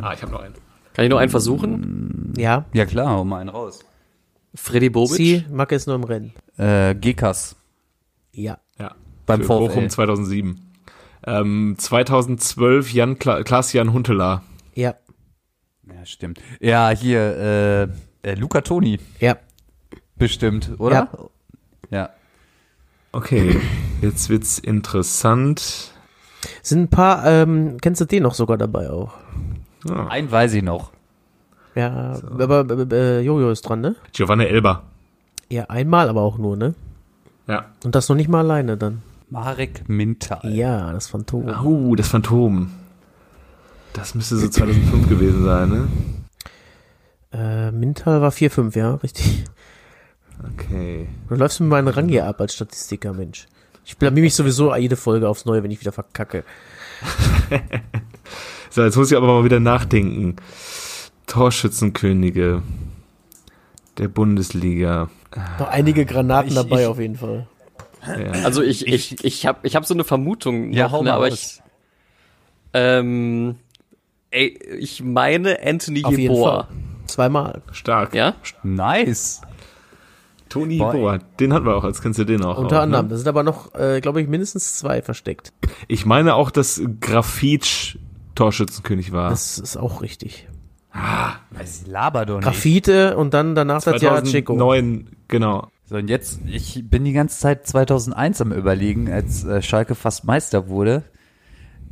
Ah, 0.00 0.12
ich 0.12 0.22
habe 0.22 0.32
noch 0.32 0.42
einen. 0.42 0.54
Kann 0.92 1.04
ich 1.04 1.10
noch 1.10 1.18
einen 1.18 1.30
versuchen? 1.30 2.32
Ja. 2.36 2.66
Ja 2.72 2.86
klar, 2.86 3.10
hau 3.10 3.24
mal 3.24 3.40
einen 3.40 3.50
raus. 3.50 3.80
Freddy 4.54 4.90
Bobic. 4.90 5.16
Sie, 5.16 5.44
Macke 5.50 5.74
ist 5.74 5.86
nur 5.86 5.96
im 5.96 6.04
Rennen. 6.04 6.32
Äh, 6.56 6.94
Gekas. 6.94 7.56
Ja. 8.32 8.58
Ja. 8.78 8.94
Beim 9.26 9.40
Für 9.40 9.48
Bochum 9.48 9.88
2007. 9.90 10.60
Ähm, 11.26 11.74
2012 11.78 12.92
Jan 12.92 13.18
Kla 13.18 13.42
Klaas-Jan 13.42 13.92
Huntelaar. 13.92 14.44
Ja. 14.74 14.94
Ja, 15.86 16.06
stimmt. 16.06 16.40
Ja, 16.60 16.90
hier, 16.90 17.88
äh, 17.90 18.13
äh, 18.24 18.34
Luca 18.34 18.60
Toni. 18.60 18.98
Ja. 19.20 19.36
Bestimmt, 20.16 20.72
oder? 20.78 21.08
Ja. 21.90 21.98
ja. 21.98 22.10
Okay, 23.12 23.60
jetzt 24.00 24.28
wird's 24.28 24.58
interessant. 24.58 25.92
Sind 26.62 26.82
ein 26.82 26.88
paar, 26.88 27.24
ähm, 27.26 27.78
kennst 27.80 28.00
du 28.00 28.04
den 28.04 28.22
noch 28.24 28.34
sogar 28.34 28.58
dabei 28.58 28.90
auch? 28.90 29.14
Ja. 29.88 30.08
Einen 30.08 30.30
weiß 30.30 30.54
ich 30.54 30.62
noch. 30.62 30.90
Ja, 31.74 32.16
so. 32.16 32.26
aber 32.26 32.66
äh, 32.92 33.20
Jojo 33.20 33.50
ist 33.50 33.62
dran, 33.62 33.80
ne? 33.80 33.96
Giovanni 34.12 34.44
Elba. 34.44 34.82
Ja, 35.48 35.64
einmal 35.64 36.08
aber 36.08 36.22
auch 36.22 36.38
nur, 36.38 36.56
ne? 36.56 36.74
Ja. 37.46 37.66
Und 37.84 37.94
das 37.94 38.08
noch 38.08 38.16
nicht 38.16 38.28
mal 38.28 38.40
alleine 38.40 38.76
dann. 38.76 39.02
Marek 39.30 39.88
Mintal. 39.88 40.40
Ja, 40.54 40.92
das 40.92 41.08
Phantom. 41.08 41.48
Oh, 41.48 41.68
uh, 41.68 41.96
das 41.96 42.08
Phantom. 42.08 42.70
Das 43.92 44.14
müsste 44.14 44.36
so 44.36 44.48
2005 44.48 45.08
gewesen 45.08 45.44
sein, 45.44 45.68
ne? 45.68 45.88
Äh, 47.34 47.72
Mintal 47.72 48.20
war 48.20 48.30
4-5, 48.30 48.78
ja, 48.78 48.94
richtig. 48.94 49.44
Okay. 50.54 51.08
Du 51.28 51.34
läufst 51.34 51.60
mit 51.60 51.68
meinen 51.68 51.88
Rang 51.88 52.08
hier 52.08 52.26
ab 52.26 52.40
als 52.40 52.54
Statistiker, 52.54 53.12
Mensch. 53.12 53.46
Ich 53.84 53.96
blamier 53.98 54.22
mich 54.22 54.34
sowieso 54.34 54.74
jede 54.74 54.96
Folge 54.96 55.28
aufs 55.28 55.44
Neue, 55.44 55.62
wenn 55.62 55.70
ich 55.70 55.80
wieder 55.80 55.92
verkacke. 55.92 56.44
so, 58.70 58.82
jetzt 58.82 58.96
muss 58.96 59.10
ich 59.10 59.16
aber 59.16 59.26
mal 59.26 59.44
wieder 59.44 59.60
nachdenken. 59.60 60.36
Torschützenkönige 61.26 62.62
der 63.98 64.08
Bundesliga. 64.08 65.10
Noch 65.58 65.68
einige 65.68 66.06
Granaten 66.06 66.48
ich, 66.48 66.54
dabei 66.54 66.82
ich, 66.82 66.86
auf 66.86 66.98
jeden 66.98 67.16
Fall. 67.16 67.46
Ja. 68.06 68.32
Also 68.44 68.62
ich, 68.62 68.86
ich, 68.86 69.24
ich 69.24 69.46
habe 69.46 69.66
ich 69.66 69.76
hab 69.76 69.86
so 69.86 69.94
eine 69.94 70.04
Vermutung, 70.04 70.72
ja, 70.72 70.88
noch, 70.88 71.02
ne, 71.02 71.12
aber 71.12 71.28
ich, 71.28 71.60
Ähm, 72.72 73.56
ey, 74.30 74.58
ich 74.78 75.02
meine 75.02 75.58
Anthony 75.64 76.04
Auf 76.04 76.18
Jeboa. 76.18 76.68
Zweimal. 77.06 77.62
Stark. 77.72 78.14
Ja? 78.14 78.34
Nice. 78.62 79.42
Toni 80.48 80.78
Boa, 80.78 81.18
den 81.40 81.52
hatten 81.52 81.66
wir 81.66 81.74
auch, 81.74 81.84
als 81.84 82.00
kennst 82.00 82.18
du 82.18 82.24
den 82.24 82.44
auch. 82.44 82.58
Unter 82.58 82.78
auch, 82.78 82.82
anderem. 82.82 83.06
Ne? 83.06 83.10
Da 83.10 83.16
sind 83.16 83.28
aber 83.28 83.42
noch, 83.42 83.74
äh, 83.74 84.00
glaube 84.00 84.22
ich, 84.22 84.28
mindestens 84.28 84.78
zwei 84.78 85.02
versteckt. 85.02 85.52
Ich 85.88 86.06
meine 86.06 86.34
auch, 86.34 86.50
dass 86.50 86.80
Grafitsch 87.00 87.96
Torschützenkönig 88.34 89.12
war. 89.12 89.30
Das 89.30 89.58
ist 89.58 89.76
auch 89.76 90.02
richtig. 90.02 90.48
Ah, 90.92 91.34
weiß 91.50 91.82
ich 91.82 91.86
laber 91.88 92.24
doch 92.24 92.36
nicht. 92.36 92.44
Graffite 92.44 93.16
und 93.16 93.34
dann 93.34 93.54
danach 93.54 93.82
das 93.82 94.00
Jahr 94.00 94.22
Chico. 94.22 94.56
2009, 94.56 95.16
genau. 95.26 95.68
So, 95.86 95.96
und 95.96 96.08
jetzt, 96.08 96.40
ich 96.46 96.88
bin 96.88 97.04
die 97.04 97.12
ganze 97.12 97.38
Zeit 97.38 97.66
2001 97.66 98.40
am 98.40 98.52
überlegen, 98.52 99.12
als 99.12 99.44
äh, 99.44 99.60
Schalke 99.60 99.94
fast 99.94 100.24
Meister 100.24 100.68
wurde. 100.68 101.02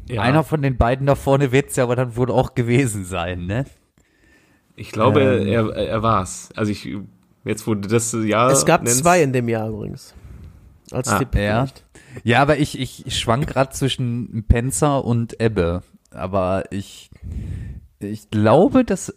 Ja. 0.08 0.22
Einer 0.22 0.44
von 0.44 0.62
den 0.62 0.76
beiden 0.76 1.06
da 1.06 1.14
vorne 1.14 1.52
wird 1.52 1.70
es 1.70 1.76
ja 1.76 1.84
aber 1.84 1.96
dann 1.96 2.16
wohl 2.16 2.30
auch 2.30 2.54
gewesen 2.54 3.04
sein, 3.04 3.46
ne? 3.46 3.66
Ich 4.76 4.92
glaube, 4.92 5.20
ähm, 5.20 5.46
er, 5.46 5.68
er 5.76 6.02
war's. 6.02 6.50
Also 6.56 6.72
ich, 6.72 6.88
jetzt 7.44 7.66
wurde 7.66 7.88
das 7.88 8.12
Jahr. 8.12 8.50
Es 8.50 8.64
gab 8.64 8.82
nennst, 8.82 9.00
zwei 9.00 9.22
in 9.22 9.32
dem 9.32 9.48
Jahr 9.48 9.68
übrigens. 9.68 10.14
Als 10.90 11.08
ah, 11.08 11.18
Tipp. 11.18 11.34
Ja. 11.34 11.66
ja, 12.24 12.42
aber 12.42 12.58
ich, 12.58 12.78
ich 12.78 13.18
schwank 13.18 13.46
gerade 13.46 13.70
zwischen 13.70 14.44
Penzer 14.48 15.04
und 15.04 15.40
Ebbe. 15.40 15.82
Aber 16.10 16.64
ich, 16.70 17.10
ich 18.00 18.30
glaube, 18.30 18.84
dass 18.84 19.14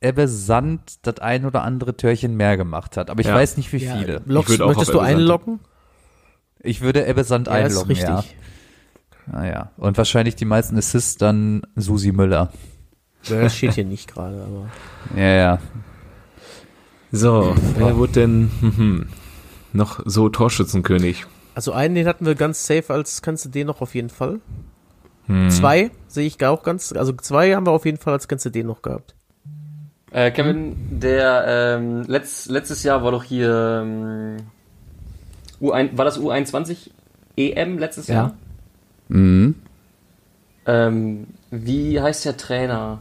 Ebbe 0.00 0.26
Sand 0.26 1.06
das 1.06 1.20
ein 1.20 1.46
oder 1.46 1.62
andere 1.62 1.96
Türchen 1.96 2.36
mehr 2.36 2.56
gemacht 2.56 2.96
hat. 2.96 3.08
Aber 3.08 3.20
ich 3.20 3.28
ja. 3.28 3.34
weiß 3.34 3.56
nicht, 3.56 3.72
wie 3.72 3.78
ja, 3.78 3.96
viele. 3.96 4.22
Lockst, 4.26 4.58
möchtest 4.58 4.92
du 4.92 4.98
einloggen? 4.98 5.60
Ich 6.60 6.80
würde 6.80 7.06
Ebbe 7.06 7.24
Sand 7.24 7.46
ja, 7.46 7.54
einloggen, 7.54 7.90
ist 7.90 7.98
richtig. 7.98 8.08
ja. 8.08 8.24
Naja, 9.30 9.70
ah, 9.76 9.82
und 9.82 9.96
wahrscheinlich 9.96 10.34
die 10.34 10.44
meisten 10.44 10.76
Assists 10.76 11.16
dann 11.16 11.62
Susi 11.76 12.10
Müller. 12.10 12.50
Das 13.28 13.56
steht 13.56 13.74
hier 13.74 13.84
nicht 13.84 14.12
gerade, 14.12 14.42
aber. 14.42 14.68
Ja, 15.20 15.28
ja. 15.28 15.58
So, 17.10 17.54
wer 17.76 17.96
wurde 17.96 18.12
denn 18.12 18.50
hm, 18.60 18.76
hm, 18.76 19.06
noch 19.74 20.00
so 20.04 20.28
Torschützenkönig? 20.28 21.26
Also 21.54 21.72
einen, 21.72 21.94
den 21.94 22.06
hatten 22.06 22.24
wir 22.24 22.34
ganz 22.34 22.66
safe 22.66 22.92
als 22.92 23.20
kannst 23.20 23.44
du 23.44 23.50
den 23.50 23.66
noch 23.66 23.82
auf 23.82 23.94
jeden 23.94 24.08
Fall. 24.08 24.40
Hm. 25.26 25.50
Zwei 25.50 25.90
sehe 26.08 26.26
ich 26.26 26.42
auch 26.44 26.62
ganz, 26.62 26.92
also 26.92 27.12
zwei 27.12 27.54
haben 27.54 27.66
wir 27.66 27.72
auf 27.72 27.84
jeden 27.84 27.98
Fall 27.98 28.14
als 28.14 28.28
kannst 28.28 28.46
du 28.46 28.50
den 28.50 28.66
noch 28.66 28.80
gehabt. 28.80 29.14
Äh, 30.10 30.30
Kevin, 30.30 30.76
der 30.90 31.44
ähm, 31.46 32.02
letzt, 32.06 32.50
letztes 32.50 32.82
Jahr 32.82 33.02
war 33.02 33.12
doch 33.12 33.24
hier 33.24 33.82
ähm, 33.84 34.36
U1, 35.60 35.96
war 35.96 36.04
das 36.04 36.18
U21 36.18 36.90
EM 37.36 37.78
letztes 37.78 38.08
ja. 38.08 38.14
Jahr? 38.14 38.34
Mhm. 39.08 39.54
Ähm, 40.66 41.26
wie 41.50 42.00
heißt 42.00 42.24
der 42.24 42.36
Trainer? 42.36 43.00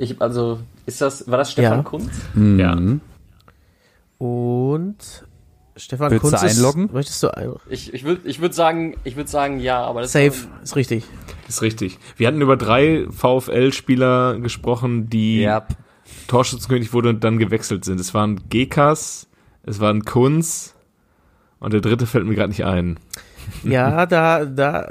Ich, 0.00 0.20
also, 0.22 0.60
ist 0.86 1.02
das, 1.02 1.30
war 1.30 1.36
das 1.36 1.52
Stefan 1.52 1.78
ja. 1.78 1.82
Kunz? 1.82 2.10
Mhm. 2.32 2.58
Ja. 2.58 2.74
Und 4.16 4.96
Stefan 5.76 6.10
Willst 6.10 6.22
Kunz. 6.22 6.40
Du 6.40 6.46
einloggen? 6.46 6.86
Ist, 6.86 6.92
möchtest 6.94 7.22
du 7.22 7.36
ein 7.36 7.52
Ich, 7.68 7.92
ich 7.92 8.04
würde 8.04 8.26
ich 8.26 8.40
würd 8.40 8.54
sagen, 8.54 8.96
ich 9.04 9.16
würde 9.16 9.28
sagen, 9.28 9.60
ja, 9.60 9.84
aber 9.84 10.00
das 10.00 10.12
Safe, 10.12 10.28
ist, 10.28 10.48
ist 10.62 10.76
richtig. 10.76 11.04
Ist 11.48 11.60
richtig. 11.60 11.98
Wir 12.16 12.28
hatten 12.28 12.40
über 12.40 12.56
drei 12.56 13.06
VfL-Spieler 13.10 14.38
gesprochen, 14.38 15.10
die 15.10 15.42
yep. 15.42 15.68
Torschützenkönig 16.28 16.94
wurde 16.94 17.10
und 17.10 17.22
dann 17.22 17.38
gewechselt 17.38 17.84
sind. 17.84 18.00
Es 18.00 18.14
waren 18.14 18.40
Gekas, 18.48 19.28
es 19.64 19.80
waren 19.80 20.06
Kunz 20.06 20.74
und 21.58 21.74
der 21.74 21.82
dritte 21.82 22.06
fällt 22.06 22.24
mir 22.24 22.34
gerade 22.34 22.48
nicht 22.48 22.64
ein. 22.64 22.98
Ja, 23.62 24.06
da, 24.06 24.44
da, 24.44 24.88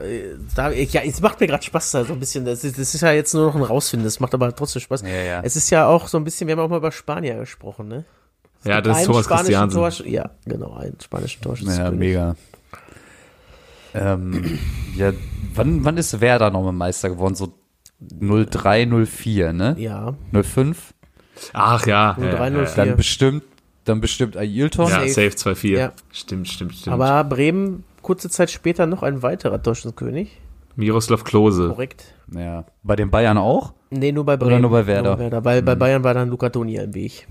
da, 0.55 0.71
ja, 0.71 1.01
es 1.01 1.21
macht 1.21 1.39
mir 1.39 1.47
gerade 1.47 1.63
Spaß 1.63 1.91
da 1.91 2.05
so 2.05 2.13
ein 2.13 2.19
bisschen. 2.19 2.45
Das 2.45 2.63
ist, 2.63 2.77
das 2.77 2.93
ist 2.93 3.01
ja 3.01 3.11
jetzt 3.11 3.33
nur 3.33 3.47
noch 3.47 3.55
ein 3.55 3.63
Rausfinden, 3.63 4.05
das 4.05 4.19
macht 4.19 4.33
aber 4.33 4.55
trotzdem 4.55 4.81
Spaß. 4.81 5.01
Ja, 5.01 5.09
ja. 5.09 5.41
Es 5.43 5.55
ist 5.55 5.69
ja 5.69 5.87
auch 5.87 6.07
so 6.07 6.17
ein 6.17 6.23
bisschen, 6.23 6.47
wir 6.47 6.55
haben 6.55 6.63
auch 6.63 6.69
mal 6.69 6.77
über 6.77 6.91
Spanier 6.91 7.35
gesprochen, 7.35 7.87
ne? 7.87 8.05
Es 8.61 8.65
ja, 8.65 8.81
das 8.81 8.99
ist 8.99 9.05
Thomas 9.05 9.27
Christiansen. 9.27 9.79
Tor, 9.79 9.89
ja, 10.05 10.29
genau, 10.45 10.75
ein 10.75 10.95
spanischer 11.01 11.41
Torschütze. 11.41 11.77
Ja, 11.77 11.91
mega. 11.91 12.35
Ähm, 13.93 14.59
ja, 14.95 15.13
wann, 15.55 15.83
wann 15.85 15.97
ist 15.97 16.19
Werder 16.21 16.51
nochmal 16.51 16.73
Meister 16.73 17.09
geworden? 17.09 17.35
So 17.35 17.53
03, 17.99 18.85
04, 19.05 19.53
ne? 19.53 19.75
Ja. 19.79 20.15
05? 20.31 20.93
Ach 21.53 21.85
ja. 21.87 22.15
03, 22.19 22.25
ja, 22.25 22.49
04. 22.49 22.65
Dann 22.75 22.95
bestimmt, 22.97 23.43
dann 23.85 24.01
bestimmt 24.01 24.37
Ailton. 24.37 24.89
Ja, 24.89 25.07
safe 25.07 25.29
2-4. 25.29 25.67
Ja. 25.69 25.93
Stimmt, 26.11 26.47
stimmt, 26.47 26.75
stimmt. 26.75 26.93
Aber 26.93 27.23
Bremen 27.23 27.83
kurze 28.01 28.29
Zeit 28.29 28.51
später 28.51 28.85
noch 28.85 29.03
ein 29.03 29.21
weiterer 29.21 29.61
Torschützenkönig. 29.61 30.39
Miroslav 30.75 31.23
Klose. 31.23 31.69
Korrekt. 31.69 32.13
Ja. 32.33 32.65
Bei 32.83 32.95
den 32.95 33.11
Bayern 33.11 33.37
auch? 33.37 33.73
Nee, 33.89 34.11
nur 34.11 34.25
bei 34.25 34.37
Bremen. 34.37 34.53
Oder 34.53 34.59
nur 34.61 34.71
bei 34.71 34.87
Werder? 34.87 35.09
Nur 35.09 35.17
bei, 35.17 35.23
Werder. 35.23 35.45
Weil, 35.45 35.61
mhm. 35.61 35.65
bei 35.65 35.75
Bayern 35.75 36.03
war 36.03 36.13
dann 36.13 36.29
Luca 36.29 36.49
Toni 36.49 36.75
im 36.75 36.93
Weg. 36.93 37.27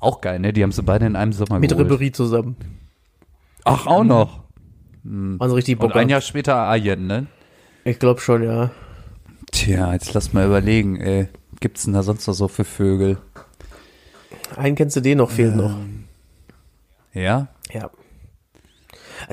Auch 0.00 0.20
geil, 0.20 0.40
ne? 0.40 0.52
Die 0.52 0.62
haben 0.62 0.72
sie 0.72 0.82
beide 0.82 1.06
in 1.06 1.16
einem 1.16 1.32
Sommer 1.32 1.60
Mit 1.60 1.70
geholt. 1.70 1.86
Ribery 1.86 2.12
zusammen. 2.12 2.56
Ach, 3.64 3.86
auch 3.86 4.04
noch. 4.04 4.40
Mhm. 5.04 5.36
Also 5.38 5.54
richtig 5.54 5.78
Bock. 5.78 5.94
Und 5.94 5.96
ein 5.96 6.08
Jahr 6.08 6.20
später 6.20 6.56
Ayen, 6.56 7.06
ne? 7.06 7.26
Ich 7.84 7.98
glaube 7.98 8.20
schon, 8.20 8.42
ja. 8.42 8.70
Tja, 9.52 9.92
jetzt 9.92 10.12
lass 10.14 10.32
mal 10.32 10.46
überlegen, 10.46 11.00
ey. 11.00 11.28
Gibt's 11.60 11.84
denn 11.84 11.94
da 11.94 12.02
sonst 12.02 12.26
noch 12.26 12.34
so 12.34 12.48
für 12.48 12.64
Vögel? 12.64 13.18
Einen 14.56 14.74
kennst 14.74 14.96
du 14.96 15.00
den 15.00 15.18
noch, 15.18 15.30
fehlt 15.30 15.52
ähm, 15.52 15.58
noch. 15.58 15.76
Ja? 17.14 17.48
Ja. 17.72 17.90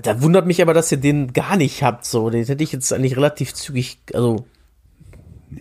Da 0.03 0.21
wundert 0.21 0.45
mich 0.45 0.61
aber, 0.61 0.73
dass 0.73 0.91
ihr 0.91 0.97
den 0.99 1.33
gar 1.33 1.57
nicht 1.57 1.83
habt, 1.83 2.05
so. 2.05 2.29
Den 2.29 2.45
hätte 2.45 2.63
ich 2.63 2.71
jetzt 2.71 2.91
eigentlich 2.93 3.15
relativ 3.15 3.53
zügig, 3.53 3.99
also. 4.13 4.45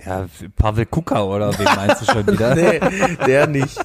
Ja, 0.05 0.27
Pavel 0.57 0.85
Kuka 0.87 1.23
oder 1.25 1.59
wen 1.59 1.65
meinst 1.65 2.03
du 2.03 2.13
schon 2.13 2.27
wieder? 2.33 2.55
nee, 2.55 2.79
der 3.27 3.47
nicht. 3.47 3.79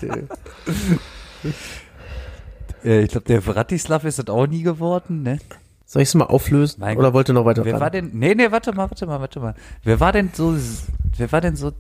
ich 2.84 3.10
glaube, 3.10 3.26
der 3.28 3.42
Vratislav 3.42 4.04
ist 4.04 4.20
das 4.20 4.28
auch 4.28 4.48
nie 4.48 4.64
geworden, 4.64 5.24
ne? 5.24 5.40
Soll 5.86 6.02
ich 6.02 6.10
es 6.10 6.16
mal 6.16 6.26
auflösen? 6.26 6.80
Mein 6.82 6.98
oder 6.98 7.14
wollt 7.14 7.30
ihr 7.30 7.34
noch 7.34 7.46
weiter 7.46 7.64
Wer 7.66 7.74
ran? 7.74 7.82
war 7.82 7.90
denn, 7.92 8.10
nee, 8.14 8.34
nee, 8.36 8.52
warte 8.52 8.74
mal, 8.74 8.90
warte 8.90 9.06
mal, 9.06 9.20
warte 9.20 9.40
mal. 9.40 9.54
Wer 9.84 10.00
war 10.00 10.12
denn 10.12 10.32
so, 10.34 10.58
wer 11.18 11.32
war 11.32 11.40
denn 11.40 11.56
so 11.56 11.72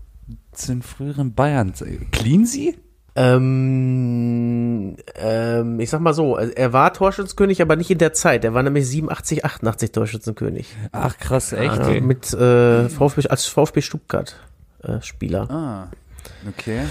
zu 0.51 0.67
den 0.67 0.81
früheren 0.83 1.33
Bayern? 1.33 1.73
Cleansy? 2.11 2.77
Ähm, 3.15 4.95
ähm, 5.15 5.79
ich 5.79 5.89
sag 5.89 6.01
mal 6.01 6.13
so, 6.13 6.35
er 6.35 6.73
war 6.73 6.93
Torschützenkönig, 6.93 7.61
aber 7.61 7.75
nicht 7.75 7.91
in 7.91 7.99
der 7.99 8.13
Zeit. 8.13 8.43
Er 8.43 8.53
war 8.53 8.63
nämlich 8.63 8.87
87, 8.87 9.45
88 9.45 9.91
Torschützenkönig. 9.91 10.75
Ach 10.91 11.17
krass, 11.17 11.53
echt? 11.53 11.79
Okay. 11.79 12.01
Mit 12.01 12.33
äh, 12.33 12.89
VfB, 12.89 13.27
als 13.27 13.45
VfB 13.45 13.81
Stuttgart 13.81 14.35
äh, 14.81 14.99
Spieler. 15.01 15.49
Ah, 15.49 15.91
okay. 16.47 16.81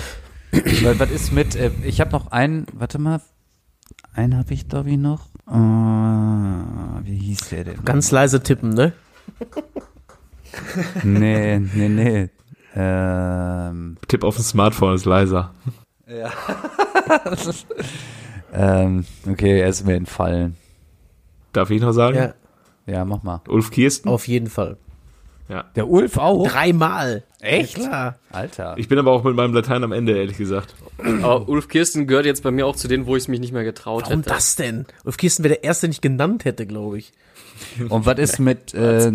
Weil, 0.82 1.00
was 1.00 1.10
ist 1.10 1.32
mit, 1.32 1.56
äh, 1.56 1.70
ich 1.82 2.00
habe 2.00 2.12
noch 2.12 2.30
einen, 2.30 2.66
warte 2.72 2.98
mal, 2.98 3.20
einen 4.14 4.36
habe 4.36 4.54
ich 4.54 4.68
glaube 4.68 4.90
ich 4.90 4.98
noch. 4.98 5.28
Uh, 5.46 7.00
wie 7.02 7.16
hieß 7.16 7.48
der 7.48 7.64
denn? 7.64 7.84
Ganz 7.84 8.10
leise 8.12 8.42
tippen, 8.42 8.70
ne? 8.70 8.92
nee, 11.02 11.58
nee, 11.58 11.88
nee. 11.88 12.28
Ähm, 12.74 13.96
Tipp 14.08 14.24
auf 14.24 14.36
dem 14.36 14.44
Smartphone 14.44 14.94
ist 14.94 15.04
leiser. 15.04 15.52
Ja. 16.06 16.32
ähm, 18.52 19.04
okay, 19.28 19.60
er 19.60 19.68
ist 19.68 19.86
mir 19.86 19.94
entfallen. 19.94 20.56
Darf 21.52 21.70
ich 21.70 21.80
noch 21.80 21.92
sagen? 21.92 22.16
Ja. 22.16 22.34
Ja, 22.86 23.04
mach 23.04 23.22
mal. 23.22 23.40
Ulf 23.48 23.70
Kirsten? 23.70 24.08
Auf 24.08 24.26
jeden 24.26 24.48
Fall. 24.48 24.76
Ja. 25.48 25.64
Der 25.76 25.88
Ulf 25.88 26.16
auch? 26.18 26.48
Dreimal. 26.48 27.24
Echt? 27.40 27.76
Ja, 27.78 27.84
klar. 27.88 28.18
Alter. 28.30 28.74
Ich 28.78 28.88
bin 28.88 28.98
aber 28.98 29.12
auch 29.12 29.22
mit 29.22 29.36
meinem 29.36 29.52
Latein 29.52 29.84
am 29.84 29.92
Ende, 29.92 30.16
ehrlich 30.16 30.38
gesagt. 30.38 30.74
Aber 30.98 31.48
Ulf 31.48 31.68
Kirsten 31.68 32.06
gehört 32.06 32.26
jetzt 32.26 32.42
bei 32.42 32.50
mir 32.50 32.66
auch 32.66 32.76
zu 32.76 32.88
denen, 32.88 33.06
wo 33.06 33.16
ich 33.16 33.24
es 33.24 33.28
mich 33.28 33.40
nicht 33.40 33.52
mehr 33.52 33.64
getraut 33.64 34.04
Warum 34.04 34.18
hätte. 34.18 34.30
Warum 34.30 34.38
das 34.38 34.56
denn? 34.56 34.86
Ulf 35.04 35.16
Kirsten 35.16 35.44
wäre 35.44 35.54
der 35.54 35.64
Erste, 35.64 35.86
den 35.86 35.92
ich 35.92 36.00
genannt 36.00 36.44
hätte, 36.44 36.66
glaube 36.66 36.98
ich. 36.98 37.12
Und 37.88 38.06
was 38.06 38.18
ist 38.18 38.38
mit, 38.38 38.72
äh, 38.74 39.12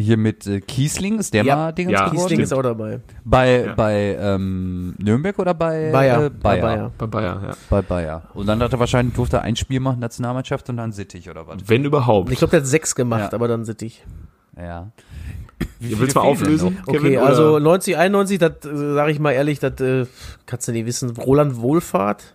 hier 0.00 0.16
mit 0.16 0.46
äh, 0.46 0.60
Kiesling, 0.60 1.18
ist 1.18 1.34
der 1.34 1.44
ja. 1.44 1.56
mal 1.56 1.72
Dingens 1.72 1.92
ja, 1.92 2.08
geworden? 2.08 2.28
Kiesling 2.28 2.40
ist 2.40 2.52
auch 2.52 2.62
dabei. 2.62 3.00
Bei, 3.24 3.64
ja. 3.66 3.74
bei 3.74 4.16
ähm, 4.20 4.94
Nürnberg 4.98 5.38
oder 5.38 5.54
bei 5.54 5.90
Bayer. 5.92 6.26
Äh, 6.26 6.30
Bayer? 6.30 6.30
Bei 6.30 6.60
Bayer. 6.60 6.92
Bei 6.98 7.06
Bayer, 7.06 7.42
ja. 7.42 7.56
Bei 7.68 7.82
Bayer. 7.82 8.22
Und 8.34 8.46
dann 8.46 8.60
hat 8.62 8.72
er 8.72 8.80
wahrscheinlich, 8.80 9.14
durfte 9.14 9.38
er 9.38 9.42
ein 9.42 9.56
Spiel 9.56 9.80
machen, 9.80 10.00
Nationalmannschaft 10.00 10.68
und 10.68 10.76
dann 10.76 10.92
Sittig 10.92 11.30
oder 11.30 11.46
was? 11.46 11.58
Wenn 11.66 11.84
überhaupt. 11.84 12.30
Ich 12.30 12.38
glaube, 12.38 12.50
der 12.50 12.60
hat 12.60 12.66
sechs 12.66 12.94
gemacht, 12.94 13.34
aber 13.34 13.48
dann 13.48 13.64
Sittig. 13.64 14.04
Ja. 14.56 14.90
Wie 15.78 15.98
willst 15.98 16.16
du 16.16 16.20
mal 16.20 16.26
auflösen? 16.26 16.78
Okay, 16.86 16.98
Kevin, 16.98 17.18
also 17.18 17.58
90, 17.58 17.96
91, 17.96 18.38
das 18.38 18.52
äh, 18.64 18.94
sage 18.94 19.12
ich 19.12 19.18
mal 19.18 19.32
ehrlich, 19.32 19.58
das 19.60 19.80
äh, 19.80 20.06
kannst 20.46 20.68
du 20.68 20.72
nicht 20.72 20.86
wissen. 20.86 21.10
Roland 21.16 21.56
Wohlfahrt. 21.56 22.34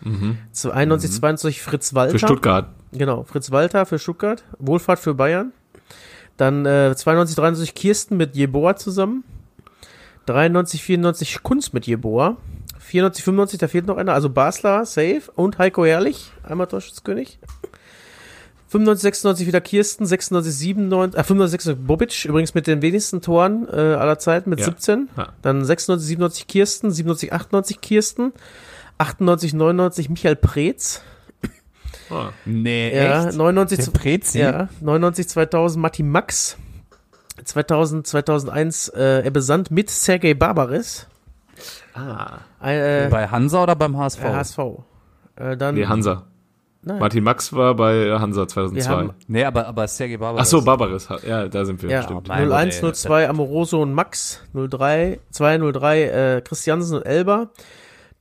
Mhm. 0.00 0.38
91, 0.70 1.10
mhm. 1.10 1.14
22 1.14 1.62
Fritz 1.62 1.94
Walter. 1.94 2.12
Für 2.12 2.18
Stuttgart. 2.18 2.68
Genau, 2.92 3.24
Fritz 3.24 3.50
Walter 3.50 3.86
für 3.86 3.98
Stuttgart. 3.98 4.44
Wohlfahrt 4.58 4.98
für 4.98 5.14
Bayern. 5.14 5.52
Dann 6.36 6.66
äh, 6.66 6.94
92, 6.96 7.36
93 7.36 7.74
Kirsten 7.74 8.16
mit 8.16 8.34
Jeboa 8.34 8.76
zusammen. 8.76 9.24
93, 10.26 10.82
94 10.82 11.42
Kunst 11.42 11.74
mit 11.74 11.86
Jeboa. 11.86 12.36
94, 12.78 13.24
95, 13.24 13.58
da 13.58 13.68
fehlt 13.68 13.86
noch 13.86 13.96
einer. 13.96 14.12
Also 14.12 14.30
Basler, 14.30 14.84
safe. 14.84 15.22
Und 15.34 15.58
Heiko 15.58 15.84
Herrlich, 15.84 16.32
einmal 16.42 16.66
Torschützkönig. 16.66 17.38
95, 18.68 19.02
96 19.02 19.46
wieder 19.46 19.60
Kirsten, 19.60 20.04
96, 20.04 20.52
97, 20.52 21.18
äh, 21.18 21.22
95, 21.22 21.50
96 21.52 21.86
Bobic, 21.86 22.24
übrigens 22.24 22.54
mit 22.54 22.66
den 22.66 22.82
wenigsten 22.82 23.20
Toren 23.20 23.68
äh, 23.70 23.76
aller 23.76 24.18
Zeiten 24.18 24.50
mit 24.50 24.58
ja. 24.58 24.66
17. 24.66 25.10
Ja. 25.16 25.28
Dann 25.42 25.64
96, 25.64 26.08
97 26.08 26.46
Kirsten, 26.48 26.90
97, 26.90 27.32
98 27.32 27.80
Kirsten, 27.80 28.32
98, 28.98 29.54
99 29.54 30.10
Michael 30.10 30.36
Preetz. 30.36 31.02
Oh. 32.10 32.26
Nee, 32.44 32.94
ja, 32.94 33.28
echt? 33.28 33.36
99, 33.36 33.78
Der 33.78 33.90
Prezi? 33.92 34.38
Ja, 34.38 34.68
99, 34.80 35.28
2000 35.28 35.82
Matti 35.82 36.02
Max. 36.02 36.56
2000, 37.42 38.06
2001 38.06 38.88
äh, 38.90 39.26
Ebbe 39.26 39.42
Sand 39.42 39.70
mit 39.70 39.90
Sergei 39.90 40.34
Barbaris. 40.34 41.06
Ah. 41.94 42.38
Äh, 42.62 43.08
Bei 43.08 43.28
Hansa 43.28 43.62
oder 43.62 43.76
beim 43.76 43.96
HSV? 43.96 44.22
Äh, 44.22 44.32
HSV. 44.32 44.58
Äh, 45.36 45.56
dann, 45.56 45.74
nee, 45.74 45.86
Hansa. 45.86 46.24
Nein. 46.86 46.98
Martin 46.98 47.24
Max 47.24 47.52
war 47.52 47.74
bei 47.74 48.10
Hansa 48.18 48.46
2002. 48.46 48.90
Haben, 48.90 49.14
nee, 49.26 49.42
aber, 49.42 49.66
aber 49.66 49.88
Sergei 49.88 50.18
Barbaris. 50.18 50.46
Ach 50.46 50.50
so, 50.50 50.62
Barbaris. 50.62 51.08
Ja, 51.26 51.48
da 51.48 51.64
sind 51.64 51.82
wir. 51.82 51.88
Ja, 51.88 52.02
stimmt. 52.02 52.28
01, 52.28 52.82
02 52.82 53.28
Amoroso 53.28 53.80
und 53.80 53.94
Max. 53.94 54.42
03, 54.52 55.18
203 55.30 56.02
äh, 56.02 56.40
Christiansen 56.42 56.98
und 56.98 57.06
Elber. 57.06 57.48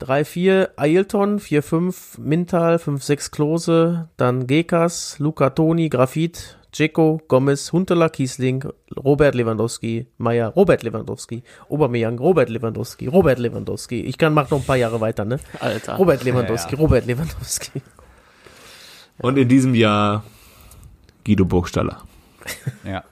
3-4 0.02 0.70
Ailton, 0.76 1.40
4-5 1.40 2.20
Mintal, 2.20 2.76
5-6 2.76 3.32
Klose, 3.32 4.10
dann 4.18 4.48
Gekas, 4.48 5.20
Luca 5.20 5.50
Toni, 5.52 5.90
Grafit, 5.90 6.58
Dzeko, 6.74 7.22
Gomez, 7.28 7.72
Huntela, 7.72 8.10
Kiesling, 8.10 8.66
Robert 8.98 9.36
Lewandowski, 9.36 10.08
Meyer, 10.18 10.50
Robert 10.50 10.84
Lewandowski, 10.84 11.44
Aubameyang, 11.70 12.18
Robert 12.18 12.50
Lewandowski, 12.50 13.08
Robert 13.08 13.38
Lewandowski. 13.38 14.02
Ich 14.02 14.18
kann 14.18 14.34
mach 14.34 14.50
noch 14.50 14.60
ein 14.60 14.66
paar 14.66 14.78
Jahre 14.78 15.00
weiter, 15.00 15.24
ne? 15.24 15.40
Alter. 15.60 15.96
Robert 15.96 16.24
Lewandowski, 16.24 16.72
ja, 16.72 16.78
ja. 16.78 16.84
Robert 16.84 17.06
Lewandowski. 17.06 17.82
Und 19.20 19.38
in 19.38 19.48
diesem 19.48 19.76
Jahr 19.76 20.24
Guido 21.26 21.46
Burgstaller. 21.46 22.02
Ja. 22.84 23.04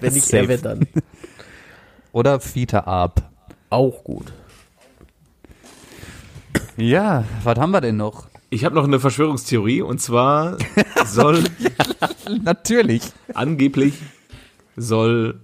Wenn 0.00 0.12
nicht 0.12 0.32
er, 0.32 0.48
wer 0.48 0.58
dann? 0.58 0.86
Oder 2.10 2.40
Fiete 2.40 2.84
Ab. 2.86 3.22
Auch 3.70 4.02
gut. 4.02 4.32
Ja, 6.80 7.24
was 7.42 7.58
haben 7.58 7.72
wir 7.72 7.80
denn 7.80 7.96
noch? 7.96 8.28
Ich 8.50 8.64
habe 8.64 8.76
noch 8.76 8.84
eine 8.84 9.00
Verschwörungstheorie 9.00 9.82
und 9.82 10.00
zwar 10.00 10.58
soll 11.06 11.42
natürlich 12.44 13.02
angeblich 13.34 13.94
soll 14.76 15.40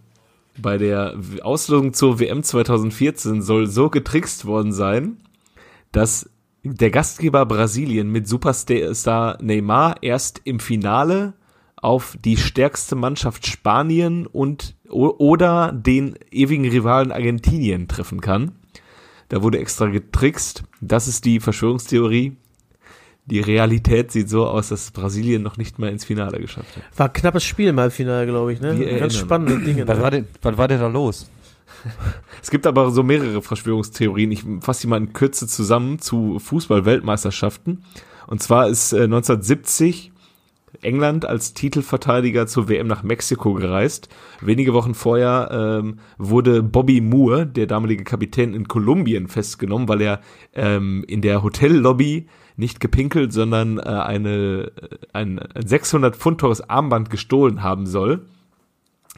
bei 0.57 0.79
der 0.79 1.17
Auslosung 1.43 1.93
zur 1.93 2.21
WM 2.21 2.45
2014 2.45 3.43
soll 3.43 3.67
so 3.67 3.91
getrickst 3.91 4.45
worden 4.45 4.73
sein, 4.73 5.17
dass 5.91 6.31
der 6.63 6.93
Gastgeber 6.93 7.45
Brasilien 7.47 8.11
mit 8.11 8.29
Superstar 8.29 9.37
Neymar 9.43 9.97
erst 10.03 10.41
im 10.45 10.61
Finale 10.61 11.35
auf 11.75 12.17
die 12.25 12.37
stärkste 12.37 12.95
Mannschaft 12.95 13.45
Spanien 13.49 14.29
und 14.29 14.77
oder 14.89 15.73
den 15.73 16.15
ewigen 16.31 16.69
Rivalen 16.69 17.11
Argentinien 17.11 17.89
treffen 17.89 18.21
kann. 18.21 18.53
Da 19.35 19.43
wurde 19.43 19.59
extra 19.59 19.87
getrickst. 19.87 20.63
Das 20.81 21.09
ist 21.09 21.25
die 21.25 21.41
Verschwörungstheorie. 21.41 22.37
Die 23.27 23.41
Realität 23.41 24.13
sieht 24.13 24.29
so 24.29 24.47
aus, 24.47 24.69
dass 24.69 24.93
Brasilien 24.93 25.43
noch 25.43 25.57
nicht 25.57 25.77
mal 25.81 25.91
ins 25.91 26.05
Finale 26.05 26.39
geschafft 26.39 26.77
hat. 26.77 26.85
War 26.97 27.07
ein 27.09 27.13
knappes 27.13 27.43
Spiel 27.43 27.67
im 27.67 27.91
Finale, 27.91 28.27
glaube 28.27 28.53
ich, 28.53 28.61
ne? 28.61 28.79
Wir 28.79 28.97
Ganz 29.01 29.17
spannende 29.17 29.59
Dinge. 29.59 29.89
Was 29.89 30.01
war, 30.01 30.13
denn, 30.13 30.29
was 30.41 30.57
war 30.57 30.69
denn 30.69 30.79
da 30.79 30.87
los? 30.87 31.29
Es 32.43 32.49
gibt 32.49 32.65
aber 32.65 32.93
so 32.93 33.03
mehrere 33.03 33.43
Verschwörungstheorien. 33.43 34.31
Ich 34.31 34.45
fasse 34.61 34.83
die 34.83 34.87
mal 34.87 34.99
in 34.99 35.13
Kürze 35.13 35.49
zusammen 35.49 35.99
zu 35.99 36.39
Fußball-Weltmeisterschaften. 36.39 37.83
Und 38.29 38.41
zwar 38.41 38.69
ist 38.69 38.93
äh, 38.93 39.03
1970 39.03 40.13
England 40.85 41.27
als 41.27 41.55
Titelverteidiger 41.55 42.47
zur 42.47 42.69
WM 42.69 42.87
nach 42.87 43.03
Mexiko 43.03 43.55
gereist. 43.55 44.09
Wenige 44.41 44.75
Wochen 44.75 44.95
vorher 44.95 45.49
ähm, 45.51 45.99
wurde 46.19 46.63
Bobby 46.63 47.01
Moore, 47.01 47.47
der 47.47 47.67
damalige 47.67 48.05
Kapitän 48.05 48.55
in 48.55 48.69
Kolumbien, 48.69 49.29
festgenommen, 49.29 49.89
weil 49.89 50.01
er 50.03 50.21
ähm, 50.55 51.05
in 51.07 51.23
der 51.23 51.43
Hotellobby 51.43 52.27
nicht 52.57 52.81
gepinkelt, 52.81 53.33
sondern 53.33 53.79
äh, 53.79 53.83
eine, 53.83 54.73
ein, 55.13 55.39
ein 55.39 55.67
600 55.67 56.15
Pfund 56.17 56.41
teures 56.41 56.69
Armband 56.69 57.11
gestohlen 57.11 57.63
haben 57.63 57.87
soll. 57.87 58.27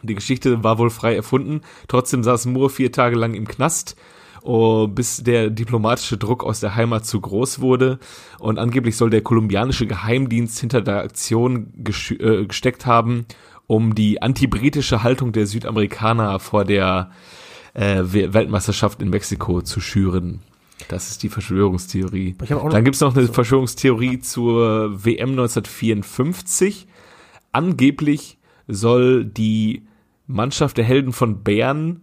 Die 0.03 0.15
Geschichte 0.15 0.63
war 0.63 0.79
wohl 0.79 0.91
frei 0.91 1.15
erfunden. 1.15 1.63
Trotzdem 1.89 2.23
saß 2.23 2.47
Moore 2.47 2.71
vier 2.71 2.93
Tage 2.93 3.17
lang 3.17 3.35
im 3.35 3.49
Knast 3.49 3.97
oh, 4.47 4.87
bis 4.87 5.23
der 5.23 5.51
diplomatische 5.51 6.17
Druck 6.17 6.45
aus 6.45 6.61
der 6.61 6.77
Heimat 6.77 7.05
zu 7.05 7.21
groß 7.21 7.61
wurde. 7.61 7.99
Und 8.39 8.59
angeblich 8.59 8.97
soll 8.97 9.11
der 9.11 9.23
kolumbianische 9.23 9.87
Geheimdienst 9.87 10.59
hinter 10.59 10.81
der 10.81 11.03
Aktion 11.03 11.73
äh, 11.85 12.45
gesteckt 12.45 12.87
haben, 12.87 13.27
um 13.67 13.95
die 13.95 14.23
antibritische 14.23 15.03
Haltung 15.03 15.33
der 15.33 15.47
Südamerikaner 15.47 16.39
vor 16.39 16.65
der 16.65 17.11
äh, 17.75 18.03
Weltmeisterschaft 18.05 19.03
in 19.03 19.11
Mexiko 19.11 19.63
zu 19.63 19.81
schüren. 19.81 20.41
Das 20.89 21.11
ist 21.11 21.23
die 21.23 21.29
Verschwörungstheorie. 21.29 22.37
Dann 22.49 22.85
gibt's 22.85 23.01
noch 23.01 23.17
eine 23.17 23.27
so. 23.27 23.33
Verschwörungstheorie 23.33 24.21
zur 24.21 25.05
WM 25.05 25.31
1954. 25.31 26.87
Angeblich 27.53 28.39
soll 28.69 29.25
die 29.25 29.87
Mannschaft 30.27 30.77
der 30.77 30.85
Helden 30.85 31.13
von 31.13 31.43
Bern 31.43 32.03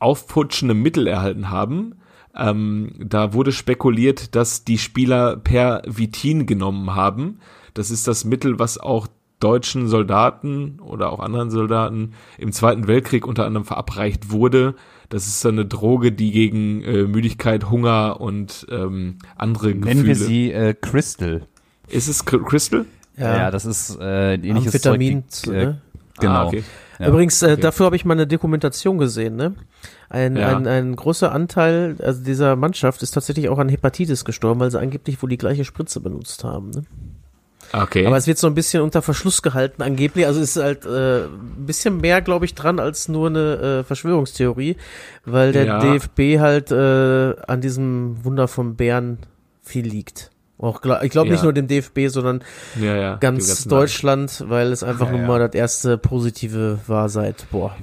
aufputschende 0.00 0.74
Mittel 0.74 1.06
erhalten 1.06 1.50
haben. 1.50 1.96
Ähm, 2.34 2.92
da 2.98 3.34
wurde 3.34 3.52
spekuliert, 3.52 4.34
dass 4.34 4.64
die 4.64 4.78
Spieler 4.78 5.36
per 5.36 5.82
Vitin 5.86 6.46
genommen 6.46 6.94
haben. 6.94 7.38
Das 7.74 7.90
ist 7.90 8.08
das 8.08 8.24
Mittel, 8.24 8.58
was 8.58 8.78
auch 8.78 9.06
deutschen 9.42 9.88
Soldaten 9.88 10.78
oder 10.80 11.12
auch 11.12 11.18
anderen 11.18 11.50
Soldaten 11.50 12.12
im 12.38 12.52
Zweiten 12.52 12.86
Weltkrieg 12.86 13.26
unter 13.26 13.44
anderem 13.44 13.64
verabreicht 13.64 14.30
wurde. 14.30 14.76
Das 15.08 15.26
ist 15.26 15.40
so 15.40 15.48
eine 15.48 15.66
Droge, 15.66 16.12
die 16.12 16.30
gegen 16.30 16.82
äh, 16.82 17.02
Müdigkeit, 17.02 17.68
Hunger 17.68 18.20
und 18.20 18.66
ähm, 18.70 19.18
andere 19.36 19.68
Nennen 19.68 19.80
Gefühle. 19.80 19.94
Nennen 19.96 20.06
wir 20.06 20.14
sie 20.14 20.52
äh, 20.52 20.74
Crystal. 20.74 21.46
Ist 21.88 22.08
es 22.08 22.24
Crystal? 22.24 22.86
Ja, 23.16 23.36
ja 23.36 23.50
das 23.50 23.66
ist 23.66 23.98
äh, 24.00 24.34
ein 24.34 24.44
ähnliches 24.44 24.74
Amphetamin, 24.74 25.24
Zeug, 25.28 25.54
äh, 25.54 25.64
ne? 25.66 25.82
Genau. 26.18 26.32
Ah, 26.32 26.46
okay. 26.46 26.64
Ja, 26.98 27.08
Übrigens, 27.08 27.42
äh, 27.42 27.52
okay. 27.52 27.60
dafür 27.60 27.86
habe 27.86 27.96
ich 27.96 28.04
mal 28.04 28.14
eine 28.14 28.26
Dokumentation 28.26 28.98
gesehen, 28.98 29.36
ne? 29.36 29.54
Ein, 30.08 30.36
ja. 30.36 30.56
ein, 30.56 30.66
ein 30.66 30.94
großer 30.94 31.32
Anteil 31.32 31.96
also 32.00 32.22
dieser 32.22 32.54
Mannschaft 32.54 33.02
ist 33.02 33.12
tatsächlich 33.12 33.48
auch 33.48 33.58
an 33.58 33.70
Hepatitis 33.70 34.24
gestorben, 34.24 34.60
weil 34.60 34.70
sie 34.70 34.78
angeblich 34.78 35.22
wohl 35.22 35.30
die 35.30 35.38
gleiche 35.38 35.64
Spritze 35.64 36.00
benutzt 36.00 36.44
haben. 36.44 36.70
Ne? 36.70 36.82
Okay. 37.72 38.06
Aber 38.06 38.18
es 38.18 38.26
wird 38.26 38.36
so 38.36 38.46
ein 38.46 38.54
bisschen 38.54 38.82
unter 38.82 39.00
Verschluss 39.00 39.40
gehalten 39.40 39.82
angeblich. 39.82 40.26
Also 40.26 40.40
ist 40.40 40.56
halt 40.56 40.84
äh, 40.84 41.24
ein 41.24 41.64
bisschen 41.66 41.98
mehr, 41.98 42.20
glaube 42.20 42.44
ich, 42.44 42.54
dran 42.54 42.78
als 42.78 43.08
nur 43.08 43.28
eine 43.28 43.80
äh, 43.80 43.84
Verschwörungstheorie, 43.84 44.76
weil 45.24 45.52
der 45.52 45.64
ja. 45.64 45.78
DFB 45.78 46.38
halt 46.38 46.70
äh, 46.70 47.34
an 47.46 47.62
diesem 47.62 48.22
Wunder 48.24 48.48
von 48.48 48.76
Bären 48.76 49.18
viel 49.62 49.86
liegt. 49.86 50.31
Auch, 50.62 50.80
ich 51.02 51.10
glaube 51.10 51.26
ja. 51.26 51.32
nicht 51.32 51.42
nur 51.42 51.52
dem 51.52 51.66
DFB, 51.66 52.06
sondern 52.06 52.42
ja, 52.80 52.94
ja, 52.94 53.16
ganz 53.16 53.64
Deutschland, 53.64 54.44
weil 54.46 54.70
es 54.70 54.84
einfach 54.84 55.10
ja, 55.10 55.18
nur 55.18 55.26
mal 55.26 55.40
das 55.40 55.54
erste 55.54 55.98
positive 55.98 56.78
war 56.86 57.08
seit, 57.08 57.50
boah, 57.50 57.74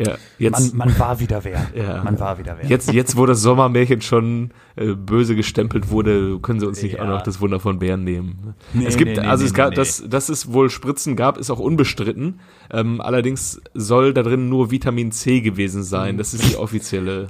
ja, 0.00 0.16
jetzt, 0.38 0.74
man, 0.74 0.88
man 0.88 0.98
war 0.98 1.20
wieder 1.20 1.44
wer. 1.44 1.66
Ja. 1.74 2.02
Man 2.02 2.18
war 2.18 2.38
wieder 2.38 2.56
wer. 2.58 2.68
Jetzt, 2.68 2.92
jetzt, 2.92 3.16
wo 3.16 3.26
das 3.26 3.42
Sommermärchen 3.42 4.00
schon 4.00 4.50
äh, 4.76 4.94
böse 4.94 5.36
gestempelt 5.36 5.90
wurde, 5.90 6.38
können 6.40 6.58
sie 6.58 6.66
uns 6.66 6.82
nicht 6.82 6.94
ja. 6.94 7.02
auch 7.02 7.06
noch 7.06 7.22
das 7.22 7.40
Wunder 7.40 7.60
von 7.60 7.78
Bären 7.78 8.04
nehmen. 8.04 8.54
Nee, 8.72 8.86
es 8.86 8.96
gibt, 8.96 9.16
nee, 9.16 9.18
also 9.18 9.42
nee, 9.42 9.48
es 9.48 9.54
gab, 9.54 9.74
dass, 9.74 10.02
dass 10.06 10.28
es 10.28 10.52
wohl 10.52 10.70
Spritzen 10.70 11.16
gab, 11.16 11.38
ist 11.38 11.50
auch 11.50 11.58
unbestritten. 11.58 12.40
Ähm, 12.70 13.00
allerdings 13.00 13.60
soll 13.74 14.14
da 14.14 14.22
drin 14.22 14.48
nur 14.48 14.70
Vitamin 14.70 15.12
C 15.12 15.40
gewesen 15.40 15.82
sein. 15.82 16.16
Das 16.16 16.34
ist 16.34 16.50
die 16.50 16.56
offizielle. 16.56 17.28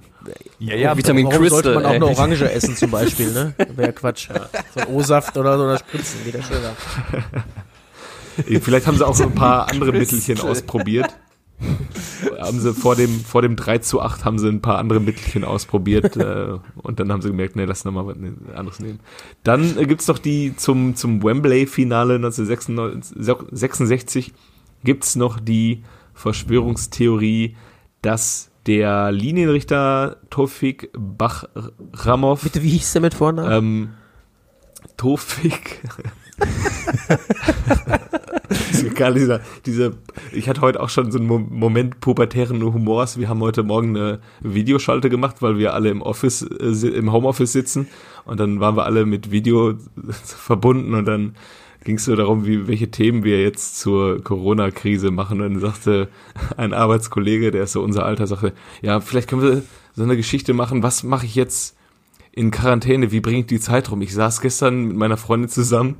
Ja, 0.58 0.74
ja, 0.76 0.96
Vitamin 0.96 1.26
warum 1.26 1.38
Crystal, 1.38 1.62
sollte 1.62 1.74
man 1.74 1.86
auch 1.86 1.90
eine 1.90 2.06
Orange 2.06 2.52
essen 2.52 2.76
zum 2.76 2.90
Beispiel, 2.90 3.32
ne? 3.32 3.54
Wäre 3.76 3.92
Quatsch. 3.92 4.28
Ja. 4.28 4.48
So 4.74 4.92
O-Saft 4.92 5.36
oder 5.36 5.58
so, 5.58 5.64
oder 5.64 5.78
Spritzen, 5.78 6.24
geht 6.24 6.34
ja 6.34 6.42
schneller. 6.42 6.76
Vielleicht 8.60 8.86
haben 8.86 8.96
sie 8.96 9.06
auch 9.06 9.14
so 9.14 9.24
ein 9.24 9.34
paar 9.34 9.70
andere 9.70 9.92
Mittelchen 9.92 10.40
ausprobiert 10.40 11.14
haben 12.40 12.60
sie 12.60 12.74
vor 12.74 12.96
dem, 12.96 13.20
vor 13.20 13.42
dem 13.42 13.54
3 13.56 13.78
zu 13.78 14.00
8 14.00 14.24
haben 14.24 14.38
sie 14.38 14.48
ein 14.48 14.62
paar 14.62 14.78
andere 14.78 15.00
Mittelchen 15.00 15.44
ausprobiert 15.44 16.16
äh, 16.16 16.58
und 16.76 17.00
dann 17.00 17.12
haben 17.12 17.22
sie 17.22 17.28
gemerkt, 17.28 17.56
nee, 17.56 17.64
lass 17.64 17.84
nochmal 17.84 18.06
was 18.06 18.16
anderes 18.54 18.78
nehmen. 18.80 19.00
Dann 19.42 19.78
äh, 19.78 19.86
gibt's 19.86 20.06
noch 20.08 20.18
die 20.18 20.54
zum, 20.56 20.96
zum 20.96 21.22
Wembley-Finale 21.22 22.16
1966 22.16 24.32
gibt's 24.84 25.16
noch 25.16 25.40
die 25.40 25.82
Verschwörungstheorie, 26.14 27.56
dass 28.02 28.50
der 28.66 29.10
Linienrichter 29.12 30.16
Tofik 30.30 30.90
Bach-Ramov 30.96 32.42
Bitte, 32.42 32.62
wie 32.62 32.70
hieß 32.70 32.92
der 32.92 33.02
mit 33.02 33.14
Vornamen? 33.14 33.52
Ähm, 33.52 33.90
Tofik 35.00 35.80
Geil, 38.94 39.14
dieser, 39.14 39.40
diese, 39.64 39.96
ich 40.30 40.46
hatte 40.46 40.60
heute 40.60 40.78
auch 40.80 40.90
schon 40.90 41.10
so 41.10 41.18
einen 41.18 41.26
Moment 41.26 42.00
pubertären 42.00 42.62
Humors. 42.62 43.18
Wir 43.18 43.30
haben 43.30 43.40
heute 43.40 43.62
Morgen 43.62 43.96
eine 43.96 44.20
Videoschalte 44.40 45.08
gemacht, 45.08 45.36
weil 45.40 45.56
wir 45.56 45.72
alle 45.72 45.88
im 45.88 46.02
Office, 46.02 46.42
äh, 46.42 46.88
im 46.88 47.12
Homeoffice 47.12 47.52
sitzen 47.52 47.88
und 48.26 48.38
dann 48.40 48.60
waren 48.60 48.76
wir 48.76 48.84
alle 48.84 49.06
mit 49.06 49.30
Video 49.30 49.72
verbunden 50.22 50.92
und 50.92 51.06
dann 51.06 51.34
ging 51.82 51.96
es 51.96 52.04
so 52.04 52.14
darum, 52.14 52.44
wie, 52.44 52.68
welche 52.68 52.90
Themen 52.90 53.24
wir 53.24 53.40
jetzt 53.40 53.80
zur 53.80 54.22
Corona-Krise 54.22 55.10
machen. 55.10 55.40
Und 55.40 55.54
dann 55.54 55.60
sagte 55.62 56.08
ein 56.58 56.74
Arbeitskollege, 56.74 57.52
der 57.52 57.62
ist 57.62 57.72
so 57.72 57.82
unser 57.82 58.04
Alter, 58.04 58.26
sagte, 58.26 58.52
ja, 58.82 59.00
vielleicht 59.00 59.30
können 59.30 59.40
wir 59.40 59.62
so 59.94 60.02
eine 60.02 60.18
Geschichte 60.18 60.52
machen, 60.52 60.82
was 60.82 61.04
mache 61.04 61.24
ich 61.24 61.36
jetzt 61.36 61.74
in 62.32 62.50
Quarantäne, 62.50 63.10
wie 63.10 63.20
bringe 63.20 63.40
ich 63.40 63.46
die 63.46 63.60
Zeit 63.60 63.90
rum? 63.90 64.02
Ich 64.02 64.14
saß 64.14 64.40
gestern 64.40 64.84
mit 64.84 64.96
meiner 64.96 65.16
Freundin 65.16 65.48
zusammen 65.48 65.96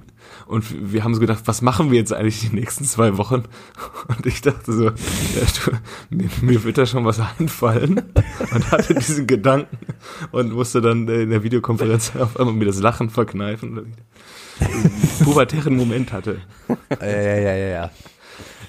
und 0.47 0.93
wir 0.93 1.05
haben 1.05 1.15
so 1.15 1.21
gedacht, 1.21 1.43
was 1.47 1.63
machen 1.63 1.91
wir 1.91 1.99
jetzt 1.99 2.13
eigentlich 2.13 2.41
die 2.41 2.55
nächsten 2.55 2.85
zwei 2.85 3.17
Wochen? 3.17 3.45
Und 4.09 4.27
ich 4.27 4.41
dachte 4.41 4.73
so, 4.73 4.85
ja, 4.85 4.93
du, 5.65 5.73
mir, 6.11 6.29
mir, 6.43 6.65
wird 6.65 6.79
da 6.79 6.87
schon 6.87 7.05
was 7.05 7.21
einfallen. 7.39 8.03
Und 8.53 8.71
hatte 8.71 8.95
diesen 8.95 9.27
Gedanken 9.27 9.79
und 10.33 10.53
musste 10.53 10.81
dann 10.81 11.09
in 11.09 11.31
der 11.31 11.43
Videokonferenz 11.43 12.13
auf 12.17 12.39
einmal 12.39 12.55
mir 12.55 12.67
das 12.67 12.81
Lachen 12.81 13.11
verkneifen, 13.11 13.77
weil 13.77 13.87
ich 14.61 14.75
einen 14.75 15.25
pubertären 15.25 15.77
Moment 15.77 16.13
hatte. 16.13 16.41
Ja, 17.01 17.07
ja, 17.07 17.37
ja, 17.37 17.55
ja, 17.55 17.91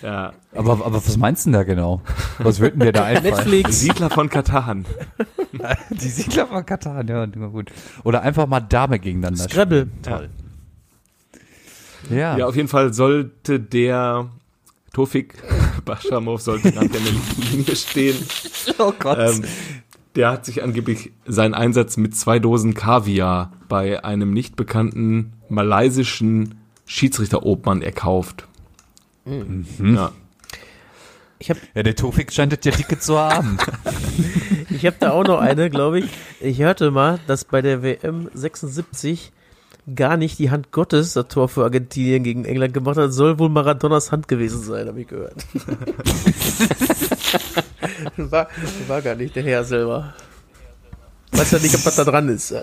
ja. 0.02 0.34
Aber, 0.54 0.86
aber 0.86 1.06
was 1.06 1.18
meinst 1.18 1.46
du 1.46 1.50
denn 1.50 1.54
da 1.54 1.64
genau? 1.64 2.02
Was 2.40 2.60
würden 2.60 2.82
wir 2.82 2.92
da 2.92 3.06
einfallen? 3.06 3.36
Netflix. 3.36 3.80
Siedler 3.80 4.10
von 4.10 4.30
Katan. 4.30 4.86
Die 5.90 6.08
Siedler 6.08 6.48
von 6.48 6.66
Katan, 6.66 7.08
ja, 7.08 7.26
gut. 7.26 7.72
Oder 8.04 8.22
einfach 8.22 8.48
mal 8.48 8.62
Dame 8.62 9.00
gegeneinander. 9.00 9.44
Scrabble. 9.44 9.90
Toll. 10.02 10.30
Ja. 12.10 12.38
ja, 12.38 12.48
auf 12.48 12.56
jeden 12.56 12.68
Fall 12.68 12.94
sollte 12.94 13.60
der 13.60 14.30
Tofik 14.94 15.36
Bashamov 15.86 16.42
sollte 16.42 16.70
nach 16.70 16.88
der 16.88 17.02
Linie 17.52 17.76
stehen. 17.76 18.18
Oh 18.80 18.92
Gott. 18.98 19.18
Ähm, 19.20 19.44
der 20.16 20.32
hat 20.32 20.46
sich 20.46 20.62
angeblich 20.64 21.12
seinen 21.26 21.54
Einsatz 21.54 21.96
mit 21.98 22.16
zwei 22.16 22.40
Dosen 22.40 22.74
Kaviar 22.74 23.54
bei 23.70 24.04
einem 24.04 24.34
nicht 24.34 24.56
bekannten 24.56 25.34
malaysischen 25.48 26.56
Schiedsrichter-Obmann 26.86 27.82
erkauft. 27.82 28.48
Mhm. 29.26 29.96
Ja. 29.96 30.12
Ich 31.40 31.50
hab, 31.50 31.58
ja, 31.74 31.82
der 31.82 31.96
Tofik 31.96 32.32
scheint 32.32 32.54
das 32.54 32.60
ja 32.64 32.72
dicke 32.72 33.00
zu 33.00 33.18
haben. 33.18 33.58
ich 34.70 34.86
habe 34.86 34.98
da 35.00 35.12
auch 35.12 35.24
noch 35.24 35.40
eine, 35.40 35.72
glaube 35.72 36.00
ich. 36.00 36.06
Ich 36.40 36.60
hörte 36.60 36.92
mal, 36.92 37.20
dass 37.26 37.46
bei 37.46 37.64
der 37.64 37.82
WM 37.82 38.30
76 38.34 39.32
gar 39.96 40.18
nicht 40.18 40.38
die 40.38 40.52
Hand 40.52 40.72
Gottes 40.72 41.14
das 41.14 41.28
Tor 41.28 41.50
für 41.50 41.64
Argentinien 41.64 42.24
gegen 42.24 42.46
England 42.46 42.74
gemacht 42.74 42.98
hat, 42.98 43.12
soll 43.12 43.40
wohl 43.40 43.50
Maradonas 43.50 44.12
Hand 44.12 44.28
gewesen 44.28 44.62
sein, 44.62 44.88
habe 44.88 45.02
ich 45.02 45.08
gehört. 45.08 45.44
war, 48.18 48.48
war 48.88 49.02
gar 49.02 49.16
nicht 49.16 49.36
der 49.36 49.44
Herr 49.44 49.64
selber. 49.64 50.14
Weiß 51.32 51.52
ja 51.52 51.60
nicht, 51.60 51.74
ob 51.74 51.86
was 51.86 51.96
da 51.96 52.04
dran 52.04 52.30
ist. 52.30 52.54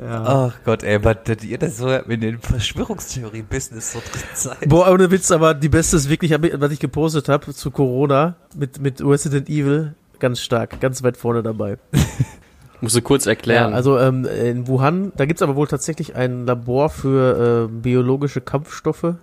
Ja. 0.00 0.22
Ach 0.24 0.54
Gott, 0.64 0.82
ey, 0.82 1.02
was 1.02 1.16
ihr 1.42 1.58
das 1.58 1.78
so 1.78 1.88
in 1.88 2.20
den 2.20 2.38
Verschwörungstheorie-Business 2.38 3.92
so 3.92 4.00
drin 4.00 4.22
seid. 4.34 4.68
Boah, 4.68 4.90
ohne 4.90 5.10
Witz, 5.10 5.30
aber 5.30 5.54
die 5.54 5.68
beste 5.68 5.96
ist 5.96 6.08
wirklich, 6.08 6.32
was 6.32 6.72
ich 6.72 6.80
gepostet 6.80 7.28
habe 7.28 7.54
zu 7.54 7.70
Corona 7.70 8.36
mit, 8.54 8.80
mit 8.80 9.00
Resident 9.00 9.48
Evil. 9.48 9.94
Ganz 10.18 10.40
stark, 10.40 10.80
ganz 10.80 11.02
weit 11.02 11.16
vorne 11.16 11.42
dabei. 11.42 11.78
Musst 12.80 12.96
du 12.96 13.02
kurz 13.02 13.26
erklären. 13.26 13.70
Ja, 13.70 13.76
also 13.76 13.98
ähm, 13.98 14.26
in 14.26 14.66
Wuhan, 14.68 15.12
da 15.16 15.24
gibt's 15.24 15.42
aber 15.42 15.56
wohl 15.56 15.66
tatsächlich 15.66 16.14
ein 16.14 16.44
Labor 16.46 16.90
für 16.90 17.68
äh, 17.70 17.72
biologische 17.72 18.40
Kampfstoffe. 18.40 19.14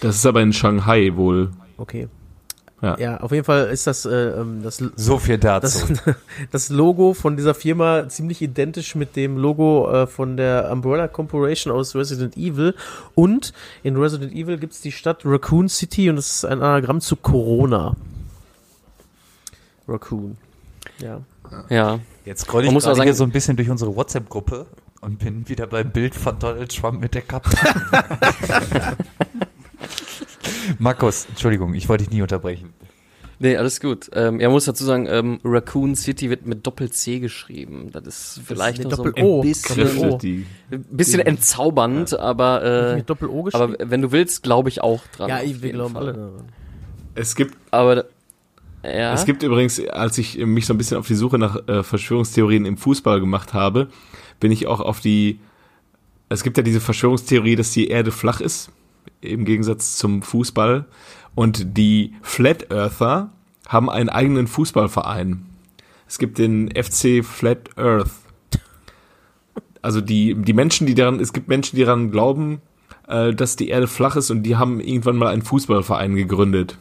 Das 0.00 0.16
ist 0.16 0.26
aber 0.26 0.42
in 0.42 0.52
Shanghai 0.52 1.12
wohl. 1.14 1.50
Okay. 1.78 2.08
Ja. 2.82 2.98
ja, 2.98 3.16
auf 3.18 3.30
jeden 3.30 3.44
Fall 3.44 3.68
ist 3.68 3.86
das 3.86 4.04
äh, 4.04 4.10
ähm, 4.10 4.64
das 4.64 4.82
so 4.96 5.18
viel 5.18 5.38
dazu. 5.38 5.86
Das, 5.86 6.16
das, 6.50 6.68
Logo 6.68 7.14
von 7.14 7.36
dieser 7.36 7.54
Firma 7.54 8.08
ziemlich 8.08 8.42
identisch 8.42 8.96
mit 8.96 9.14
dem 9.14 9.36
Logo 9.36 9.88
äh, 9.88 10.08
von 10.08 10.36
der 10.36 10.68
Umbrella 10.72 11.06
Corporation 11.06 11.72
aus 11.72 11.94
Resident 11.94 12.36
Evil 12.36 12.74
und 13.14 13.52
in 13.84 13.96
Resident 13.96 14.32
Evil 14.32 14.58
gibt's 14.58 14.80
die 14.80 14.90
Stadt 14.90 15.20
Raccoon 15.24 15.68
City 15.68 16.10
und 16.10 16.16
das 16.16 16.26
ist 16.26 16.44
ein 16.44 16.60
Anagramm 16.60 17.00
zu 17.00 17.14
Corona. 17.14 17.94
Raccoon. 19.86 20.36
Ja. 20.98 21.20
Ja. 21.68 22.00
Jetzt 22.24 22.42
scroll 22.42 22.64
ich 22.64 22.70
gerade 22.70 23.02
hier 23.04 23.14
so 23.14 23.22
ein 23.22 23.30
bisschen 23.30 23.56
durch 23.56 23.70
unsere 23.70 23.94
WhatsApp-Gruppe 23.94 24.66
und 25.02 25.20
bin 25.20 25.48
wieder 25.48 25.68
beim 25.68 25.92
Bild 25.92 26.16
von 26.16 26.36
Donald 26.40 26.76
Trump 26.76 27.00
mit 27.00 27.14
der 27.14 27.22
Kappe. 27.22 27.50
Markus, 30.78 31.26
Entschuldigung, 31.28 31.74
ich 31.74 31.88
wollte 31.88 32.04
dich 32.04 32.12
nie 32.12 32.22
unterbrechen. 32.22 32.72
Nee, 33.38 33.56
alles 33.56 33.80
gut. 33.80 34.08
Ähm, 34.14 34.38
er 34.38 34.50
muss 34.50 34.66
dazu 34.66 34.84
sagen, 34.84 35.08
ähm, 35.10 35.40
Raccoon 35.42 35.96
City 35.96 36.30
wird 36.30 36.46
mit 36.46 36.64
Doppel-C 36.64 37.18
geschrieben. 37.18 37.90
Das 37.92 38.06
ist 38.06 38.40
vielleicht 38.44 38.84
das 38.84 38.92
ist 38.92 38.98
noch 38.98 39.04
so 39.04 39.12
ein 39.16 39.40
bisschen, 39.40 40.46
ein 40.70 40.84
bisschen 40.90 41.20
entzaubernd, 41.20 42.12
ja. 42.12 42.20
aber, 42.20 42.62
äh, 42.62 42.96
mit 42.96 43.10
Doppel-O 43.10 43.42
geschrieben? 43.42 43.74
aber 43.80 43.90
wenn 43.90 44.00
du 44.00 44.12
willst, 44.12 44.44
glaube 44.44 44.68
ich 44.68 44.80
auch 44.80 45.02
dran. 45.16 45.28
Ja, 45.28 45.42
ich, 45.42 45.60
wir 45.60 45.72
glauben 45.72 45.96
alle. 45.96 46.30
Es 47.16 47.34
gibt, 47.34 47.56
aber 47.72 48.04
ja. 48.84 49.12
Es 49.12 49.24
gibt 49.24 49.42
übrigens, 49.42 49.84
als 49.88 50.18
ich 50.18 50.38
mich 50.38 50.66
so 50.66 50.74
ein 50.74 50.78
bisschen 50.78 50.96
auf 50.96 51.06
die 51.06 51.14
Suche 51.14 51.38
nach 51.38 51.68
äh, 51.68 51.82
Verschwörungstheorien 51.82 52.64
im 52.64 52.76
Fußball 52.76 53.20
gemacht 53.20 53.54
habe, 53.54 53.88
bin 54.40 54.50
ich 54.50 54.66
auch 54.66 54.80
auf 54.80 55.00
die. 55.00 55.40
Es 56.28 56.42
gibt 56.42 56.56
ja 56.56 56.62
diese 56.62 56.80
Verschwörungstheorie, 56.80 57.56
dass 57.56 57.72
die 57.72 57.88
Erde 57.88 58.10
flach 58.10 58.40
ist, 58.40 58.70
im 59.20 59.44
Gegensatz 59.44 59.96
zum 59.96 60.22
Fußball. 60.22 60.86
Und 61.34 61.76
die 61.78 62.14
Flat 62.22 62.70
Earther 62.70 63.32
haben 63.68 63.88
einen 63.88 64.08
eigenen 64.08 64.46
Fußballverein. 64.46 65.46
Es 66.06 66.18
gibt 66.18 66.38
den 66.38 66.70
FC 66.70 67.24
Flat 67.24 67.76
Earth. 67.78 68.10
Also 69.80 70.00
die, 70.00 70.34
die 70.34 70.52
Menschen, 70.52 70.86
die 70.86 70.94
daran, 70.94 71.20
es 71.20 71.32
gibt 71.32 71.48
Menschen, 71.48 71.76
die 71.76 71.84
daran 71.84 72.10
glauben, 72.10 72.60
äh, 73.08 73.32
dass 73.32 73.56
die 73.56 73.68
Erde 73.68 73.88
flach 73.88 74.16
ist 74.16 74.30
und 74.30 74.42
die 74.42 74.56
haben 74.56 74.80
irgendwann 74.80 75.16
mal 75.16 75.28
einen 75.28 75.42
Fußballverein 75.42 76.14
gegründet. 76.14 76.78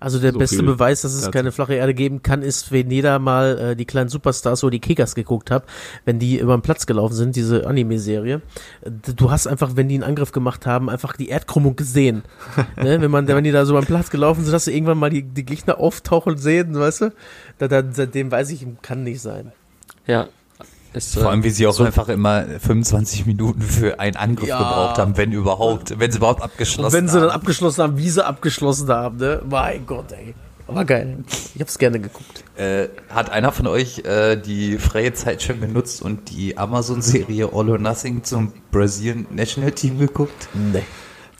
Also 0.00 0.18
der 0.18 0.32
so 0.32 0.38
beste 0.38 0.62
Beweis, 0.62 1.02
dass 1.02 1.12
es 1.12 1.22
dazu. 1.22 1.32
keine 1.32 1.52
flache 1.52 1.74
Erde 1.74 1.94
geben 1.94 2.22
kann, 2.22 2.42
ist, 2.42 2.70
wenn 2.70 2.90
jeder 2.90 3.18
mal 3.18 3.58
äh, 3.58 3.76
die 3.76 3.84
kleinen 3.84 4.08
Superstars 4.08 4.62
oder 4.62 4.70
die 4.70 4.80
Kickers 4.80 5.14
geguckt 5.14 5.50
hat, 5.50 5.64
wenn 6.04 6.18
die 6.18 6.38
über 6.38 6.56
den 6.56 6.62
Platz 6.62 6.86
gelaufen 6.86 7.14
sind, 7.14 7.36
diese 7.36 7.66
Anime-Serie. 7.66 8.42
Du 9.16 9.30
hast 9.30 9.46
einfach, 9.46 9.72
wenn 9.74 9.88
die 9.88 9.96
einen 9.96 10.04
Angriff 10.04 10.32
gemacht 10.32 10.66
haben, 10.66 10.88
einfach 10.88 11.16
die 11.16 11.28
Erdkrümmung 11.28 11.76
gesehen. 11.76 12.22
ne? 12.76 13.00
Wenn 13.00 13.10
man, 13.10 13.26
wenn 13.26 13.44
die 13.44 13.52
da 13.52 13.64
so 13.64 13.74
beim 13.74 13.86
Platz 13.86 14.10
gelaufen 14.10 14.44
sind, 14.44 14.54
hast 14.54 14.66
du 14.66 14.72
irgendwann 14.72 14.98
mal 14.98 15.10
die, 15.10 15.22
die 15.22 15.44
Gegner 15.44 15.78
auftauchen 15.78 16.38
sehen, 16.38 16.78
weißt 16.78 17.00
du? 17.02 17.12
Da, 17.58 17.68
da, 17.68 17.82
seitdem 17.90 18.30
weiß 18.30 18.50
ich, 18.50 18.66
kann 18.82 19.02
nicht 19.02 19.20
sein. 19.20 19.52
Ja, 20.06 20.28
ist, 20.92 21.14
Vor 21.14 21.30
allem, 21.30 21.44
wie 21.44 21.50
sie 21.50 21.66
auch 21.66 21.72
so 21.72 21.84
einfach 21.84 22.08
immer 22.08 22.44
25 22.44 23.26
Minuten 23.26 23.60
für 23.60 24.00
einen 24.00 24.16
Angriff 24.16 24.48
ja. 24.48 24.58
gebraucht 24.58 24.98
haben, 24.98 25.16
wenn 25.16 25.32
überhaupt, 25.32 25.98
wenn 25.98 26.10
sie 26.10 26.18
überhaupt 26.18 26.42
abgeschlossen 26.42 26.84
haben. 26.84 26.92
Wenn 26.92 27.08
sie 27.08 27.20
dann 27.20 27.30
abgeschlossen 27.30 27.82
haben, 27.82 27.98
wie 27.98 28.08
sie 28.08 28.24
abgeschlossen 28.24 28.88
haben, 28.88 29.18
ne? 29.18 29.42
Mein 29.48 29.84
Gott, 29.86 30.12
ey. 30.12 30.34
War 30.66 30.84
geil. 30.84 31.24
Ich 31.54 31.60
hab's 31.60 31.78
gerne 31.78 31.98
geguckt. 31.98 32.44
Äh, 32.56 32.88
hat 33.08 33.30
einer 33.30 33.52
von 33.52 33.66
euch 33.66 34.00
äh, 34.00 34.36
die 34.36 34.76
freie 34.76 35.14
Zeit 35.14 35.42
schon 35.42 35.60
genutzt 35.60 36.02
und 36.02 36.30
die 36.30 36.58
Amazon-Serie 36.58 37.50
All 37.54 37.70
or 37.70 37.78
Nothing 37.78 38.22
zum 38.22 38.52
Brazilian 38.70 39.26
National 39.30 39.72
Team 39.72 39.98
geguckt? 39.98 40.48
Nee. 40.52 40.82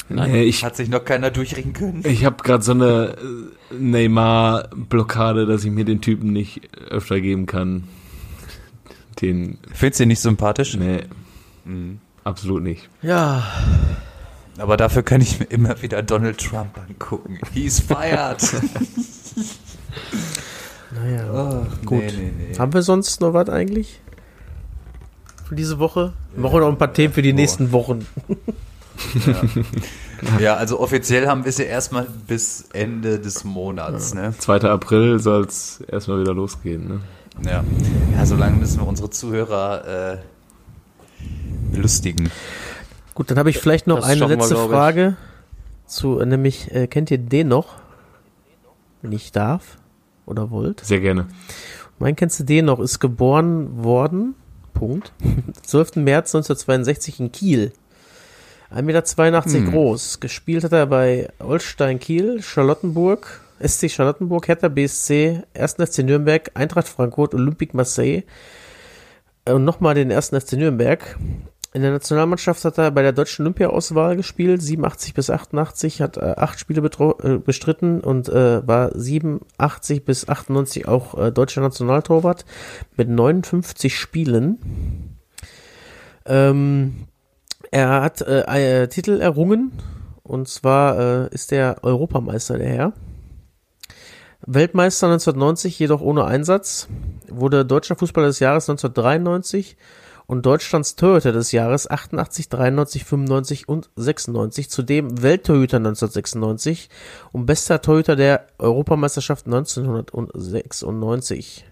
Nein, 0.09 0.32
nee, 0.32 0.44
ich, 0.44 0.64
hat 0.64 0.76
sich 0.76 0.88
noch 0.88 1.05
keiner 1.05 1.30
durchringen 1.30 1.74
können. 1.74 2.03
Ich 2.05 2.24
habe 2.24 2.42
gerade 2.42 2.64
so 2.64 2.72
eine 2.72 3.16
Neymar-Blockade, 3.78 5.44
dass 5.44 5.64
ich 5.64 5.70
mir 5.70 5.84
den 5.84 6.01
Typen 6.01 6.32
nicht 6.32 6.62
öfter 6.88 7.20
geben 7.20 7.44
kann. 7.44 7.84
Den 9.21 9.59
Findest 9.73 10.01
du 10.01 10.05
ihn 10.05 10.09
nicht 10.09 10.21
sympathisch? 10.21 10.77
Nee. 10.77 11.05
Mhm. 11.64 12.01
Absolut 12.25 12.62
nicht. 12.62 12.89
Ja. 13.03 13.43
Aber 14.59 14.77
dafür 14.77 15.03
kann 15.03 15.21
ich 15.21 15.39
mir 15.39 15.47
immer 15.47 15.81
wieder 15.83 16.03
Donald 16.03 16.39
Trump 16.39 16.79
angucken. 16.79 17.39
He's 17.55 17.81
fired. 17.81 18.43
naja, 20.95 21.31
oh, 21.33 21.66
gut. 21.87 22.01
Nee, 22.01 22.12
nee, 22.12 22.33
nee. 22.51 22.59
Haben 22.59 22.73
wir 22.75 22.83
sonst 22.83 23.21
noch 23.21 23.33
was 23.33 23.49
eigentlich? 23.49 24.01
Für 25.49 25.55
diese 25.55 25.79
Woche? 25.79 26.12
Wir 26.35 26.43
brauchen 26.43 26.61
noch 26.61 26.69
ein 26.69 26.77
paar 26.77 26.93
Themen 26.93 27.14
für 27.14 27.23
die 27.23 27.33
nächsten 27.33 27.73
Wochen. 27.73 28.07
ja. 29.25 30.41
ja. 30.41 30.55
also 30.57 30.81
offiziell 30.81 31.29
haben 31.29 31.45
wir 31.45 31.51
es 31.51 31.59
ja 31.59 31.64
erstmal 31.64 32.07
bis 32.27 32.66
Ende 32.73 33.21
des 33.21 33.45
Monats. 33.45 34.12
Ja. 34.12 34.29
Ne? 34.29 34.35
2. 34.37 34.62
April 34.62 35.21
soll 35.21 35.45
es 35.45 35.81
erstmal 35.89 36.21
wieder 36.21 36.35
losgehen. 36.35 36.89
Ne? 36.89 37.01
Ja. 37.45 37.64
ja, 38.14 38.26
solange 38.26 38.57
müssen 38.57 38.80
wir 38.80 38.86
unsere 38.86 39.11
Zuhörer 39.11 40.14
äh, 40.14 40.18
belustigen. 41.72 42.30
Gut, 43.14 43.30
dann 43.30 43.39
habe 43.39 43.51
ich 43.51 43.59
vielleicht 43.59 43.86
noch 43.86 44.01
das 44.01 44.07
eine 44.07 44.26
letzte 44.26 44.57
wir, 44.57 44.68
Frage 44.68 45.16
zu, 45.86 46.20
nämlich, 46.24 46.72
äh, 46.72 46.86
kennt 46.86 47.11
ihr 47.11 47.18
den 47.18 47.49
noch? 47.49 47.76
Wenn 49.03 49.12
ich 49.12 49.32
darf 49.32 49.78
oder 50.26 50.51
wollt? 50.51 50.80
Sehr 50.84 51.01
gerne. 51.01 51.26
Mein 51.99 52.16
kennst 52.16 52.39
du 52.41 52.45
den 52.45 52.66
noch? 52.66 52.78
Ist 52.80 53.01
geboren 53.01 53.82
worden, 53.82 54.34
Punkt, 54.74 55.12
12. 55.62 55.97
März 55.97 56.34
1962 56.34 57.20
in 57.20 57.32
Kiel. 57.32 57.72
1,82 58.72 58.82
Meter 58.82 59.43
hm. 59.43 59.70
groß. 59.70 60.20
Gespielt 60.20 60.64
hat 60.64 60.72
er 60.72 60.86
bei 60.86 61.28
Holstein 61.41 61.99
Kiel, 61.99 62.43
Charlottenburg, 62.43 63.41
SC 63.61 63.91
Charlottenburg, 63.91 64.49
Hertha 64.49 64.69
BSC, 64.69 65.43
1. 65.55 65.75
FC 65.75 65.99
Nürnberg, 65.99 66.51
Eintracht 66.55 66.89
Frankfurt, 66.89 67.35
Olympique 67.35 67.77
Marseille 67.77 68.23
und 69.49 69.65
nochmal 69.65 69.95
den 69.95 70.13
1. 70.13 70.29
FC 70.29 70.55
Nürnberg. 70.55 71.19
In 71.75 71.83
der 71.83 71.91
Nationalmannschaft 71.91 72.65
hat 72.65 72.79
er 72.79 72.91
bei 72.91 73.03
der 73.03 73.13
deutschen 73.13 73.43
Olympia-Auswahl 73.43 74.17
gespielt, 74.17 74.63
87 74.63 75.13
bis 75.13 75.29
88, 75.29 76.01
hat 76.01 76.17
äh, 76.17 76.35
acht 76.37 76.59
Spiele 76.59 76.81
äh, 76.81 77.39
bestritten 77.39 78.01
und 78.01 78.29
äh, 78.29 78.67
war 78.67 78.91
87 78.99 80.05
bis 80.05 80.29
98 80.29 80.89
auch 80.89 81.19
äh, 81.19 81.31
deutscher 81.31 81.61
Nationaltorwart 81.61 82.47
mit 82.97 83.11
59 83.11 83.95
Spielen. 83.95 85.19
Ähm, 86.25 87.07
er 87.71 88.01
hat 88.01 88.23
äh, 88.23 88.89
Titel 88.89 89.21
errungen 89.21 89.73
und 90.23 90.49
zwar 90.49 90.99
äh, 90.99 91.35
ist 91.35 91.53
er 91.53 91.85
Europameister 91.85 92.57
der 92.57 92.69
Herr. 92.69 92.93
Weltmeister 94.47 95.09
1990, 95.09 95.78
jedoch 95.78 96.01
ohne 96.01 96.24
Einsatz, 96.24 96.89
wurde 97.28 97.64
Deutscher 97.64 97.95
Fußballer 97.97 98.28
des 98.28 98.41
Jahres 98.41 98.68
1993 98.68 99.76
und 100.26 100.47
Deutschlands 100.47 100.95
Torhüter 100.95 101.32
des 101.32 101.53
Jahres 101.53 101.91
88, 101.91 102.51
93, 102.51 103.05
95 103.05 103.68
und 103.68 103.91
96, 103.97 104.70
zudem 104.70 105.22
Welttorhüter 105.22 105.78
1996 105.78 106.91
und 107.32 107.47
bester 107.47 107.80
Torhüter 107.80 108.14
der 108.14 108.47
Europameisterschaft 108.59 109.47
1996. 109.47 111.64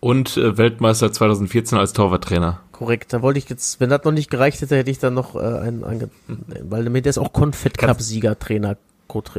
Und 0.00 0.36
äh, 0.36 0.58
Weltmeister 0.58 1.12
2014 1.12 1.78
als 1.78 1.92
Torwarttrainer. 1.92 2.60
Korrekt, 2.72 3.12
da 3.12 3.22
wollte 3.22 3.38
ich 3.38 3.48
jetzt, 3.48 3.80
wenn 3.80 3.90
das 3.90 4.04
noch 4.04 4.12
nicht 4.12 4.30
gereicht 4.30 4.60
hätte, 4.60 4.76
hätte 4.76 4.90
ich 4.90 4.98
dann 4.98 5.14
noch 5.14 5.34
äh, 5.34 5.38
einen 5.38 5.84
ange 5.84 6.10
weil 6.26 6.84
damit 6.84 7.04
der 7.04 7.10
ist 7.10 7.18
auch 7.18 7.32
Confed 7.32 7.78
Cup 7.78 8.00
Sieger, 8.00 8.38
Trainer, 8.38 8.76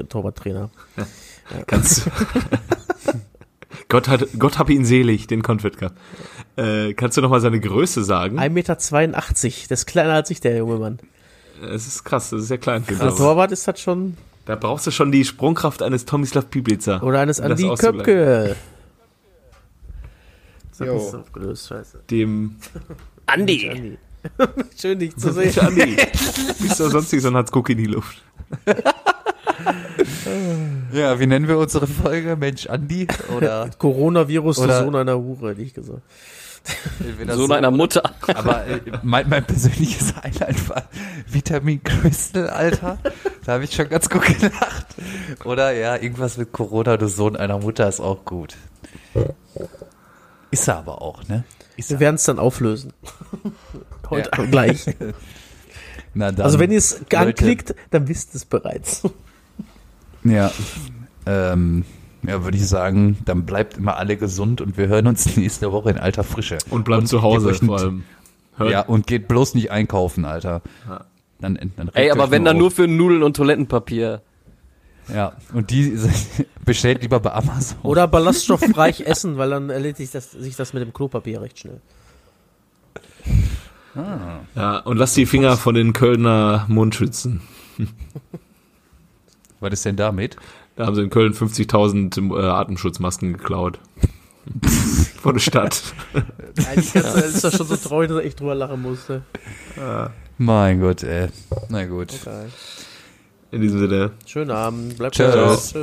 Torwarttrainer. 0.10 0.70
Ja. 1.52 1.58
Ja. 1.58 1.64
Kannst 1.66 2.10
Gott, 3.90 4.10
hat, 4.10 4.28
Gott 4.38 4.58
habe 4.58 4.74
ihn 4.74 4.84
selig, 4.84 5.28
den 5.28 5.42
Confed 5.42 5.78
Cup. 5.78 5.94
Äh, 6.58 6.94
kannst 6.94 7.18
du 7.18 7.22
noch 7.22 7.30
mal 7.30 7.40
seine 7.40 7.60
Größe 7.60 8.04
sagen? 8.04 8.38
1,82 8.38 8.50
Meter, 8.50 8.76
das 8.76 9.80
ist 9.80 9.86
kleiner 9.86 10.14
als 10.14 10.30
ich, 10.30 10.42
der 10.42 10.58
junge 10.58 10.78
Mann. 10.78 11.00
Es 11.62 11.88
ist 11.88 12.04
krass, 12.04 12.32
das 12.32 12.42
ist 12.42 12.48
sehr 12.50 12.58
klein. 12.58 12.84
Für 12.84 12.96
Der 12.96 13.16
Torwart 13.16 13.52
ist 13.52 13.68
das 13.68 13.80
schon... 13.80 14.18
Da 14.46 14.56
brauchst 14.56 14.88
du 14.88 14.92
schon 14.92 15.12
die 15.12 15.26
Sprungkraft 15.26 15.82
eines 15.82 16.06
Tomislav 16.06 16.50
Piblica. 16.50 17.02
Oder 17.02 17.20
eines 17.20 17.40
Andi 17.40 17.70
Köpke. 17.76 18.56
Das 20.78 20.88
ist 20.88 21.16
aufgelöst, 21.16 21.68
scheiße. 21.68 22.04
Dem... 22.10 22.56
Andi. 23.26 23.70
Andi. 23.70 23.98
Schön, 24.78 25.00
dich 25.00 25.16
zu 25.16 25.32
sehen. 25.34 25.58
Andi. 25.60 25.98
Bist 26.60 26.80
du 26.80 26.90
sonst 26.90 27.12
nicht 27.12 27.22
so 27.22 27.30
ein 27.30 27.36
Hans 27.36 27.52
in 27.52 27.78
die 27.78 27.86
Luft. 27.86 28.22
ja, 30.92 31.20
wie 31.20 31.28
nennen 31.28 31.48
wir 31.48 31.58
unsere 31.58 31.88
Folge? 31.88 32.36
Mensch, 32.36 32.68
Andi? 32.68 33.08
Oder 33.36 33.70
Coronavirus, 33.78 34.60
oder 34.60 34.84
Sohn 34.84 34.96
einer 34.96 35.18
Hure, 35.18 35.52
hätte 35.52 35.62
ich 35.62 35.74
gesagt. 35.74 36.02
Sohn 37.28 37.48
so, 37.48 37.54
einer 37.54 37.72
Mutter. 37.72 38.04
Aber 38.28 38.66
äh, 38.68 38.80
mein, 39.04 39.30
mein 39.30 39.46
persönliches 39.46 40.16
Highlight 40.16 40.70
war 40.70 40.84
Vitamin 41.28 41.84
Crystal, 41.84 42.50
Alter. 42.50 42.98
Da 43.46 43.54
habe 43.54 43.64
ich 43.64 43.74
schon 43.74 43.90
ganz 43.90 44.10
gut 44.10 44.24
gelacht. 44.24 44.88
Oder 45.46 45.72
ja, 45.72 45.96
irgendwas 45.96 46.38
mit 46.38 46.52
Corona, 46.52 46.98
du 46.98 47.08
Sohn 47.08 47.36
einer 47.36 47.60
Mutter 47.60 47.88
ist 47.88 48.00
auch 48.00 48.26
gut. 48.26 48.56
Ist 50.52 50.68
er 50.68 50.78
aber 50.78 51.02
auch, 51.02 51.28
ne? 51.28 51.44
Ist 51.78 51.90
Wir 51.90 52.00
werden 52.00 52.16
es 52.16 52.24
dann 52.24 52.40
auflösen. 52.40 52.94
Heute 54.10 54.32
ja. 54.36 54.46
gleich. 54.46 54.86
also 56.20 56.60
wenn 56.60 56.72
ihr 56.72 56.80
es 56.80 57.02
anklickt, 57.14 57.76
dann 57.92 58.08
wisst 58.08 58.34
ihr 58.34 58.38
es 58.38 58.46
bereits. 58.46 59.04
Ja, 60.30 60.52
ähm, 61.26 61.86
ja, 62.24 62.44
würde 62.44 62.58
ich 62.58 62.68
sagen, 62.68 63.18
dann 63.26 63.46
bleibt 63.46 63.78
immer 63.78 63.98
alle 63.98 64.18
gesund 64.18 64.62
und 64.62 64.78
wir 64.78 64.88
hören 64.88 65.08
uns 65.08 65.36
nächste 65.38 65.72
Woche 65.72 65.92
in 65.92 65.98
alter 65.98 66.24
Frische. 66.24 66.58
Und 66.70 66.86
bleibt 66.86 67.02
und 67.02 67.08
zu 67.08 67.22
Hause 67.22 67.54
vor 67.54 67.80
allem. 67.80 68.04
Hört. 68.58 68.72
Ja, 68.72 68.82
und 68.82 69.06
geht 69.06 69.28
bloß 69.28 69.54
nicht 69.54 69.72
einkaufen, 69.72 70.26
Alter. 70.26 70.62
Ja. 70.88 71.06
Dann, 71.40 71.60
dann 71.76 71.90
Ey, 71.94 72.10
aber 72.10 72.32
wenn 72.32 72.44
dann 72.44 72.58
nur 72.58 72.72
für 72.72 72.88
Nudeln 72.88 73.22
und 73.22 73.36
Toilettenpapier. 73.36 74.22
Ja, 75.14 75.34
und 75.54 75.70
die 75.70 75.98
bestellt 76.66 77.04
lieber 77.04 77.20
bei 77.20 77.32
Amazon. 77.34 77.78
Oder 77.84 78.08
ballaststoffreich 78.08 79.02
essen, 79.02 79.38
weil 79.38 79.52
dann 79.52 79.70
erledigt 79.70 80.16
das, 80.16 80.32
sich 80.32 80.56
das 80.56 80.74
mit 80.74 80.82
dem 80.82 80.94
Klopapier 80.94 81.42
recht 81.42 81.60
schnell. 81.60 81.80
Ah. 83.96 84.40
Ja, 84.56 84.80
und 84.80 84.98
lass 84.98 85.14
die 85.14 85.26
Finger 85.26 85.56
von 85.56 85.76
den 85.76 85.94
Kölner 85.94 86.66
Mundschützen. 86.68 87.42
Was 89.60 89.74
ist 89.74 89.86
denn 89.86 89.96
damit? 89.96 90.38
Da 90.76 90.86
haben 90.86 90.96
sie 90.96 91.02
in 91.02 91.10
Köln 91.10 91.34
50.000 91.34 92.40
äh, 92.40 92.46
Atemschutzmasken 92.46 93.34
geklaut. 93.34 93.80
Von 95.22 95.34
der 95.34 95.42
Stadt. 95.42 95.82
Eigentlich 96.70 96.94
ja. 96.94 97.02
ist 97.02 97.44
das 97.44 97.58
schon 97.58 97.68
so 97.68 97.76
traurig, 97.76 98.10
dass 98.10 98.24
ich 98.24 98.36
drüber 98.36 98.56
lachen 98.56 98.82
musste. 98.82 99.24
Ja. 99.76 100.12
Mein 100.38 100.80
Gott, 100.80 101.04
ey. 101.04 101.30
Na 101.70 101.86
gut. 101.86 102.14
Okay. 102.22 102.46
In 103.52 103.62
diesem 103.62 103.80
Sinne. 103.80 104.12
Schönen 104.26 104.52
Abend. 104.52 104.98
Bleibt 104.98 105.16
Tschüss. 105.16 105.74